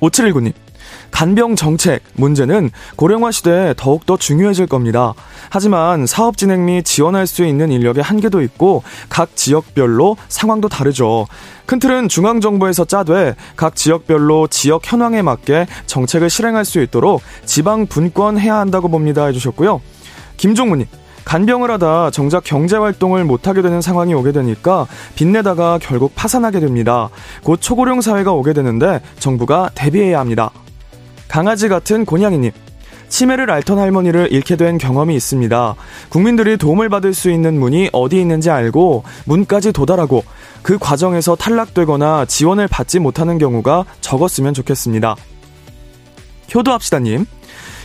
5719님. 0.02 0.54
간병 1.12 1.56
정책 1.56 2.02
문제는 2.14 2.70
고령화 2.96 3.32
시대에 3.32 3.74
더욱더 3.76 4.18
중요해질 4.18 4.68
겁니다. 4.68 5.14
하지만 5.50 6.06
사업 6.06 6.38
진행 6.38 6.66
및 6.66 6.84
지원할 6.84 7.28
수 7.28 7.46
있는 7.46 7.72
인력의 7.72 8.04
한계도 8.04 8.42
있고 8.44 8.84
각 9.10 9.36
지역별로 9.36 10.18
상황도 10.28 10.70
다르죠. 10.70 11.28
큰 11.66 11.80
틀은 11.80 12.08
중앙정부에서 12.10 12.86
짜되 12.86 13.36
각 13.56 13.76
지역별로 13.76 14.48
지역 14.48 14.92
현황에 14.92 15.22
맞게 15.22 15.68
정책을 15.86 16.30
실행할 16.30 16.66
수 16.66 16.82
있도록 16.82 17.22
지방 17.46 17.88
분권해야 17.88 18.56
한다고 18.56 18.88
봅니다 18.90 19.26
해주셨고요. 19.26 19.82
김종무님. 20.38 20.86
간병을 21.28 21.70
하다 21.72 22.12
정작 22.12 22.46
경제 22.46 22.78
활동을 22.78 23.26
못하게 23.26 23.62
되는 23.62 23.82
상황이 23.82 24.14
오게 24.14 24.32
되니까 24.32 24.88
빚내다가 25.16 25.78
결국 25.82 26.16
파산하게 26.16 26.62
됩니다. 26.62 27.10
곧 27.44 27.60
초고령 27.60 28.00
사회가 28.00 28.32
오게 28.32 28.54
되는데 28.54 29.02
정부가 29.20 29.70
대비해야 29.76 30.22
합니다. 30.22 30.52
강아지 31.28 31.68
같은 31.68 32.06
곤양이님. 32.06 32.52
치매를 33.10 33.52
앓던 33.52 33.78
할머니를 33.78 34.30
잃게 34.32 34.56
된 34.56 34.78
경험이 34.78 35.18
있습니다. 35.18 35.76
국민들이 36.08 36.56
도움을 36.56 36.88
받을 36.88 37.14
수 37.14 37.30
있는 37.30 37.60
문이 37.60 37.90
어디 37.92 38.22
있는지 38.22 38.50
알고 38.50 39.04
문까지 39.26 39.74
도달하고 39.74 40.24
그 40.62 40.78
과정에서 40.78 41.36
탈락되거나 41.36 42.24
지원을 42.24 42.70
받지 42.70 43.00
못하는 43.00 43.38
경우가 43.38 43.84
적었으면 44.00 44.54
좋겠습니다. 44.54 45.18
효도합시다님. 46.56 47.26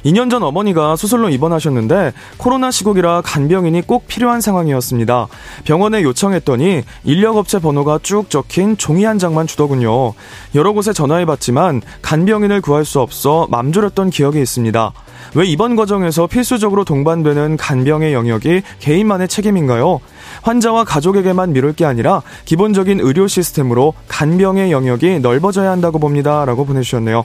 2년 0.05 0.31
전 0.31 0.43
어머니가 0.43 0.97
수술로 0.97 1.29
입원하셨는데 1.29 2.13
코로나 2.37 2.71
시국이라 2.71 3.23
간병인이 3.23 3.83
꼭 3.83 4.07
필요한 4.07 4.41
상황이었습니다. 4.41 5.29
병원에 5.65 6.03
요청했더니 6.03 6.83
인력업체 7.05 7.61
번호가 7.61 8.01
쭉 8.03 8.29
적힌 8.29 8.77
종이 8.77 9.05
한 9.05 9.19
장만 9.19 9.47
주더군요. 9.47 10.15
여러 10.55 10.73
곳에 10.73 10.93
전화해봤지만 10.93 11.83
간병인을 12.03 12.61
구할 12.61 12.85
수 12.85 13.01
없어 13.01 13.47
맘졸였던 13.51 14.11
기억이 14.11 14.41
있습니다. 14.41 14.93
왜 15.35 15.47
이번 15.47 15.77
과정에서 15.77 16.27
필수적으로 16.27 16.85
동반되는 16.85 17.57
간병의 17.57 18.13
영역이 18.13 18.63
개인만의 18.81 19.29
책임인가요? 19.29 20.01
환자와 20.43 20.85
가족에게만 20.85 21.53
미룰 21.53 21.73
게 21.73 21.85
아니라 21.85 22.23
기본적인 22.45 23.01
의료 23.01 23.27
시스템으로 23.29 23.95
간병의 24.09 24.73
영역이 24.73 25.21
넓어져야 25.21 25.71
한다고 25.71 25.99
봅니다. 25.99 26.45
라고 26.45 26.67
보내주셨네요. 26.67 27.25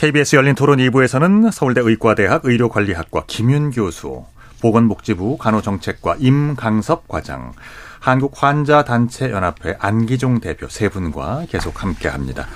KBS 0.00 0.36
열린 0.36 0.54
토론 0.54 0.78
2부에서는 0.78 1.52
서울대 1.52 1.82
의과대학 1.82 2.46
의료관리학과 2.46 3.24
김윤 3.26 3.70
교수, 3.70 4.24
보건복지부 4.62 5.36
간호정책과 5.36 6.16
임강섭 6.20 7.06
과장, 7.06 7.52
한국환자단체연합회 7.98 9.76
안기종 9.78 10.40
대표 10.40 10.70
세 10.70 10.88
분과 10.88 11.44
계속 11.50 11.82
함께 11.82 12.08
합니다. 12.08 12.46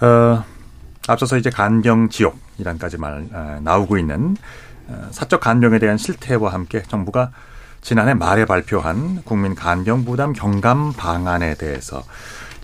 어, 0.00 0.44
앞서서 1.08 1.38
이제 1.38 1.50
간병 1.50 2.08
지옥이란까지 2.08 2.98
말 2.98 3.26
어, 3.32 3.58
나오고 3.60 3.98
있는 3.98 4.36
어, 4.86 5.08
사적 5.10 5.40
간병에 5.40 5.80
대한 5.80 5.98
실태와 5.98 6.52
함께 6.52 6.84
정부가 6.84 7.32
지난해 7.80 8.14
말에 8.14 8.44
발표한 8.44 9.22
국민 9.24 9.56
간병 9.56 10.04
부담 10.04 10.34
경감 10.34 10.92
방안에 10.92 11.56
대해서 11.56 12.04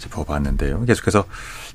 짚어봤는데요. 0.04 0.84
계속해서 0.84 1.24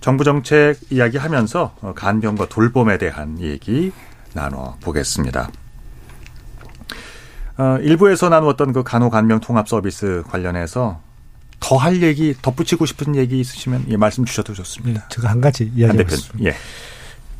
정부 0.01 0.23
정책 0.23 0.77
이야기하면서 0.89 1.75
어, 1.81 1.93
간병과 1.95 2.47
돌봄에 2.49 2.97
대한 2.97 3.39
얘기 3.39 3.91
나눠 4.33 4.75
보겠습니다. 4.81 5.49
어, 7.57 7.77
일부에서 7.81 8.29
나누었던 8.29 8.73
그 8.73 8.83
간호 8.83 9.09
간병 9.09 9.41
통합 9.41 9.67
서비스 9.67 10.23
관련해서 10.27 11.01
더 11.59 11.77
할 11.77 12.01
얘기, 12.01 12.33
덧붙이고 12.41 12.85
싶은 12.85 13.15
얘기 13.15 13.39
있으시면 13.39 13.85
예, 13.89 13.97
말씀 13.97 14.23
주셔도 14.25 14.53
좋습니다. 14.53 15.01
네, 15.01 15.05
제가 15.09 15.29
한 15.29 15.41
가지 15.41 15.71
이야기하겠습니다. 15.75 16.49
예. 16.49 16.55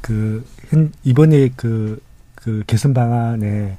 그 0.01 0.45
이번에 1.03 1.49
그, 1.55 2.01
그 2.35 2.63
개선 2.67 2.93
방안에 2.93 3.77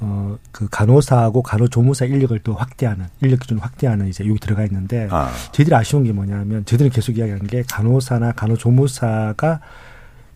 어, 0.00 0.38
그 0.50 0.66
간호사하고 0.70 1.42
간호조무사 1.42 2.06
인력을 2.06 2.38
또 2.40 2.54
확대하는, 2.54 3.06
인력 3.20 3.40
기준을 3.40 3.62
확대하는 3.62 4.08
이제 4.08 4.26
여기 4.26 4.38
들어가 4.40 4.64
있는데, 4.64 5.08
아. 5.10 5.30
저희들이 5.52 5.74
아쉬운 5.74 6.04
게 6.04 6.12
뭐냐면, 6.12 6.64
저희들은 6.64 6.90
계속 6.90 7.18
이야기하는 7.18 7.46
게 7.46 7.62
간호사나 7.70 8.32
간호조무사가 8.32 9.60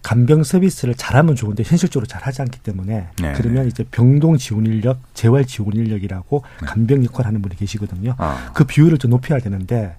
간병 0.02 0.44
서비스를 0.44 0.94
잘하면 0.94 1.34
좋은데 1.34 1.62
현실적으로 1.64 2.06
잘 2.06 2.22
하지 2.22 2.42
않기 2.42 2.60
때문에 2.60 3.08
네. 3.22 3.32
그러면 3.32 3.66
이제 3.66 3.84
병동 3.90 4.36
지원 4.36 4.66
인력, 4.66 4.98
재활 5.14 5.46
지원 5.46 5.72
인력이라고 5.72 6.44
네. 6.60 6.66
간병 6.66 7.04
역할을 7.04 7.28
하는 7.28 7.40
분이 7.40 7.56
계시거든요. 7.56 8.14
아. 8.18 8.50
그 8.52 8.64
비율을 8.64 8.98
좀 8.98 9.10
높여야 9.12 9.40
되는데 9.40 9.96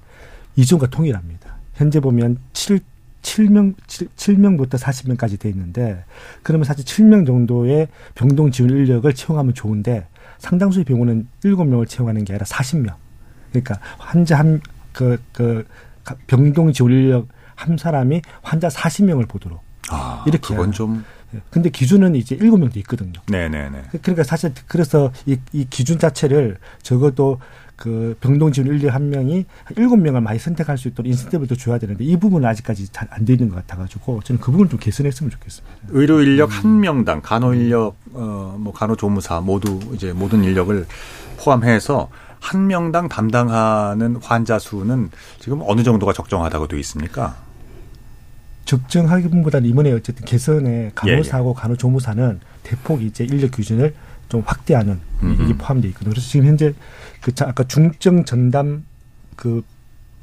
이전과 0.57 0.91
동일합니다. 0.91 1.55
현재 1.74 1.99
보면 1.99 2.38
7 2.53 2.80
7명, 3.26 3.73
7, 3.88 4.38
명부터 4.38 4.78
40명까지 4.78 5.39
돼 5.39 5.49
있는데 5.49 6.05
그러면 6.43 6.63
사실 6.63 6.86
7명 6.86 7.26
정도의 7.26 7.88
병동 8.13 8.51
지원 8.51 8.69
인력을 8.71 9.11
채용하면 9.11 9.55
좋은데 9.55 10.07
상당수의 10.38 10.86
병원은 10.86 11.28
7명을 11.43 11.89
채용하는 11.89 12.23
게 12.23 12.34
아니라 12.34 12.45
40명. 12.45 12.93
그러니까 13.49 13.80
환자 13.97 14.38
한, 14.38 14.61
그, 14.93 15.17
그, 15.32 15.65
병동 16.28 16.71
지원 16.71 16.91
인력 16.91 17.28
한 17.55 17.78
사람이 17.78 18.21
환자 18.43 18.67
40명을 18.67 19.28
보도록. 19.28 19.63
아, 19.89 20.23
이렇게. 20.28 20.53
그건 20.53 20.71
좀. 20.71 21.03
예. 21.34 21.41
근데 21.49 21.69
기준은 21.69 22.15
이제 22.15 22.38
7명도 22.38 22.78
있거든요. 22.78 23.13
네네네. 23.28 23.84
그러니까 24.01 24.23
사실 24.23 24.53
그래서 24.67 25.11
이, 25.26 25.38
이 25.51 25.65
기준 25.69 25.97
자체를 25.97 26.57
적어도 26.84 27.39
그 27.76 28.15
병동 28.21 28.51
지원 28.53 28.69
인력 28.73 28.93
한 28.95 29.09
명이 29.09 29.45
일곱 29.78 29.97
명을 29.97 30.21
많이 30.21 30.39
선택할 30.39 30.78
수 30.78 30.88
있도록 30.88 31.07
인센티브를 31.09 31.47
또 31.47 31.55
줘야 31.55 31.78
되는데 31.78 32.03
이 32.05 32.15
부분은 32.17 32.47
아직까지 32.47 32.89
잘 32.91 33.07
안 33.11 33.26
돼 33.26 33.34
있는 33.34 33.49
것 33.49 33.55
같아가지고 33.55 34.21
저는 34.23 34.39
그 34.39 34.51
부분 34.51 34.69
좀 34.69 34.80
개선했으면 34.80 35.30
좋겠습니다. 35.32 35.78
의료 35.89 36.21
인력 36.21 36.49
한 36.51 36.80
명당 36.80 37.21
간호 37.21 37.53
인력 37.53 37.95
어 38.13 38.55
뭐 38.57 38.71
간호 38.73 38.95
조무사 38.95 39.41
모두 39.41 39.80
이제 39.93 40.13
모든 40.13 40.43
인력을 40.43 40.86
포함해서 41.38 42.09
한 42.39 42.67
명당 42.67 43.09
담당하는 43.09 44.17
환자 44.21 44.57
수는 44.59 45.09
지금 45.39 45.61
어느 45.65 45.84
정도가 45.84 46.13
적정하다고 46.13 46.67
되어 46.67 46.80
있습니까? 46.80 47.36
적정하기보다는 48.65 49.69
이번에 49.69 49.91
어쨌든 49.91 50.26
개선에 50.26 50.91
간호사하고 50.95 51.49
예, 51.49 51.53
예. 51.57 51.61
간호조무사는 51.61 52.39
대폭 52.63 53.03
이제 53.03 53.23
인력 53.23 53.51
기준을 53.51 53.93
좀 54.28 54.41
확대하는 54.45 54.99
음흠. 55.21 55.43
이게 55.43 55.53
포함되어 55.55 55.89
있거든요. 55.89 56.11
그래서 56.11 56.28
지금 56.28 56.47
현재 56.47 56.73
그 57.26 57.32
아까 57.39 57.63
중증 57.63 58.23
전담 58.23 58.86
그 59.36 59.63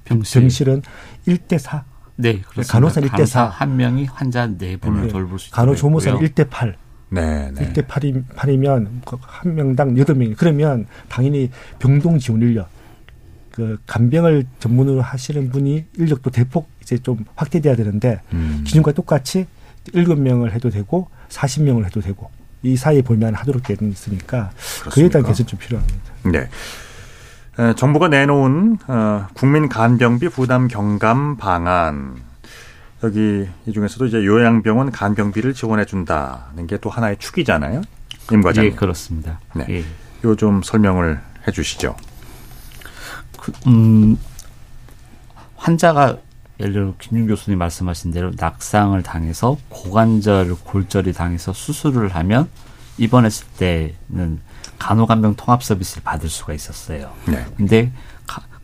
병실. 0.05 0.41
병실은 0.41 0.83
1대 1.27 1.59
4. 1.59 1.85
네, 2.15 2.41
그렇습니다. 2.43 2.73
간호사 2.73 3.01
1대 3.01 3.27
4. 3.27 3.47
한 3.47 3.77
명이 3.77 4.05
환자 4.05 4.47
네 4.47 4.77
분을 4.77 5.03
네. 5.03 5.09
돌볼 5.09 5.41
수 5.41 5.49
있고 5.49 5.57
간호조무사는 5.57 6.21
1대 6.21 6.49
8. 6.49 6.77
네, 7.09 7.51
네. 7.51 7.73
1대 7.73 7.89
8이, 7.89 8.25
8이면 8.29 9.01
한 9.21 9.55
명당 9.57 9.97
8명이 9.97 10.37
그러면 10.37 10.87
당연히 11.09 11.51
병동 11.81 12.21
지원 12.21 12.41
인력 12.41 12.69
그 13.51 13.79
간병을 13.89 14.47
전문으로 14.61 15.03
하시는 15.03 15.51
분이 15.51 15.87
인력도 15.99 16.31
대폭 16.31 16.71
이제 16.83 16.99
좀 16.99 17.25
확대돼야 17.35 17.75
되는데 17.75 18.21
음. 18.33 18.63
기준과 18.65 18.93
똑같이 18.93 19.47
7명을 19.93 20.53
해도 20.53 20.71
되고 20.71 21.09
40명을 21.31 21.85
해도 21.85 22.01
되고 22.01 22.31
이 22.63 22.77
사이에 22.77 23.03
볼면 23.03 23.35
하도록 23.35 23.61
되어 23.61 23.77
있으니까 23.83 24.53
그렇습니까? 24.55 24.91
그에 24.91 25.09
대한 25.09 25.27
개선 25.27 25.47
좀 25.47 25.59
필요합니다. 25.59 26.13
네. 26.31 26.49
정부가 27.77 28.09
내놓은 28.09 28.79
어, 28.89 29.27
국민 29.35 29.69
간병비 29.69 30.31
부담 30.31 30.69
경감 30.69 31.37
방안 31.37 32.17
여기 33.05 33.47
이 33.67 33.73
중에서도 33.73 34.07
이제 34.07 34.25
요양병원 34.25 34.91
간병비를 34.93 35.53
지원해 35.55 35.85
준다는 35.85 36.67
게 36.67 36.79
또 36.79 36.89
하나의 36.89 37.17
축이잖아요. 37.19 37.83
임 38.33 38.41
과장님. 38.43 38.73
예, 38.73 38.77
그렇습니다. 38.77 39.41
네. 39.55 39.67
예. 39.69 39.85
요좀 40.25 40.63
설명을 40.63 41.21
해 41.47 41.53
주시죠. 41.53 41.97
그, 43.39 43.53
음, 43.67 44.17
환자가 45.57 46.17
예를 46.61 46.73
들어 46.73 46.95
김윤 47.01 47.27
교수님 47.27 47.59
말씀하신 47.59 48.13
대로 48.13 48.31
낙상을 48.37 49.01
당해서 49.03 49.57
고관절 49.69 50.55
골절이 50.65 51.13
당해서 51.13 51.53
수술을 51.53 52.15
하면 52.15 52.49
입원했을 52.99 53.47
때는 53.59 54.41
간호간병 54.79 55.35
통합 55.37 55.63
서비스를 55.63 56.03
받을 56.03 56.29
수가 56.29 56.53
있었어요. 56.55 57.11
네. 57.27 57.45
근데 57.57 57.93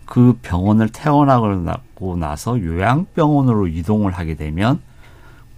그 0.05 0.39
병원을 0.41 0.89
퇴원하고 0.89 2.16
나서 2.16 2.59
요양병원으로 2.59 3.68
이동을 3.68 4.12
하게 4.12 4.35
되면 4.37 4.81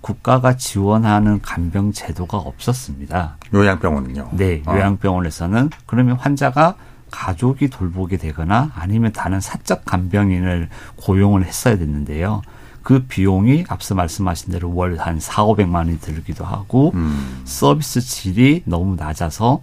국가가 0.00 0.56
지원하는 0.56 1.40
간병 1.40 1.92
제도가 1.92 2.38
없었습니다. 2.38 3.36
요양병원은요? 3.54 4.30
네, 4.32 4.62
아. 4.66 4.74
요양병원에서는 4.74 5.70
그러면 5.86 6.16
환자가 6.16 6.74
가족이 7.10 7.68
돌보게 7.68 8.16
되거나 8.16 8.72
아니면 8.74 9.12
다른 9.12 9.40
사적 9.40 9.84
간병인을 9.84 10.68
고용을 10.96 11.44
했어야 11.44 11.76
됐는데요. 11.76 12.42
그 12.82 13.04
비용이 13.06 13.64
앞서 13.68 13.94
말씀하신 13.94 14.52
대로 14.52 14.74
월한 14.74 15.20
4, 15.20 15.44
500만 15.44 15.74
원이 15.74 16.00
들기도 16.00 16.44
하고 16.44 16.92
음. 16.94 17.42
서비스 17.44 18.00
질이 18.00 18.62
너무 18.64 18.96
낮아서 18.96 19.62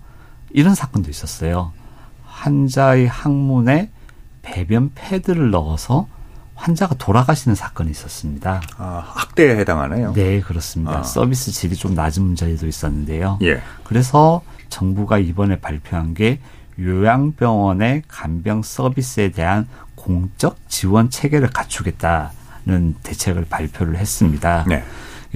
이런 0.51 0.76
사건도 0.76 1.09
있었어요. 1.09 1.74
환자의 2.26 3.07
항문에 3.07 3.89
배변 4.41 4.91
패드를 4.95 5.49
넣어서 5.51 6.07
환자가 6.55 6.95
돌아가시는 6.95 7.55
사건이 7.55 7.91
있었습니다. 7.91 8.61
아, 8.78 9.03
학대에 9.05 9.57
해당하네요. 9.57 10.13
네, 10.13 10.41
그렇습니다. 10.41 10.99
아. 10.99 11.03
서비스 11.03 11.51
질이 11.51 11.76
좀 11.76 11.93
낮은 11.93 12.24
문제도 12.24 12.65
있었는데요. 12.65 13.39
예. 13.43 13.61
그래서 13.84 14.41
정부가 14.70 15.20
이번에 15.20 15.59
발표한 15.59 16.13
게 16.13 16.39
요양병원의 16.80 18.03
간병 18.07 18.63
서비스에 18.63 19.30
대한 19.30 19.68
공적 19.95 20.57
지원 20.68 21.09
체계를 21.09 21.49
갖추겠다 21.49 22.32
는 22.68 22.95
대책을 23.01 23.45
발표를 23.49 23.95
했습니다. 23.95 24.65
네. 24.68 24.84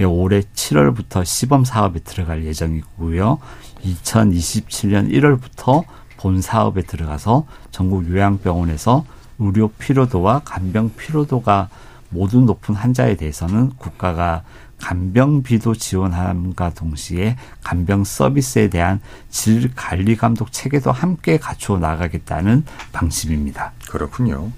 올해 0.04 0.40
7월부터 0.40 1.24
시범 1.24 1.64
사업에 1.64 2.00
들어갈 2.00 2.44
예정이고요. 2.44 3.38
2027년 3.82 5.10
1월부터 5.10 5.84
본 6.18 6.42
사업에 6.42 6.82
들어가서 6.82 7.46
전국 7.70 8.06
요양병원에서 8.10 9.06
의료 9.38 9.68
피로도와 9.68 10.42
간병 10.44 10.90
피로도가 10.94 11.70
모두 12.10 12.40
높은 12.40 12.74
환자에 12.74 13.16
대해서는 13.16 13.70
국가가 13.78 14.42
간병비도 14.78 15.76
지원함과 15.76 16.74
동시에 16.74 17.36
간병 17.62 18.04
서비스에 18.04 18.68
대한 18.68 19.00
질 19.30 19.74
관리 19.74 20.16
감독 20.16 20.52
체계도 20.52 20.92
함께 20.92 21.38
갖추어 21.38 21.78
나가겠다는 21.78 22.64
방침입니다. 22.92 23.72
그렇군요. 23.88 24.50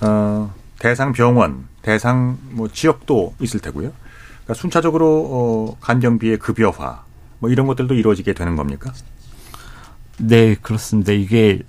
어, 0.00 0.54
대상 0.78 1.12
병원, 1.12 1.66
대상 1.84 2.38
뭐 2.50 2.66
지역도 2.66 3.34
있을 3.40 3.60
테고요. 3.60 3.92
그러니까 4.44 4.54
순차적으로 4.54 5.28
어, 5.30 5.76
간병비의 5.80 6.38
급여화 6.38 7.04
뭐 7.38 7.50
이런 7.50 7.66
것들도 7.66 7.94
이루어지게 7.94 8.32
되는 8.32 8.56
겁니까? 8.56 8.92
네, 10.18 10.54
그렇습니다. 10.54 11.12
이게 11.12 11.60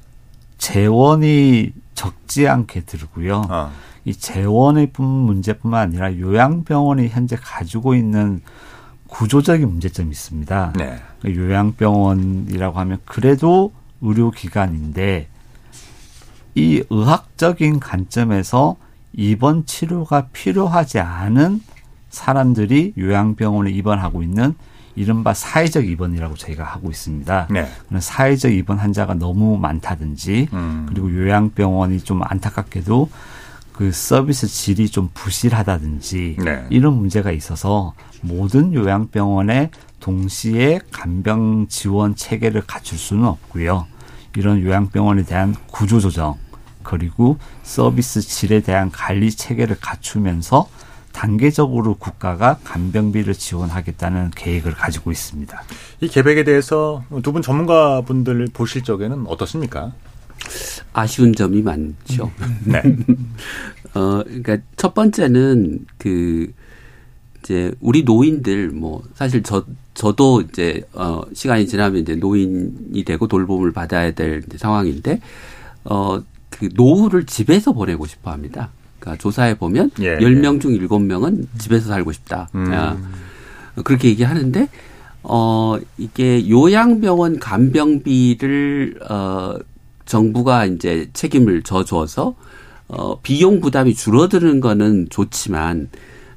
재원이 0.57 1.73
적지 1.95 2.47
않게 2.47 2.81
들고요. 2.81 3.45
아. 3.49 3.71
이 4.05 4.13
재원의 4.13 4.91
뿐 4.93 5.05
문제뿐만 5.05 5.81
아니라 5.81 6.17
요양병원이 6.17 7.09
현재 7.09 7.35
가지고 7.35 7.93
있는 7.93 8.41
구조적인 9.07 9.67
문제점이 9.67 10.11
있습니다. 10.11 10.73
네. 10.77 11.01
요양병원이라고 11.25 12.79
하면 12.79 12.99
그래도 13.03 13.73
의료기관인데 14.01 15.27
이 16.55 16.83
의학적인 16.89 17.81
관점에서 17.81 18.77
입원 19.17 19.65
치료가 19.65 20.27
필요하지 20.33 20.99
않은 20.99 21.61
사람들이 22.09 22.93
요양병원에 22.97 23.71
입원하고 23.71 24.23
있는 24.23 24.55
이른바 24.95 25.33
사회적 25.33 25.87
입원이라고 25.87 26.35
저희가 26.35 26.63
하고 26.63 26.89
있습니다. 26.89 27.47
네. 27.51 27.67
사회적 27.99 28.53
입원 28.53 28.77
환자가 28.77 29.13
너무 29.15 29.57
많다든지 29.57 30.49
음. 30.53 30.85
그리고 30.87 31.13
요양병원이 31.13 31.99
좀 32.01 32.21
안타깝게도 32.23 33.09
그 33.73 33.91
서비스 33.91 34.47
질이 34.47 34.87
좀 34.87 35.09
부실하다든지 35.13 36.37
네. 36.39 36.65
이런 36.69 36.93
문제가 36.93 37.31
있어서 37.31 37.93
모든 38.21 38.73
요양병원에 38.73 39.69
동시에 39.99 40.79
간병 40.91 41.67
지원 41.67 42.15
체계를 42.15 42.61
갖출 42.65 42.97
수는 42.97 43.25
없고요. 43.25 43.85
이런 44.37 44.61
요양병원에 44.61 45.23
대한 45.23 45.55
구조 45.67 45.99
조정 45.99 46.37
그리고 46.85 47.37
서비스 47.63 48.21
질에 48.21 48.61
대한 48.61 48.89
관리 48.91 49.31
체계를 49.31 49.77
갖추면서 49.81 50.69
단계적으로 51.11 51.95
국가가 51.95 52.59
간병비를 52.63 53.33
지원하겠다는 53.33 54.31
계획을 54.35 54.73
가지고 54.73 55.11
있습니다. 55.11 55.63
이 56.01 56.07
계획에 56.09 56.43
대해서 56.43 57.03
두 57.23 57.31
분 57.31 57.41
전문가분들 57.41 58.47
보실 58.53 58.83
적에는 58.83 59.25
어떻습니까? 59.27 59.93
아쉬운 60.93 61.33
점이 61.33 61.61
많죠. 61.61 62.31
네. 62.65 62.81
어, 63.95 64.23
그러니까 64.25 64.57
첫 64.75 64.93
번째는 64.93 65.85
그 65.97 66.51
이제 67.39 67.71
우리 67.79 68.03
노인들 68.03 68.69
뭐 68.71 69.01
사실 69.15 69.41
저 69.43 69.65
저도 69.93 70.41
이제 70.41 70.83
어 70.93 71.21
시간이 71.33 71.67
지나면 71.67 72.01
이제 72.01 72.15
노인이 72.15 73.03
되고 73.05 73.27
돌봄을 73.27 73.71
받아야 73.71 74.11
될 74.11 74.43
이제 74.45 74.57
상황인데 74.57 75.21
어 75.85 76.21
그 76.57 76.69
노후를 76.73 77.25
집에서 77.25 77.73
보내고 77.73 78.05
싶어 78.05 78.31
합니다. 78.31 78.69
그러니까 78.99 79.21
조사해 79.21 79.57
보면 79.57 79.91
예, 79.99 80.17
10명 80.17 80.61
중 80.61 80.71
7명은 80.71 81.47
집에서 81.57 81.87
살고 81.89 82.11
싶다. 82.13 82.49
음. 82.55 82.71
아, 82.73 82.97
그렇게 83.83 84.07
얘기하는데 84.09 84.69
어 85.23 85.77
이게 85.97 86.47
요양병원 86.49 87.39
간병비를 87.39 88.99
어 89.09 89.55
정부가 90.05 90.65
이제 90.65 91.09
책임을 91.13 91.63
져줘서 91.63 92.35
어 92.87 93.19
비용 93.21 93.59
부담이 93.59 93.95
줄어드는 93.95 94.61
거는 94.61 95.07
좋지만 95.09 95.89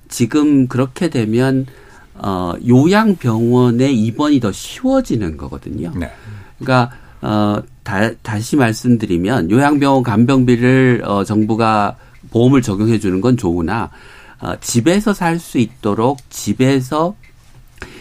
지금 0.09 0.67
그렇게 0.67 1.11
되면 1.11 1.67
어 2.15 2.55
요양병원의 2.67 3.97
입원이 3.97 4.41
더 4.41 4.51
쉬워지는 4.51 5.37
거거든요. 5.37 5.93
네. 5.95 6.11
그러니까 6.59 6.91
어 7.21 7.63
다, 7.89 8.11
다시 8.21 8.55
말씀드리면 8.57 9.51
요양병원 9.51 10.03
간병비를 10.03 11.05
어 11.07 11.25
정부가 11.25 11.97
보험을 12.31 12.61
적용해 12.61 12.99
주는 12.99 13.23
건 13.23 13.39
좋으나 13.39 13.91
어 14.43 14.61
집에서 14.61 15.15
살 15.15 15.39
수 15.39 15.57
있도록 15.57 16.19
집에서 16.29 17.15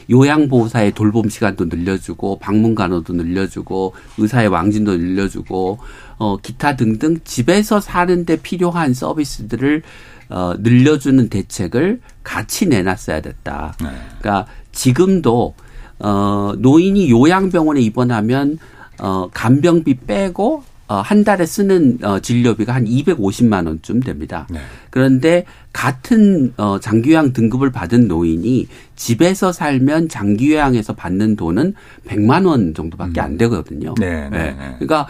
요양보호사의 0.10 0.92
돌봄 0.92 1.30
시간도 1.30 1.66
늘려주고 1.66 2.40
방문 2.40 2.76
간호도 2.76 3.14
늘려주고 3.14 3.94
의사의 4.18 4.50
왕진도 4.50 4.98
늘려주고 4.98 5.80
어 6.18 6.36
기타 6.36 6.76
등등 6.76 7.20
집에서 7.24 7.80
사는데 7.80 8.42
필요한 8.42 8.94
서비스들을 8.94 9.84
어 10.30 10.54
늘려주는 10.60 11.30
대책을 11.30 12.02
같이 12.24 12.66
내놨어야 12.66 13.22
됐다. 13.22 13.78
네. 13.82 13.88
그러니까 14.20 14.52
지금도 14.74 15.56
어 16.00 16.54
노인이 16.58 17.10
요양병원에 17.10 17.80
입원하면 17.80 18.60
어 19.00 19.30
간병비 19.34 20.00
빼고 20.08 20.64
어, 20.90 20.96
한 21.02 21.26
달에 21.26 21.46
쓰는 21.46 22.00
어, 22.02 22.20
진료비가 22.20 22.74
한 22.74 22.86
250만 22.86 23.68
원쯤 23.68 24.00
됩니다. 24.00 24.48
네. 24.50 24.60
그런데 24.90 25.44
같은 25.74 26.54
어, 26.56 26.80
장기요양 26.80 27.34
등급을 27.34 27.72
받은 27.72 28.08
노인이 28.08 28.68
집에서 28.96 29.52
살면 29.52 30.08
장기요양에서 30.08 30.94
받는 30.94 31.36
돈은 31.36 31.74
100만 32.08 32.48
원 32.48 32.74
정도밖에 32.74 33.20
안 33.20 33.38
되거든요. 33.38 33.96
네, 34.00 34.30
네, 34.30 34.38
네. 34.38 34.56
네. 34.58 34.76
그러니까 34.80 35.08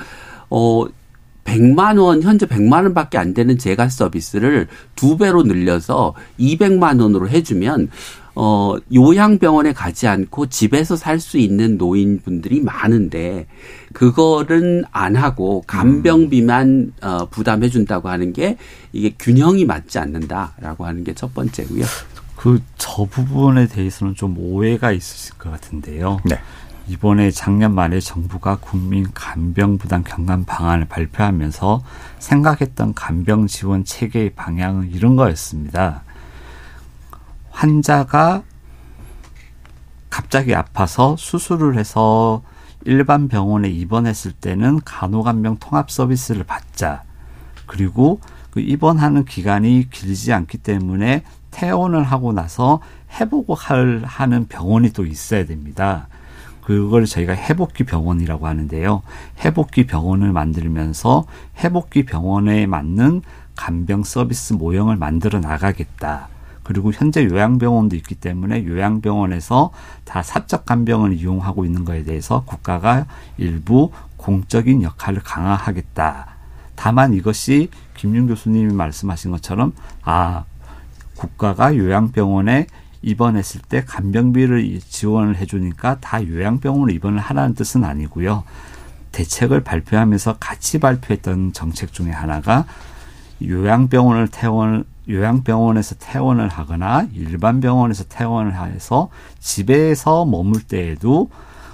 어 0.49 0.85
100만 1.43 1.99
원 1.99 2.23
현재 2.23 2.45
100만 2.47 2.83
원밖에 2.83 3.17
안 3.17 3.33
되는 3.33 3.57
재가 3.57 3.87
서비스를 3.87 4.67
두 4.95 5.17
배로 5.17 5.43
늘려서 5.43 6.13
200만 6.39 6.99
원으로 6.99 7.29
해주면 7.29 7.89
어 8.39 8.75
요양병원에 8.93 9.73
가지 9.73 10.07
않고 10.07 10.45
집에서 10.47 10.95
살 10.95 11.19
수 11.19 11.39
있는 11.39 11.77
노인분들이 11.79 12.61
많은데 12.61 13.47
그거는 13.93 14.83
안 14.91 15.15
하고 15.15 15.63
간병비만 15.65 16.93
어 17.01 17.25
부담해 17.31 17.69
준다고 17.69 18.09
하는 18.09 18.33
게 18.33 18.57
이게 18.93 19.15
균형이 19.17 19.65
맞지 19.65 19.97
않는다라고 19.97 20.85
하는 20.85 21.03
게 21.03 21.13
첫 21.15 21.33
번째고요. 21.33 21.83
그 22.35 22.61
저 22.77 23.05
부분에 23.05 23.67
대해서는 23.67 24.13
좀 24.13 24.35
오해가 24.37 24.91
있으실 24.91 25.35
것 25.39 25.49
같은데요. 25.51 26.19
네. 26.25 26.37
이번에 26.87 27.31
작년 27.31 27.73
말에 27.73 27.99
정부가 27.99 28.57
국민 28.61 29.07
간병 29.13 29.77
부담 29.79 30.03
경감 30.03 30.45
방안을 30.45 30.85
발표하면서 30.85 31.83
생각했던 32.19 32.93
간병 32.93 33.47
지원 33.47 33.83
체계의 33.83 34.31
방향은 34.35 34.91
이런 34.93 35.15
거였습니다. 35.15 36.03
환자가 37.57 38.43
갑자기 40.11 40.53
아파서 40.53 41.15
수술을 41.17 41.75
해서 41.75 42.43
일반 42.85 43.27
병원에 43.27 43.67
입원했을 43.67 44.31
때는 44.31 44.79
간호간병 44.85 45.57
통합 45.59 45.89
서비스를 45.89 46.43
받자. 46.43 47.03
그리고 47.65 48.19
그 48.51 48.59
입원하는 48.59 49.25
기간이 49.25 49.89
길지 49.89 50.33
않기 50.33 50.59
때문에 50.59 51.23
퇴원을 51.49 52.03
하고 52.03 52.31
나서 52.31 52.79
회복을 53.19 54.05
하는 54.05 54.47
병원이 54.47 54.93
또 54.93 55.07
있어야 55.07 55.45
됩니다. 55.45 56.07
그걸 56.63 57.05
저희가 57.07 57.33
회복기 57.33 57.85
병원이라고 57.85 58.45
하는데요. 58.45 59.01
회복기 59.39 59.87
병원을 59.87 60.31
만들면서 60.31 61.25
회복기 61.57 62.05
병원에 62.05 62.67
맞는 62.67 63.23
간병 63.55 64.03
서비스 64.03 64.53
모형을 64.53 64.95
만들어 64.97 65.39
나가겠다. 65.39 66.36
그리고 66.67 66.91
현재 66.91 67.23
요양병원도 67.23 67.95
있기 67.95 68.15
때문에 68.15 68.65
요양병원에서 68.65 69.71
다 70.03 70.21
사적 70.21 70.65
간병을 70.65 71.13
이용하고 71.13 71.63
있는 71.63 71.85
것에 71.85 72.03
대해서 72.03 72.43
국가가 72.45 73.05
일부 73.37 73.91
공적인 74.17 74.83
역할을 74.83 75.21
강화하겠다. 75.23 76.27
다만 76.75 77.13
이것이 77.13 77.69
김윤 77.95 78.27
교수님이 78.27 78.73
말씀하신 78.73 79.31
것처럼 79.31 79.71
아 80.03 80.43
국가가 81.15 81.73
요양병원에 81.73 82.67
입원했을 83.01 83.61
때 83.61 83.85
간병비를 83.85 84.81
지원을 84.81 85.37
해주니까 85.37 86.01
다 86.01 86.21
요양병원으로 86.21 86.91
입원을 86.91 87.19
하라는 87.19 87.55
뜻은 87.55 87.85
아니고요. 87.85 88.43
대책을 89.13 89.63
발표하면서 89.63 90.35
같이 90.39 90.79
발표했던 90.79 91.53
정책 91.53 91.93
중에 91.93 92.11
하나가 92.11 92.65
요양병원을 93.41 94.27
퇴원 94.27 94.83
요양병원에서 95.09 95.95
퇴원을 95.99 96.49
하거나 96.49 97.07
일반 97.13 97.59
병원에서 97.59 98.03
퇴원을 98.05 98.55
해서 98.55 99.09
집에서 99.39 100.25
머물 100.25 100.61
때에도 100.61 101.29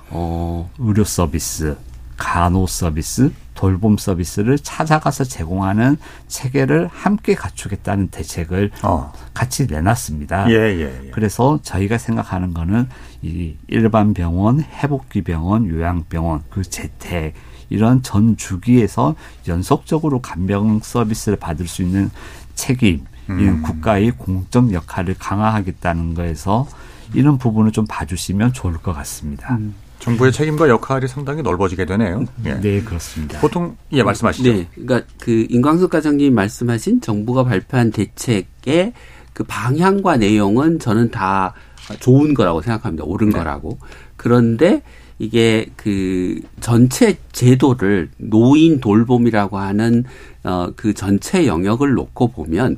어 0.09 0.69
의료 0.77 1.03
서비스, 1.03 1.75
간호 2.17 2.67
서비스, 2.67 3.31
돌봄 3.55 3.97
서비스를 3.97 4.57
찾아가서 4.59 5.23
제공하는 5.23 5.97
체계를 6.27 6.89
함께 6.91 7.35
갖추겠다는 7.35 8.09
대책을 8.09 8.71
어. 8.83 9.11
같이 9.33 9.67
내놨습니다. 9.67 10.49
예, 10.49 10.53
예, 10.53 11.05
예. 11.05 11.09
그래서 11.11 11.59
저희가 11.63 11.97
생각하는 11.97 12.53
거는 12.53 12.89
이 13.21 13.55
일반 13.67 14.13
병원, 14.13 14.61
회복기 14.61 15.23
병원, 15.23 15.67
요양병원, 15.69 16.43
그 16.49 16.63
재택 16.63 17.33
이런 17.69 18.03
전 18.03 18.37
주기에서 18.37 19.15
연속적으로 19.47 20.21
간병 20.21 20.81
서비스를 20.83 21.37
받을 21.37 21.67
수 21.67 21.81
있는 21.81 22.11
책임, 22.55 23.05
음. 23.29 23.61
국가의 23.61 24.11
공적 24.11 24.73
역할을 24.73 25.15
강화하겠다는 25.17 26.13
거에서 26.13 26.67
이런 27.13 27.37
부분을 27.37 27.71
좀 27.71 27.85
봐주시면 27.87 28.53
좋을 28.53 28.73
것 28.77 28.93
같습니다. 28.93 29.55
음. 29.55 29.75
정부의 29.99 30.33
책임과 30.33 30.67
역할이 30.67 31.07
상당히 31.07 31.41
넓어지게 31.41 31.85
되네요. 31.85 32.25
예. 32.45 32.55
네, 32.55 32.81
그렇습니다. 32.81 33.39
보통 33.39 33.77
예 33.93 34.03
말씀하시죠. 34.03 34.51
네, 34.51 34.67
그러니까 34.75 35.07
그 35.21 35.47
임광석 35.49 35.91
과장님이 35.91 36.29
말씀하신 36.31 36.99
정부가 36.99 37.45
발표한 37.45 37.91
대책의 37.91 38.91
그 39.31 39.43
방향과 39.45 40.17
내용은 40.17 40.79
저는 40.79 41.11
다 41.11 41.53
좋은 42.01 42.33
거라고 42.33 42.61
생각합니다. 42.61 43.05
옳은 43.05 43.29
네. 43.29 43.37
거라고. 43.37 43.79
그런데 44.17 44.81
이게 45.19 45.67
그 45.77 46.41
전체 46.59 47.17
제도를 47.31 48.09
노인 48.17 48.81
돌봄이라고 48.81 49.57
하는 49.57 50.03
어 50.43 50.71
그 50.75 50.93
전체 50.93 51.47
영역을 51.47 51.93
놓고 51.93 52.29
보면 52.29 52.77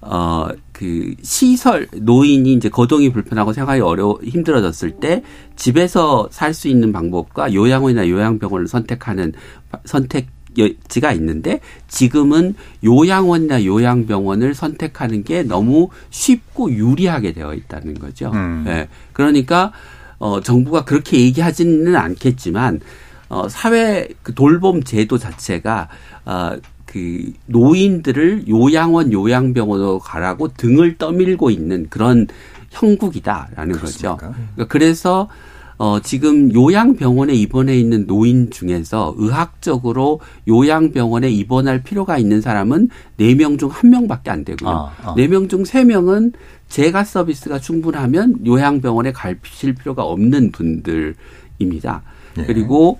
어, 0.00 0.48
그 0.72 1.14
시설 1.22 1.88
노인이 1.92 2.52
이제 2.52 2.68
거동이 2.68 3.12
불편하고 3.12 3.52
생활이 3.52 3.80
어려 3.80 4.16
힘들어졌을 4.22 4.92
때 4.92 5.22
집에서 5.56 6.28
살 6.30 6.54
수 6.54 6.68
있는 6.68 6.92
방법과 6.92 7.52
요양원이나 7.52 8.08
요양병원을 8.08 8.68
선택하는 8.68 9.32
선택 9.84 10.28
지가 10.88 11.12
있는데 11.12 11.60
지금은 11.86 12.54
요양원이나 12.84 13.64
요양병원을 13.64 14.54
선택하는 14.54 15.22
게 15.22 15.42
너무 15.44 15.88
쉽고 16.10 16.72
유리하게 16.72 17.32
되어 17.32 17.54
있다는 17.54 17.94
거죠. 17.94 18.32
음. 18.34 18.64
네. 18.66 18.88
그러니까 19.12 19.72
어 20.18 20.40
정부가 20.40 20.84
그렇게 20.84 21.20
얘기하지는 21.20 21.94
않겠지만 21.94 22.80
어 23.28 23.48
사회 23.48 24.08
그 24.22 24.34
돌봄 24.34 24.82
제도 24.82 25.16
자체가 25.16 25.88
어 26.24 26.56
그 26.88 27.32
노인들을 27.46 28.48
요양원 28.48 29.12
요양병원으로 29.12 29.98
가라고 29.98 30.48
등을 30.48 30.96
떠밀고 30.96 31.50
있는 31.50 31.86
그런 31.90 32.26
형국이다라는 32.70 33.74
그렇습니까? 33.76 34.16
거죠. 34.16 34.34
그러니까 34.54 34.66
그래서 34.68 35.28
어, 35.76 36.00
지금 36.00 36.52
요양병원에 36.52 37.34
입원해 37.34 37.78
있는 37.78 38.06
노인 38.06 38.50
중에서 38.50 39.14
의학적으로 39.16 40.20
요양병원에 40.48 41.30
입원할 41.30 41.82
필요가 41.84 42.18
있는 42.18 42.40
사람은 42.40 42.88
네 43.16 43.34
명 43.34 43.58
중 43.58 43.68
한명밖에안 43.70 44.44
되고요. 44.44 44.68
아, 44.70 44.92
아. 45.04 45.14
4명 45.14 45.48
중 45.48 45.64
세명은 45.64 46.32
재가 46.68 47.04
서비스가 47.04 47.60
충분하면 47.60 48.44
요양병원에 48.44 49.12
가실 49.12 49.74
필요가 49.74 50.02
없는 50.04 50.50
분들입니다. 50.52 52.02
예. 52.38 52.44
그리고 52.44 52.98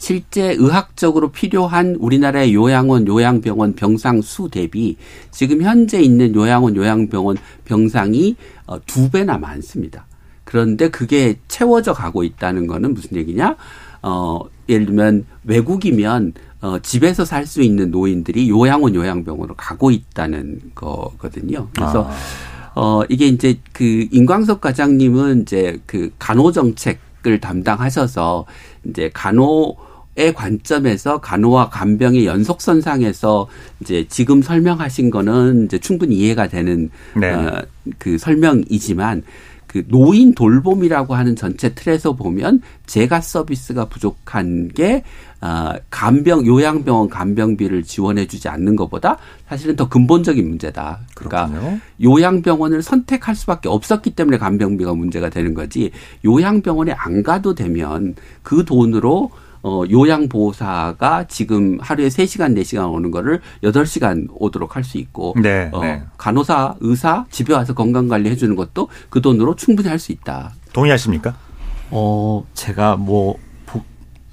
실제 0.00 0.54
의학적으로 0.58 1.30
필요한 1.30 1.94
우리나라의 2.00 2.54
요양원, 2.54 3.06
요양병원 3.06 3.74
병상 3.74 4.22
수 4.22 4.48
대비 4.50 4.96
지금 5.30 5.60
현재 5.60 6.00
있는 6.00 6.34
요양원, 6.34 6.74
요양병원 6.74 7.36
병상이 7.66 8.34
어, 8.66 8.80
두 8.86 9.10
배나 9.10 9.36
많습니다. 9.36 10.06
그런데 10.44 10.88
그게 10.88 11.38
채워져 11.48 11.92
가고 11.92 12.24
있다는 12.24 12.66
거는 12.66 12.94
무슨 12.94 13.14
얘기냐? 13.18 13.56
어, 14.00 14.40
예를 14.70 14.86
들면 14.86 15.26
외국이면 15.44 16.32
어, 16.62 16.78
집에서 16.78 17.26
살 17.26 17.46
수 17.46 17.60
있는 17.60 17.90
노인들이 17.90 18.48
요양원, 18.48 18.94
요양병원으로 18.94 19.54
가고 19.54 19.90
있다는 19.90 20.60
거거든요. 20.74 21.68
그래서 21.74 22.08
아. 22.08 22.80
어, 22.80 23.02
이게 23.10 23.26
이제 23.26 23.60
그 23.72 24.08
임광석 24.10 24.62
과장님은 24.62 25.42
이제 25.42 25.78
그 25.84 26.10
간호 26.18 26.52
정책을 26.52 27.38
담당하셔서 27.40 28.46
이제 28.84 29.10
간호 29.12 29.76
의 30.16 30.34
관점에서 30.34 31.20
간호와 31.20 31.68
간병의 31.70 32.26
연속선상에서 32.26 33.46
이제 33.80 34.04
지금 34.08 34.42
설명하신 34.42 35.08
거는 35.08 35.66
이제 35.66 35.78
충분히 35.78 36.16
이해가 36.16 36.48
되는 36.48 36.90
네. 37.14 37.30
어, 37.32 37.62
그 37.96 38.18
설명이지만 38.18 39.22
그 39.70 39.84
노인 39.86 40.34
돌봄이라고 40.34 41.14
하는 41.14 41.36
전체 41.36 41.72
틀에서 41.72 42.14
보면 42.14 42.60
재가 42.86 43.20
서비스가 43.20 43.84
부족한 43.84 44.70
게 44.70 45.04
아, 45.40 45.78
간병 45.90 46.44
요양병원 46.44 47.08
간병비를 47.08 47.84
지원해 47.84 48.26
주지 48.26 48.48
않는 48.48 48.74
것보다 48.74 49.16
사실은 49.46 49.76
더 49.76 49.88
근본적인 49.88 50.46
문제다. 50.46 50.98
그러니까 51.14 51.46
그렇군요. 51.46 51.80
요양병원을 52.02 52.82
선택할 52.82 53.36
수밖에 53.36 53.68
없었기 53.68 54.10
때문에 54.16 54.38
간병비가 54.38 54.92
문제가 54.92 55.30
되는 55.30 55.54
거지. 55.54 55.92
요양병원에 56.24 56.90
안 56.90 57.22
가도 57.22 57.54
되면 57.54 58.16
그 58.42 58.64
돈으로 58.64 59.30
어, 59.62 59.82
요양보호사가 59.90 61.24
지금 61.28 61.78
하루에 61.80 62.08
3시간, 62.08 62.56
4시간 62.58 62.92
오는 62.92 63.10
거를 63.10 63.40
8시간 63.62 64.26
오도록 64.32 64.76
할 64.76 64.84
수 64.84 64.98
있고, 64.98 65.34
네, 65.40 65.68
어, 65.72 65.82
네. 65.82 66.02
간호사, 66.16 66.76
의사, 66.80 67.26
집에 67.30 67.52
와서 67.52 67.74
건강 67.74 68.08
관리 68.08 68.30
해주는 68.30 68.56
것도 68.56 68.88
그 69.10 69.20
돈으로 69.20 69.54
충분히 69.56 69.88
할 69.88 69.98
수 69.98 70.12
있다. 70.12 70.52
동의하십니까? 70.72 71.34
어, 71.90 72.44
제가 72.54 72.96
뭐, 72.96 73.36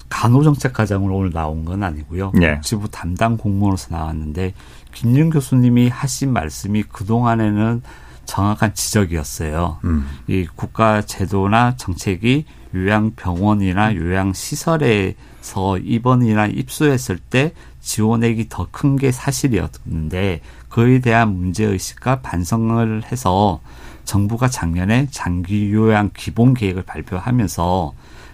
간호정책 0.09 0.71
과장으로 0.71 1.17
오늘 1.17 1.31
나온 1.31 1.65
건 1.65 1.83
아니고요. 1.83 2.31
네. 2.33 2.61
지부 2.63 2.87
담당 2.89 3.35
공무원으로서 3.35 3.93
나왔는데, 3.93 4.53
김윤 4.93 5.31
교수님이 5.31 5.89
하신 5.89 6.31
말씀이 6.31 6.83
그동안에는 6.83 7.81
정확한 8.25 8.73
지적이었어요. 8.73 9.79
음. 9.83 10.07
이 10.27 10.47
국가 10.55 11.01
제도나 11.01 11.75
정책이 11.75 12.45
요양병원이나 12.73 13.95
요양시설에서 13.95 15.77
입원이나 15.79 16.47
입소했을 16.47 17.17
때 17.17 17.53
지원액이 17.81 18.49
더 18.49 18.67
큰 18.71 18.97
게 18.97 19.11
사실이었는데 19.11 20.41
그에 20.69 20.99
대한 20.99 21.29
문제의식과 21.35 22.21
반성을 22.21 23.03
해서 23.11 23.61
정부가 24.05 24.47
작년에 24.49 25.07
장기 25.11 25.71
요양 25.73 26.09
기본 26.15 26.53
계획을 26.53 26.83
발표하면서 26.83 27.93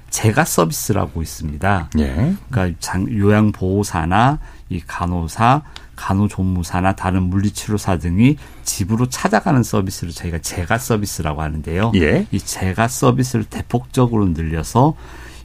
재가 0.09 0.45
서비스라고 0.45 1.21
있습니다. 1.21 1.89
예. 1.97 2.35
그러니까 2.49 2.77
장, 2.79 3.07
요양보호사나 3.11 4.39
이 4.69 4.79
간호사, 4.85 5.63
간호조무사나 5.95 6.95
다른 6.95 7.23
물리치료사 7.23 7.97
등이 7.97 8.37
집으로 8.63 9.07
찾아가는 9.09 9.61
서비스를 9.63 10.13
저희가 10.13 10.39
재가 10.39 10.77
서비스라고 10.77 11.41
하는데요. 11.41 11.91
예. 11.95 12.27
이 12.31 12.39
재가 12.39 12.87
서비스를 12.87 13.45
대폭적으로 13.45 14.27
늘려서 14.27 14.95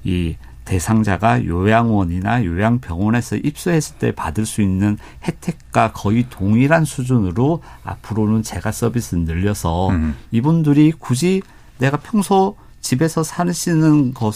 이 0.04 0.36
대상자가 0.64 1.46
요양원이나 1.46 2.44
요양병원에서 2.44 3.36
입소했을 3.36 3.96
때 3.96 4.12
받을 4.12 4.44
수 4.44 4.60
있는 4.60 4.98
혜택과 5.24 5.92
거의 5.92 6.26
동일한 6.28 6.84
수준으로 6.84 7.62
앞으로는 7.84 8.42
재가 8.42 8.70
서비스 8.70 9.14
늘려서 9.14 9.88
음. 9.90 10.14
이분들이 10.30 10.92
굳이 10.92 11.40
내가 11.78 11.96
평소 11.96 12.56
집에서 12.82 13.22
사시는 13.22 14.12
것 14.12 14.34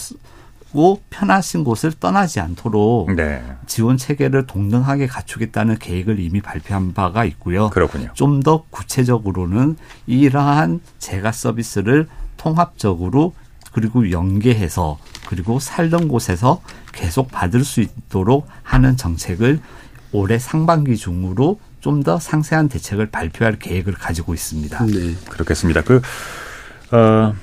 고 0.73 1.01
편하신 1.11 1.63
곳을 1.63 1.91
떠나지 1.91 2.39
않도록 2.39 3.13
네. 3.13 3.43
지원 3.67 3.97
체계를 3.97 4.47
동등하게 4.47 5.05
갖추겠다는 5.05 5.77
계획을 5.77 6.19
이미 6.19 6.41
발표한 6.41 6.93
바가 6.93 7.25
있고요. 7.25 7.69
그렇군요. 7.69 8.09
좀 8.13 8.41
더 8.43 8.63
구체적으로는 8.71 9.77
이러한 10.07 10.81
재가 10.97 11.31
서비스를 11.31 12.07
통합적으로 12.37 13.33
그리고 13.71 14.09
연계해서 14.11 14.97
그리고 15.27 15.59
살던 15.59 16.07
곳에서 16.07 16.61
계속 16.91 17.31
받을 17.31 17.63
수 17.63 17.79
있도록 17.81 18.47
하는 18.63 18.97
정책을 18.97 19.61
올해 20.11 20.39
상반기 20.39 20.97
중으로 20.97 21.59
좀 21.79 22.03
더 22.03 22.17
상세한 22.19 22.67
대책을 22.69 23.07
발표할 23.11 23.59
계획을 23.59 23.93
가지고 23.93 24.33
있습니다. 24.33 24.85
네. 24.87 25.15
그렇겠습니다. 25.29 25.81
그, 25.83 26.01
어, 26.91 27.33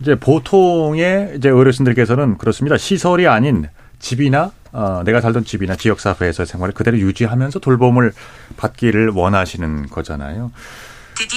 이제 0.00 0.14
보통의 0.14 1.34
이제 1.36 1.50
어르신들께서는 1.50 2.38
그렇습니다. 2.38 2.76
시설이 2.76 3.26
아닌 3.26 3.68
집이나 3.98 4.52
어, 4.72 5.02
내가 5.04 5.20
살던 5.20 5.44
집이나 5.44 5.76
지역 5.76 6.00
사회에서 6.00 6.44
생활을 6.44 6.72
그대로 6.74 6.98
유지하면서 6.98 7.58
돌봄을 7.58 8.12
받기를 8.56 9.10
원하시는 9.10 9.88
거잖아요. 9.88 10.52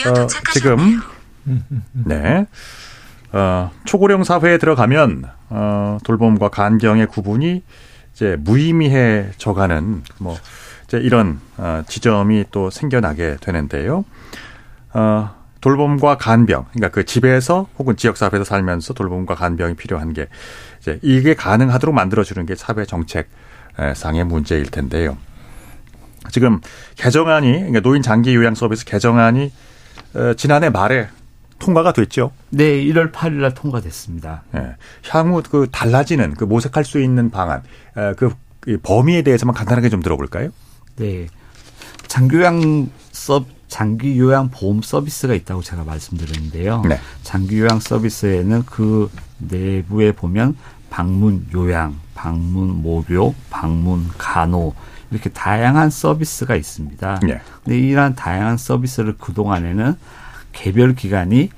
어, 0.07 0.27
지금 0.53 1.01
네. 1.91 2.45
어, 3.31 3.71
초고령 3.85 4.23
사회에 4.23 4.57
들어가면 4.59 5.25
어, 5.49 5.97
돌봄과 6.03 6.49
간경의 6.49 7.07
구분이 7.07 7.63
이제 8.13 8.37
무의미해져가는 8.39 10.03
뭐 10.19 10.37
이제 10.85 10.99
이런 10.99 11.41
어, 11.57 11.81
지점이 11.87 12.45
또 12.51 12.69
생겨나게 12.69 13.37
되는데요. 13.41 14.05
어, 14.93 15.42
돌봄과 15.63 16.17
간병, 16.17 16.65
그러니까 16.73 16.89
그 16.89 17.05
집에서 17.05 17.69
혹은 17.79 17.95
지역 17.95 18.17
사회에서 18.17 18.43
살면서 18.43 18.93
돌봄과 18.93 19.35
간병이 19.35 19.75
필요한 19.75 20.11
게 20.11 20.27
이제 20.81 20.99
이게 21.01 21.35
가능하도록 21.35 21.95
만들어주는 21.95 22.45
게 22.45 22.53
사회 22.53 22.83
정책 22.83 23.29
상의 23.95 24.25
문제일 24.25 24.65
텐데요. 24.65 25.17
지금 26.31 26.59
개정안이 26.97 27.53
그러니까 27.53 27.79
노인 27.79 28.01
장기 28.01 28.35
요양 28.35 28.55
서비스 28.55 28.83
개정안이 28.83 29.53
어, 30.15 30.33
지난해 30.35 30.69
말에 30.69 31.07
통과가 31.59 31.93
됐죠. 31.93 32.31
네, 32.49 32.83
1월 32.83 33.13
8일 33.13 33.35
날 33.35 33.53
통과됐습니다. 33.53 34.43
네. 34.51 34.75
향후 35.09 35.41
그 35.49 35.69
달라지는 35.71 36.33
그 36.33 36.43
모색할 36.43 36.83
수 36.83 36.99
있는 36.99 37.29
방안, 37.29 37.63
그 38.17 38.33
범위에 38.83 39.21
대해서만 39.21 39.55
간단하게 39.55 39.87
좀 39.87 40.01
들어볼까요? 40.01 40.49
네. 40.97 41.27
장기요양 42.07 42.89
서 43.13 43.45
장기 43.73 44.19
요양 44.19 44.51
보험 44.51 44.83
서비스가 44.83 45.33
있다고 45.33 45.63
제가 45.63 45.83
말씀드렸는데요. 45.83 46.83
네. 46.87 46.99
장기 47.23 47.59
요양 47.59 47.79
서비스에는 47.79 48.65
그 48.67 49.09
내부에 49.39 50.11
보면 50.11 50.55
방문 50.91 51.47
요양, 51.55 51.99
방문 52.13 52.83
목욕, 52.83 53.33
방문 53.49 54.07
간호 54.15 54.75
이렇게 55.09 55.31
다양한 55.31 55.89
서비스가 55.89 56.55
있습니다. 56.55 57.21
네. 57.23 57.41
근데 57.63 57.79
이러한 57.79 58.13
다양한 58.13 58.57
서비스를 58.57 59.15
그 59.17 59.33
동안에는 59.33 59.95
개별 60.51 60.93
기관이 60.93 61.49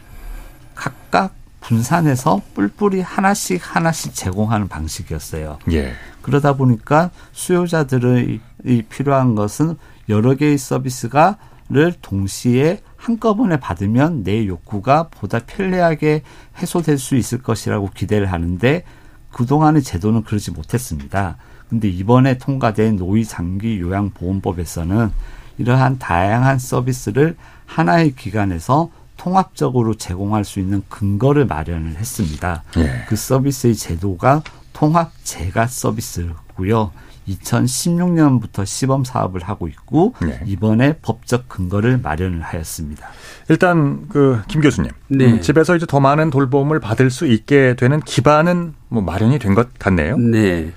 각각 0.74 1.36
분산해서 1.60 2.42
뿔뿔이 2.54 3.02
하나씩 3.02 3.60
하나씩 3.62 4.16
제공하는 4.16 4.70
방식이었어요. 4.70 5.60
예. 5.74 5.92
그러다 6.22 6.54
보니까 6.54 7.12
수요자들의 7.34 8.40
필요한 8.88 9.36
것은 9.36 9.76
여러 10.08 10.36
개의 10.36 10.58
서비스가 10.58 11.38
를 11.68 11.94
동시에 12.00 12.82
한꺼번에 12.96 13.58
받으면 13.58 14.24
내 14.24 14.46
욕구가 14.46 15.08
보다 15.10 15.40
편리하게 15.40 16.22
해소될 16.60 17.00
수 17.00 17.16
있을 17.16 17.42
것이라고 17.42 17.90
기대를 17.90 18.32
하는데 18.32 18.84
그동안의 19.32 19.82
제도는 19.82 20.24
그러지 20.24 20.52
못했습니다. 20.52 21.38
근데 21.68 21.88
이번에 21.88 22.38
통과된 22.38 22.98
노이 22.98 23.26
장기 23.26 23.80
요양 23.80 24.12
보험법에서는 24.12 25.12
이러한 25.58 25.98
다양한 25.98 26.60
서비스를 26.60 27.36
하나의 27.66 28.14
기관에서 28.16 28.92
통합적으로 29.18 29.96
제공할 29.96 30.46
수 30.46 30.60
있는 30.60 30.84
근거를 30.88 31.48
마련을 31.48 31.96
했습니다. 31.96 32.64
예. 32.78 33.06
그 33.08 33.16
서비스의 33.16 33.76
제도가 33.76 34.44
통합 34.72 35.12
재가 35.24 35.66
서비스고요. 35.66 36.92
2016년부터 37.28 38.66
시범 38.66 39.04
사업을 39.04 39.42
하고 39.44 39.68
있고 39.68 40.14
네. 40.22 40.40
이번에 40.46 40.98
법적 41.02 41.48
근거를 41.50 41.98
마련을 42.00 42.42
하였습니다. 42.42 43.10
일단 43.50 44.08
그 44.10 44.42
김 44.48 44.62
교수님, 44.62 44.92
네. 45.08 45.26
음, 45.34 45.42
집에서 45.42 45.76
이제 45.76 45.86
더 45.86 46.00
많은 46.00 46.30
돌봄을 46.30 46.80
받을 46.80 47.10
수 47.10 47.26
있게 47.28 47.76
되는 47.76 48.00
기반은 48.02 48.74
뭐 48.90 49.02
마련이 49.02 49.40
된 49.40 49.56
것 49.56 49.74
같네요. 49.80 50.18
네. 50.18 50.72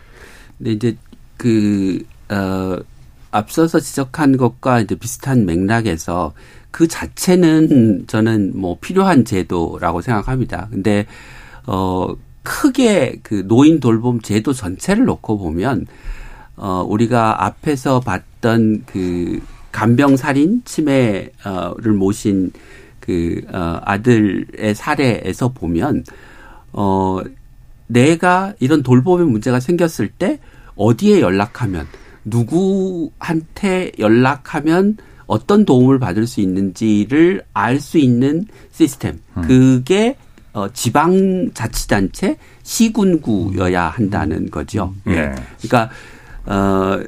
네 0.59 0.71
이제 0.73 0.97
그 1.37 2.03
어, 2.31 2.77
앞서서 3.31 3.81
지적한 3.81 4.37
것과 4.37 4.81
이제 4.81 4.95
비슷한 4.95 5.45
맥락에서 5.47 6.33
그 6.71 6.89
자체는 6.89 8.05
저는 8.07 8.53
뭐 8.55 8.79
필요한 8.81 9.25
제도라고 9.25 10.01
생각합니다. 10.03 10.69
근데 10.71 11.07
어 11.67 12.09
크게 12.43 13.21
그 13.23 13.47
노인 13.47 13.81
돌봄 13.81 14.21
제도 14.21 14.53
전체를 14.53 15.05
놓고 15.05 15.39
보면 15.39 15.87
어 16.59 16.85
우리가 16.89 17.45
앞에서 17.45 18.01
봤던 18.01 18.85
그 18.87 19.41
간병 19.73 20.17
살인 20.17 20.63
치매를 20.65 21.93
모신 21.97 22.51
그 23.01 23.41
어, 23.53 23.81
아들의 23.85 24.75
사례에서 24.75 25.49
보면 25.49 26.05
어 26.73 27.21
내가 27.87 28.53
이런 28.61 28.83
돌봄의 28.83 29.27
문제가 29.27 29.61
생겼을 29.61 30.09
때 30.09 30.39
어디에 30.77 31.21
연락하면 31.21 31.87
누구한테 32.25 33.93
연락하면 33.99 34.97
어떤 35.27 35.65
도움을 35.65 35.99
받을 35.99 36.27
수 36.27 36.41
있는지를 36.41 37.43
알 37.53 37.81
수 37.81 37.99
있는 37.99 38.47
시스템. 38.73 39.21
음. 39.37 39.43
그게 39.43 40.17
어, 40.53 40.69
지방 40.73 41.51
자치단체 41.55 42.37
시군구여야 42.63 43.89
한다는 43.89 44.51
거죠. 44.51 44.95
음. 45.07 45.13
예. 45.13 45.35
그러니까 45.61 45.91
어 46.49 47.01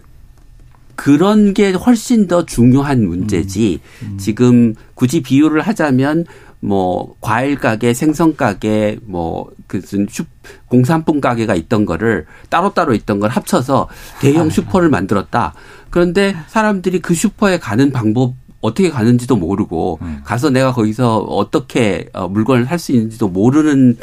그런 0.97 1.55
게 1.55 1.73
훨씬 1.73 2.27
더 2.29 2.45
중요한 2.45 3.07
문제지. 3.07 3.81
음. 4.03 4.09
음. 4.13 4.19
지금 4.19 4.75
굳이 4.95 5.23
비유를 5.23 5.63
하자면 5.63 6.27
뭐 6.61 7.15
과일 7.23 7.57
가게, 7.59 7.95
생선 7.95 8.37
가게, 8.37 8.99
뭐 9.07 9.51
그슨 9.67 10.07
슈 10.11 10.25
공산품 10.69 11.23
가게가 11.23 11.55
있던 11.55 11.87
거를 11.87 12.27
따로따로 12.51 12.93
있던 12.95 13.19
걸 13.19 13.31
합쳐서 13.31 13.89
대형 14.21 14.49
아. 14.49 14.51
슈퍼를 14.51 14.91
만들었다. 14.91 15.55
그런데 15.89 16.37
사람들이 16.49 17.01
그 17.01 17.15
슈퍼에 17.15 17.59
가는 17.59 17.91
방법 17.93 18.35
어떻게 18.61 18.91
가는지도 18.91 19.37
모르고 19.37 20.01
음. 20.03 20.21
가서 20.23 20.51
내가 20.51 20.75
거기서 20.75 21.21
어떻게 21.21 22.11
어, 22.13 22.29
물건을 22.29 22.67
살 22.67 22.79
수 22.79 22.93
있는지도 22.93 23.29
모르는 23.29 23.97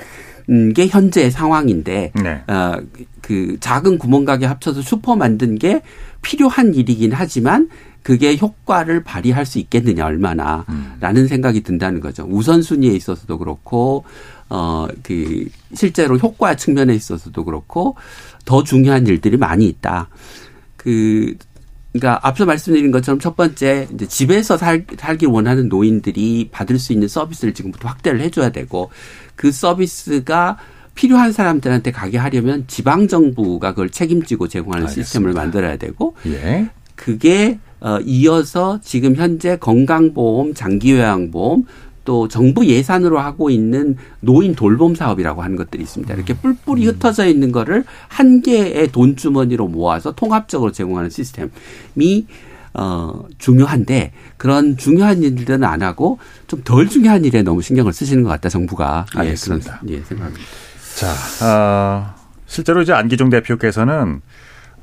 게 0.74 0.88
현재 0.88 1.30
상황인데 1.30 2.12
네. 2.24 2.44
어, 2.48 2.78
그 3.22 3.58
작은 3.60 3.98
구멍가게 3.98 4.46
합쳐서 4.46 4.82
슈퍼 4.82 5.16
만든 5.16 5.58
게 5.58 5.82
필요한 6.22 6.74
일이긴 6.74 7.12
하지만 7.14 7.70
그게 8.02 8.38
효과를 8.38 9.04
발휘할 9.04 9.46
수 9.46 9.60
있겠느냐 9.60 10.06
얼마나라는 10.06 10.66
음. 11.24 11.28
생각이 11.28 11.62
든다는 11.62 12.00
거죠. 12.00 12.26
우선순위에 12.30 12.90
있어서도 12.96 13.38
그렇고 13.38 14.06
어 14.50 14.88
그 15.04 15.48
실제로 15.74 16.18
효과 16.18 16.56
측면에 16.56 16.94
있어서도 16.96 17.44
그렇고 17.44 17.96
더 18.46 18.64
중요한 18.64 19.08
일들이 19.08 19.38
많이 19.38 19.66
있다. 19.68 20.10
그 20.76 21.36
그러니까 21.94 22.20
앞서 22.22 22.46
말씀드린 22.46 22.92
것처럼 22.92 23.20
첫 23.20 23.36
번째 23.36 23.88
이제 23.94 24.08
집에서 24.08 24.58
살, 24.58 24.86
살길 24.98 25.30
원하는 25.30 25.70
노인들이 25.70 26.50
받을 26.52 26.78
수 26.80 26.94
있는 26.94 27.08
서비스를 27.08 27.54
지금부터 27.54 27.88
확대를 27.88 28.20
해줘야 28.22 28.50
되고 28.50 28.92
그 29.36 29.52
서비스가 29.52 30.58
필요한 30.96 31.32
사람들한테 31.32 31.92
가게 31.92 32.18
하려면 32.18 32.66
지방 32.68 33.08
정부가 33.08 33.72
그걸 33.72 33.90
책임지고 33.90 34.48
제공하는 34.48 34.88
알겠습니다. 34.88 35.06
시스템을 35.06 35.34
만들어야 35.34 35.78
되고 35.78 36.16
예. 36.26 36.70
그게 36.96 37.60
어 37.80 38.00
이어서 38.00 38.80
지금 38.84 39.16
현재 39.16 39.56
건강보험, 39.58 40.56
장기요양보험 40.56 41.66
또 42.08 42.30
정부 42.30 42.66
예산으로 42.66 43.20
하고 43.20 43.50
있는 43.50 43.98
노인 44.22 44.56
돌봄 44.56 44.96
사업이라고 44.96 45.44
하는 45.44 45.58
것들이 45.58 45.84
있습니다. 45.84 46.14
이렇게 46.14 46.34
뿔뿔이 46.36 46.88
음. 46.88 46.94
흩어져 46.94 47.28
있는 47.28 47.52
거를 47.52 47.84
한 48.08 48.42
개의 48.42 48.94
돈 48.94 49.18
주머니로 49.18 49.68
모아서 49.68 50.14
통합적으로 50.14 50.72
제공하는 50.72 51.10
시스템이 51.10 52.28
어 52.74 53.26
중요한데 53.38 54.14
그런 54.38 54.78
중요한 54.78 55.22
일들은 55.22 55.66
안 55.66 55.82
하고 55.82 56.18
좀 56.48 56.62
덜 56.64 56.88
중요한 56.88 57.26
일에 57.26 57.42
너무 57.42 57.62
신경을 57.62 57.92
쓰시는 57.92 58.24
것 58.24 58.30
같다 58.30 58.48
정부가 58.48 59.06
알겠습니다. 59.14 59.82
예, 59.84 59.88
그런, 59.88 60.00
예 60.00 60.06
생각합니다. 60.06 60.46
자, 60.96 61.46
어, 61.46 62.16
실제로 62.46 62.82
이제 62.82 62.94
안기종 62.94 63.30
대표께서는 63.30 64.22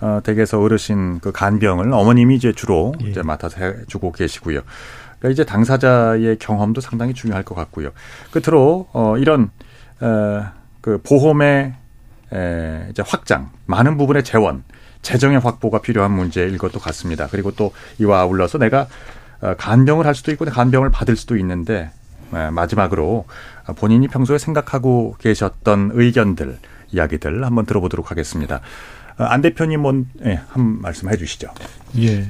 어, 0.01 0.21
댁에서 0.23 0.61
어르신 0.61 1.21
그 1.21 1.33
간병을 1.33 1.91
어머님이 1.91 2.37
이제 2.37 2.53
주로 2.53 2.93
예. 3.03 3.09
이제 3.09 3.23
맡아서 3.23 3.65
해주고 3.65 4.13
계시고요. 4.13 4.61
그러니까 5.19 5.31
이제 5.31 5.45
당사자의 5.45 6.39
경험도 6.39 6.81
상당히 6.81 7.15
중요할 7.15 7.43
것 7.43 7.55
같고요. 7.55 7.91
끝으로 8.31 8.89
어 8.93 9.17
이런 9.19 9.51
어그 10.01 11.01
보험의 11.03 11.75
에 12.33 12.87
이제 12.91 13.03
확장, 13.07 13.51
많은 13.67 13.97
부분의 13.97 14.25
재원, 14.25 14.65
재정의 15.03 15.39
확보가 15.39 15.81
필요한 15.81 16.13
문제일 16.13 16.57
것도 16.59 16.81
같습니다. 16.81 17.29
그리고 17.31 17.53
또 17.53 17.73
이와 17.99 18.21
아울러서 18.21 18.59
내가 18.59 18.89
어, 19.41 19.55
간병을 19.57 20.07
할 20.07 20.15
수도 20.15 20.33
있고 20.33 20.45
간병을 20.47 20.91
받을 20.91 21.17
수도 21.17 21.37
있는데 21.37 21.91
마지막으로 22.31 23.27
본인이 23.77 24.09
평소에 24.09 24.39
생각하고 24.39 25.17
계셨던 25.19 25.93
의견들, 25.95 26.59
이야기들 26.91 27.45
한번 27.45 27.67
들어보도록 27.67 28.11
하겠습니다. 28.11 28.61
어, 29.19 29.25
안 29.25 29.43
대표님 29.43 29.87
한, 29.87 30.07
예, 30.25 30.41
한 30.49 30.81
말씀 30.81 31.09
해주시죠. 31.09 31.49
예. 31.99 32.27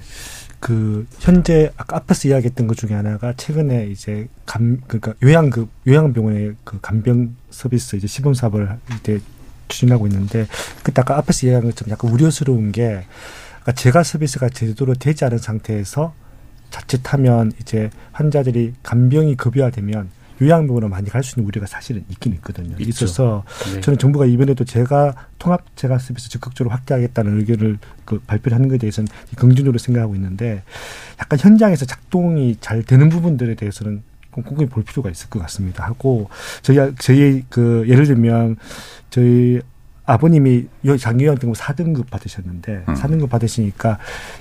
그 0.64 1.06
현재 1.20 1.70
아까 1.76 1.96
앞에서 1.96 2.26
이야기했던 2.28 2.66
것 2.66 2.78
중에 2.78 2.94
하나가 2.94 3.34
최근에 3.36 3.88
이제 3.88 4.28
감 4.46 4.80
그러니까 4.86 5.12
요양급 5.22 5.68
요양병원의 5.86 6.54
그 6.64 6.80
간병 6.80 7.36
서비스 7.50 7.96
이제 7.96 8.06
시범 8.06 8.32
사업을 8.32 8.78
이제 8.98 9.20
추진하고 9.68 10.06
있는데 10.06 10.46
그때 10.82 11.02
아까 11.02 11.18
앞에서 11.18 11.48
이야기한 11.48 11.70
것처럼 11.70 11.92
약간 11.92 12.10
우려스러운 12.10 12.72
게 12.72 13.04
그러니까 13.60 13.72
제가 13.72 14.02
서비스가 14.02 14.48
제대로 14.48 14.94
되지 14.94 15.26
않은 15.26 15.36
상태에서 15.36 16.14
자칫하면 16.70 17.52
이제 17.60 17.90
환자들이 18.12 18.72
간병이 18.82 19.36
급여화되면 19.36 20.08
요양병원으로 20.43 20.89
많이 20.89 21.09
갈 21.11 21.22
수 21.22 21.39
있는 21.39 21.49
우려가 21.49 21.66
사실은 21.66 22.05
있긴 22.11 22.32
있거든요. 22.35 22.76
있죠. 22.78 23.05
있어서 23.05 23.45
네. 23.74 23.80
저는 23.80 23.99
정부가 23.99 24.26
이번에도 24.26 24.64
제가 24.64 25.14
통합 25.39 25.64
재가 25.76 25.99
서비스 25.99 26.28
적극적으로 26.30 26.72
확대하겠다는 26.74 27.39
의견을 27.41 27.78
그 28.05 28.18
발표를 28.26 28.57
하는 28.57 28.68
것에 28.68 28.78
대해서는 28.78 29.09
긍정적으로 29.37 29.78
생각하고 29.78 30.14
있는데 30.16 30.62
약간 31.20 31.39
현장에서 31.39 31.87
작동이 31.87 32.57
잘 32.61 32.82
되는 32.82 33.09
부분들에 33.09 33.55
대해서는 33.55 34.03
꼼꼼히 34.32 34.66
볼 34.66 34.82
필요가 34.82 35.11
있을 35.11 35.30
것 35.30 35.39
같습니다. 35.43 35.85
하고 35.85 36.28
저희 36.62 36.78
저희 36.99 37.45
그 37.49 37.85
예를 37.89 38.05
들면 38.07 38.57
저희 39.11 39.61
아버님이 40.07 40.66
요- 40.87 40.97
장기요양 40.99 41.39
등급 41.39 41.57
4등급 41.57 42.11
받으셨는데 42.11 42.85
음. 42.89 42.95
4등급 42.95 43.30
받으시니까 43.30 43.99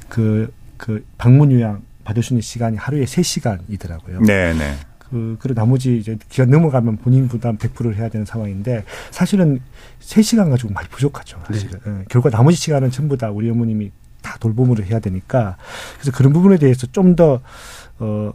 그, 0.10 0.52
그 0.78 1.06
방문 1.18 1.52
요양 1.52 1.84
받을 2.04 2.22
수 2.24 2.34
있는 2.34 2.42
시간이 2.42 2.76
하루에 2.76 3.06
3시간이더라고요. 3.06 4.26
네, 4.26 4.54
네. 4.54 4.76
그, 5.14 5.38
그리고 5.40 5.62
나머지 5.62 5.96
이제 5.96 6.18
기간 6.28 6.50
넘어가면 6.50 6.98
본인 6.98 7.28
부담 7.28 7.56
100%를 7.60 7.98
해야 7.98 8.10
되는 8.10 8.26
상황인데 8.26 8.84
사실은 9.12 9.60
3시간 10.00 10.50
가지고 10.50 10.74
많이 10.74 10.88
부족하죠. 10.90 11.40
사실은. 11.46 11.80
예, 11.86 12.06
결과 12.10 12.32
나머지 12.32 12.58
시간은 12.58 12.90
전부 12.90 13.16
다 13.16 13.30
우리 13.30 13.48
어머님이 13.48 13.92
다 14.24 14.38
돌봄으로 14.40 14.84
해야 14.84 15.00
되니까 15.00 15.58
그래서 16.00 16.18
그런 16.18 16.34
부분에 16.34 16.58
대해서 16.58 16.88
좀 16.88 17.16
더, 17.16 17.42
어, 18.00 18.32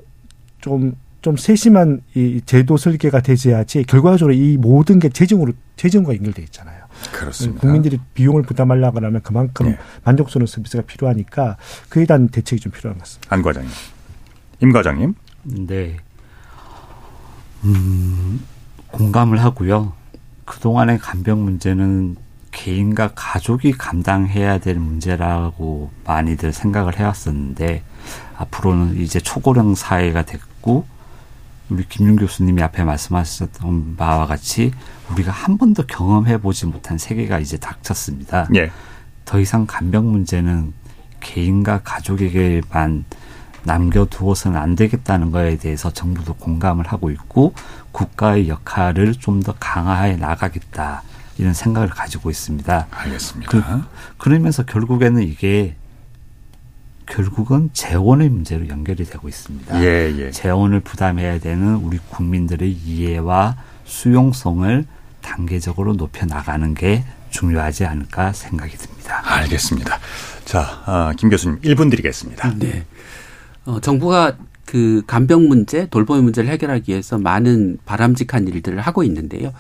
좀, 0.61 0.95
좀 1.21 1.37
세심한 1.37 2.01
이 2.15 2.43
제도 2.47 2.77
설계가 2.77 3.23
되져야지 3.23 3.83
결과적으로 3.83 4.33
이 4.33 4.57
모든 4.57 5.01
게 5.01 5.09
재정으로, 5.09 5.55
재정과 5.75 6.15
연결돼 6.15 6.43
있잖아요. 6.43 6.85
그렇습니다. 7.11 7.61
국민들이 7.61 7.99
비용을 8.15 8.43
부담하려고 8.43 9.05
하면 9.05 9.21
그만큼 9.23 9.75
만족스러운 10.05 10.47
서비스가 10.47 10.85
필요하니까 10.85 11.57
그에 11.89 12.07
대한 12.07 12.29
대책이 12.29 12.61
좀 12.63 12.71
필요한 12.71 12.99
것 12.99 13.03
같습니다. 13.03 13.35
안 13.35 13.43
과장님. 13.43 13.71
임 14.61 14.71
과장님. 14.73 15.15
네. 15.67 15.97
음, 17.65 18.45
공감을 18.89 19.43
하고요. 19.43 19.93
그동안의 20.45 20.99
간병 20.99 21.45
문제는 21.45 22.17
개인과 22.51 23.13
가족이 23.15 23.73
감당해야 23.73 24.59
될 24.59 24.77
문제라고 24.77 25.91
많이들 26.05 26.53
생각을 26.53 26.99
해왔었는데 26.99 27.83
앞으로는 28.37 28.99
이제 29.01 29.21
초고령 29.21 29.75
사회가 29.75 30.25
됐고 30.25 30.87
우리 31.69 31.87
김윤 31.87 32.17
교수님이 32.17 32.63
앞에 32.63 32.83
말씀하셨던 32.85 33.97
바와 33.97 34.27
같이 34.27 34.73
우리가 35.13 35.31
한 35.31 35.59
번도 35.59 35.85
경험해 35.87 36.39
보지 36.39 36.67
못한 36.67 36.97
세계가 36.97 37.39
이제 37.41 37.59
닥쳤습니다. 37.59 38.49
예. 38.57 38.71
더 39.25 39.39
이상 39.39 39.67
간병 39.67 40.11
문제는 40.11 40.73
개인과 41.21 41.83
가족에게만 41.85 43.05
남겨두어서는 43.65 44.59
안 44.59 44.77
되겠다는 44.77 45.31
거에 45.31 45.57
대해서 45.57 45.91
정부도 45.91 46.35
공감을 46.35 46.87
하고 46.87 47.11
있고 47.11 47.55
국가의 47.93 48.49
역할을 48.49 49.15
좀 49.15 49.43
더 49.43 49.55
강화해 49.61 50.17
나가겠다 50.17 51.03
이런 51.39 51.55
생각을 51.55 51.89
가지고 51.89 52.31
있습니다. 52.31 52.89
알겠습니다. 52.91 53.51
그, 53.51 53.63
그러면서 54.19 54.65
결국에는 54.65 55.23
이게 55.23 55.77
결국은 57.07 57.71
재원의 57.73 58.29
문제로 58.29 58.69
연결이 58.69 59.05
되고 59.05 59.29
있습니다. 59.29 59.81
예, 59.83 60.13
예. 60.19 60.31
재원을 60.31 60.81
부담해야 60.81 61.39
되는 61.39 61.77
우리 61.77 61.99
국민들의 62.11 62.71
이해와 62.71 63.57
수용성을 63.85 64.85
단계적으로 65.23 65.97
높여 65.97 66.27
나가는 66.27 66.75
게 66.75 67.05
중요하지 67.31 67.87
않을까 67.87 68.33
생각이 68.33 68.77
듭니다. 68.77 69.23
알겠습니다. 69.25 69.99
자, 70.45 70.83
아, 70.87 71.13
김 71.17 71.31
교수님 71.31 71.61
1분 71.61 71.91
드리겠습니다. 71.91 72.55
네. 72.57 72.85
어, 73.69 73.81
정부가 73.81 74.39
그 74.65 75.03
간병 75.07 75.47
문제, 75.49 75.87
돌봄의 75.89 76.23
문제를 76.23 76.49
해결하기 76.49 76.91
위해서 76.91 77.19
많은 77.19 77.77
바람직한 77.85 78.49
일들을 78.49 78.81
하고 78.81 79.05
있는데요. 79.05 79.53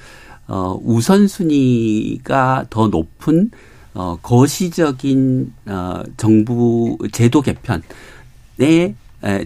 어, 0.47 0.81
우선순위가 0.83 2.67
더 2.71 2.89
높은 2.89 3.51
어, 3.93 4.17
거시적인 4.23 5.53
어, 5.67 6.03
정부 6.17 6.97
제도 7.13 7.43
개편에 7.43 7.83
에 8.61 8.95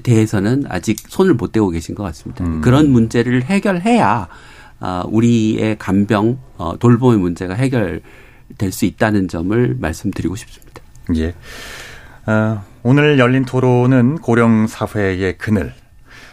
대해서는 0.02 0.64
아직 0.68 0.98
손을 1.08 1.34
못 1.34 1.50
대고 1.50 1.70
계신 1.70 1.96
것 1.96 2.04
같습니다. 2.04 2.44
그런 2.60 2.90
문제를 2.90 3.42
해결해야 3.42 4.28
어, 4.78 5.02
우리의 5.08 5.76
간병, 5.78 6.38
어, 6.58 6.78
돌봄의 6.78 7.18
문제가 7.18 7.54
해결될 7.54 8.70
수 8.70 8.84
있다는 8.84 9.26
점을 9.26 9.76
말씀드리고 9.80 10.36
싶습니다. 10.36 10.82
예. 11.16 11.34
어, 12.26 12.64
오늘 12.84 13.18
열린 13.18 13.44
토론은 13.44 14.18
고령 14.18 14.66
사회의 14.68 15.36
그늘, 15.38 15.74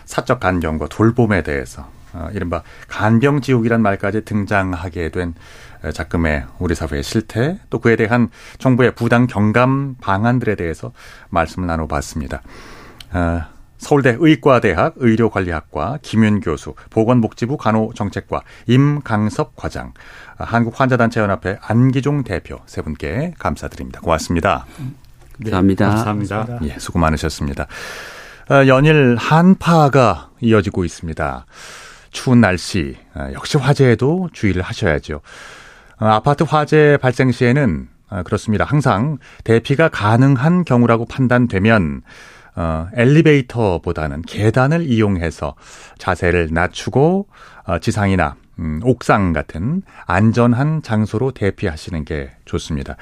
사적 0.05 0.39
간병과 0.39 0.87
돌봄에 0.87 1.41
대해서 1.41 1.87
어, 2.13 2.29
이른바 2.33 2.63
간병지옥이란 2.87 3.81
말까지 3.81 4.25
등장하게 4.25 5.09
된 5.09 5.33
어, 5.83 5.91
작금의 5.91 6.45
우리 6.59 6.75
사회의 6.75 7.01
실태 7.01 7.59
또 7.69 7.79
그에 7.79 7.95
대한 7.95 8.29
정부의 8.59 8.93
부당 8.93 9.25
경감 9.25 9.95
방안들에 9.99 10.55
대해서 10.55 10.91
말씀을 11.29 11.67
나눠봤습니다. 11.67 12.41
어, 13.13 13.41
서울대 13.79 14.15
의과대학 14.19 14.95
의료관리학과 14.97 15.99
김윤 16.01 16.41
교수, 16.41 16.75
보건복지부 16.89 17.57
간호정책과 17.57 18.41
임강섭 18.67 19.55
과장, 19.55 19.93
어, 20.37 20.43
한국환자단체연합회 20.43 21.59
안기종 21.61 22.25
대표 22.25 22.59
세 22.67 22.83
분께 22.83 23.33
감사드립니다. 23.39 24.01
고맙습니다. 24.01 24.65
네, 25.39 25.51
감사합니다. 25.51 25.87
감사합니다. 25.89 26.59
예, 26.63 26.79
수고 26.79 26.99
많으셨습니다. 26.99 27.67
어, 28.49 28.67
연일 28.67 29.15
한파가 29.17 30.29
이어지고 30.41 30.85
있습니다. 30.85 31.45
추운 32.11 32.41
날씨, 32.41 32.97
어, 33.15 33.29
역시 33.33 33.57
화재에도 33.57 34.29
주의를 34.33 34.61
하셔야죠. 34.61 35.21
어, 35.99 36.05
아파트 36.05 36.43
화재 36.43 36.97
발생 37.01 37.31
시에는 37.31 37.87
어, 38.09 38.23
그렇습니다. 38.23 38.65
항상 38.65 39.17
대피가 39.43 39.89
가능한 39.89 40.65
경우라고 40.65 41.05
판단되면 41.05 42.01
어, 42.55 42.87
엘리베이터보다는 42.93 44.23
계단을 44.23 44.89
이용해서 44.89 45.55
자세를 45.97 46.49
낮추고 46.51 47.27
어, 47.65 47.79
지상이나 47.79 48.35
음, 48.57 48.81
옥상 48.83 49.31
같은 49.31 49.83
안전한 50.05 50.81
장소로 50.81 51.31
대피하시는 51.31 52.03
게 52.03 52.31
좋습니다. 52.45 52.97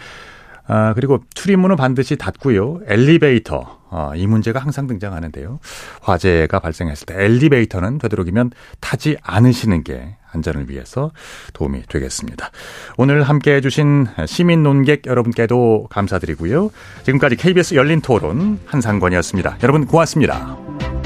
아, 0.68 0.94
그리고 0.94 1.20
출입문은 1.34 1.76
반드시 1.76 2.18
닫고요. 2.18 2.82
엘리베이터. 2.88 3.78
어, 3.90 4.12
이 4.16 4.28
문제가 4.28 4.60
항상 4.60 4.86
등장하는데요. 4.88 5.60
화재가 6.02 6.60
발생했을 6.60 7.06
때 7.06 7.16
엘리베이터는 7.24 8.00
되도록이면 8.00 8.52
타지 8.82 9.18
않으시는 9.22 9.84
게 9.84 10.18
안전을 10.34 10.70
위해서 10.70 11.12
도움이 11.54 11.84
되겠습니다. 11.88 12.52
오늘 12.98 13.24
함께 13.24 13.56
해주신 13.56 14.08
시민 14.26 14.62
논객 14.64 15.06
여러분께도 15.06 15.88
감사드리고요. 15.90 16.70
지금까지 17.04 17.38
KBS 17.38 17.76
열린 17.76 18.02
토론 18.02 18.60
한상권이었습니다. 18.66 19.60
여러분 19.64 19.86
고맙습니다. 19.86 20.97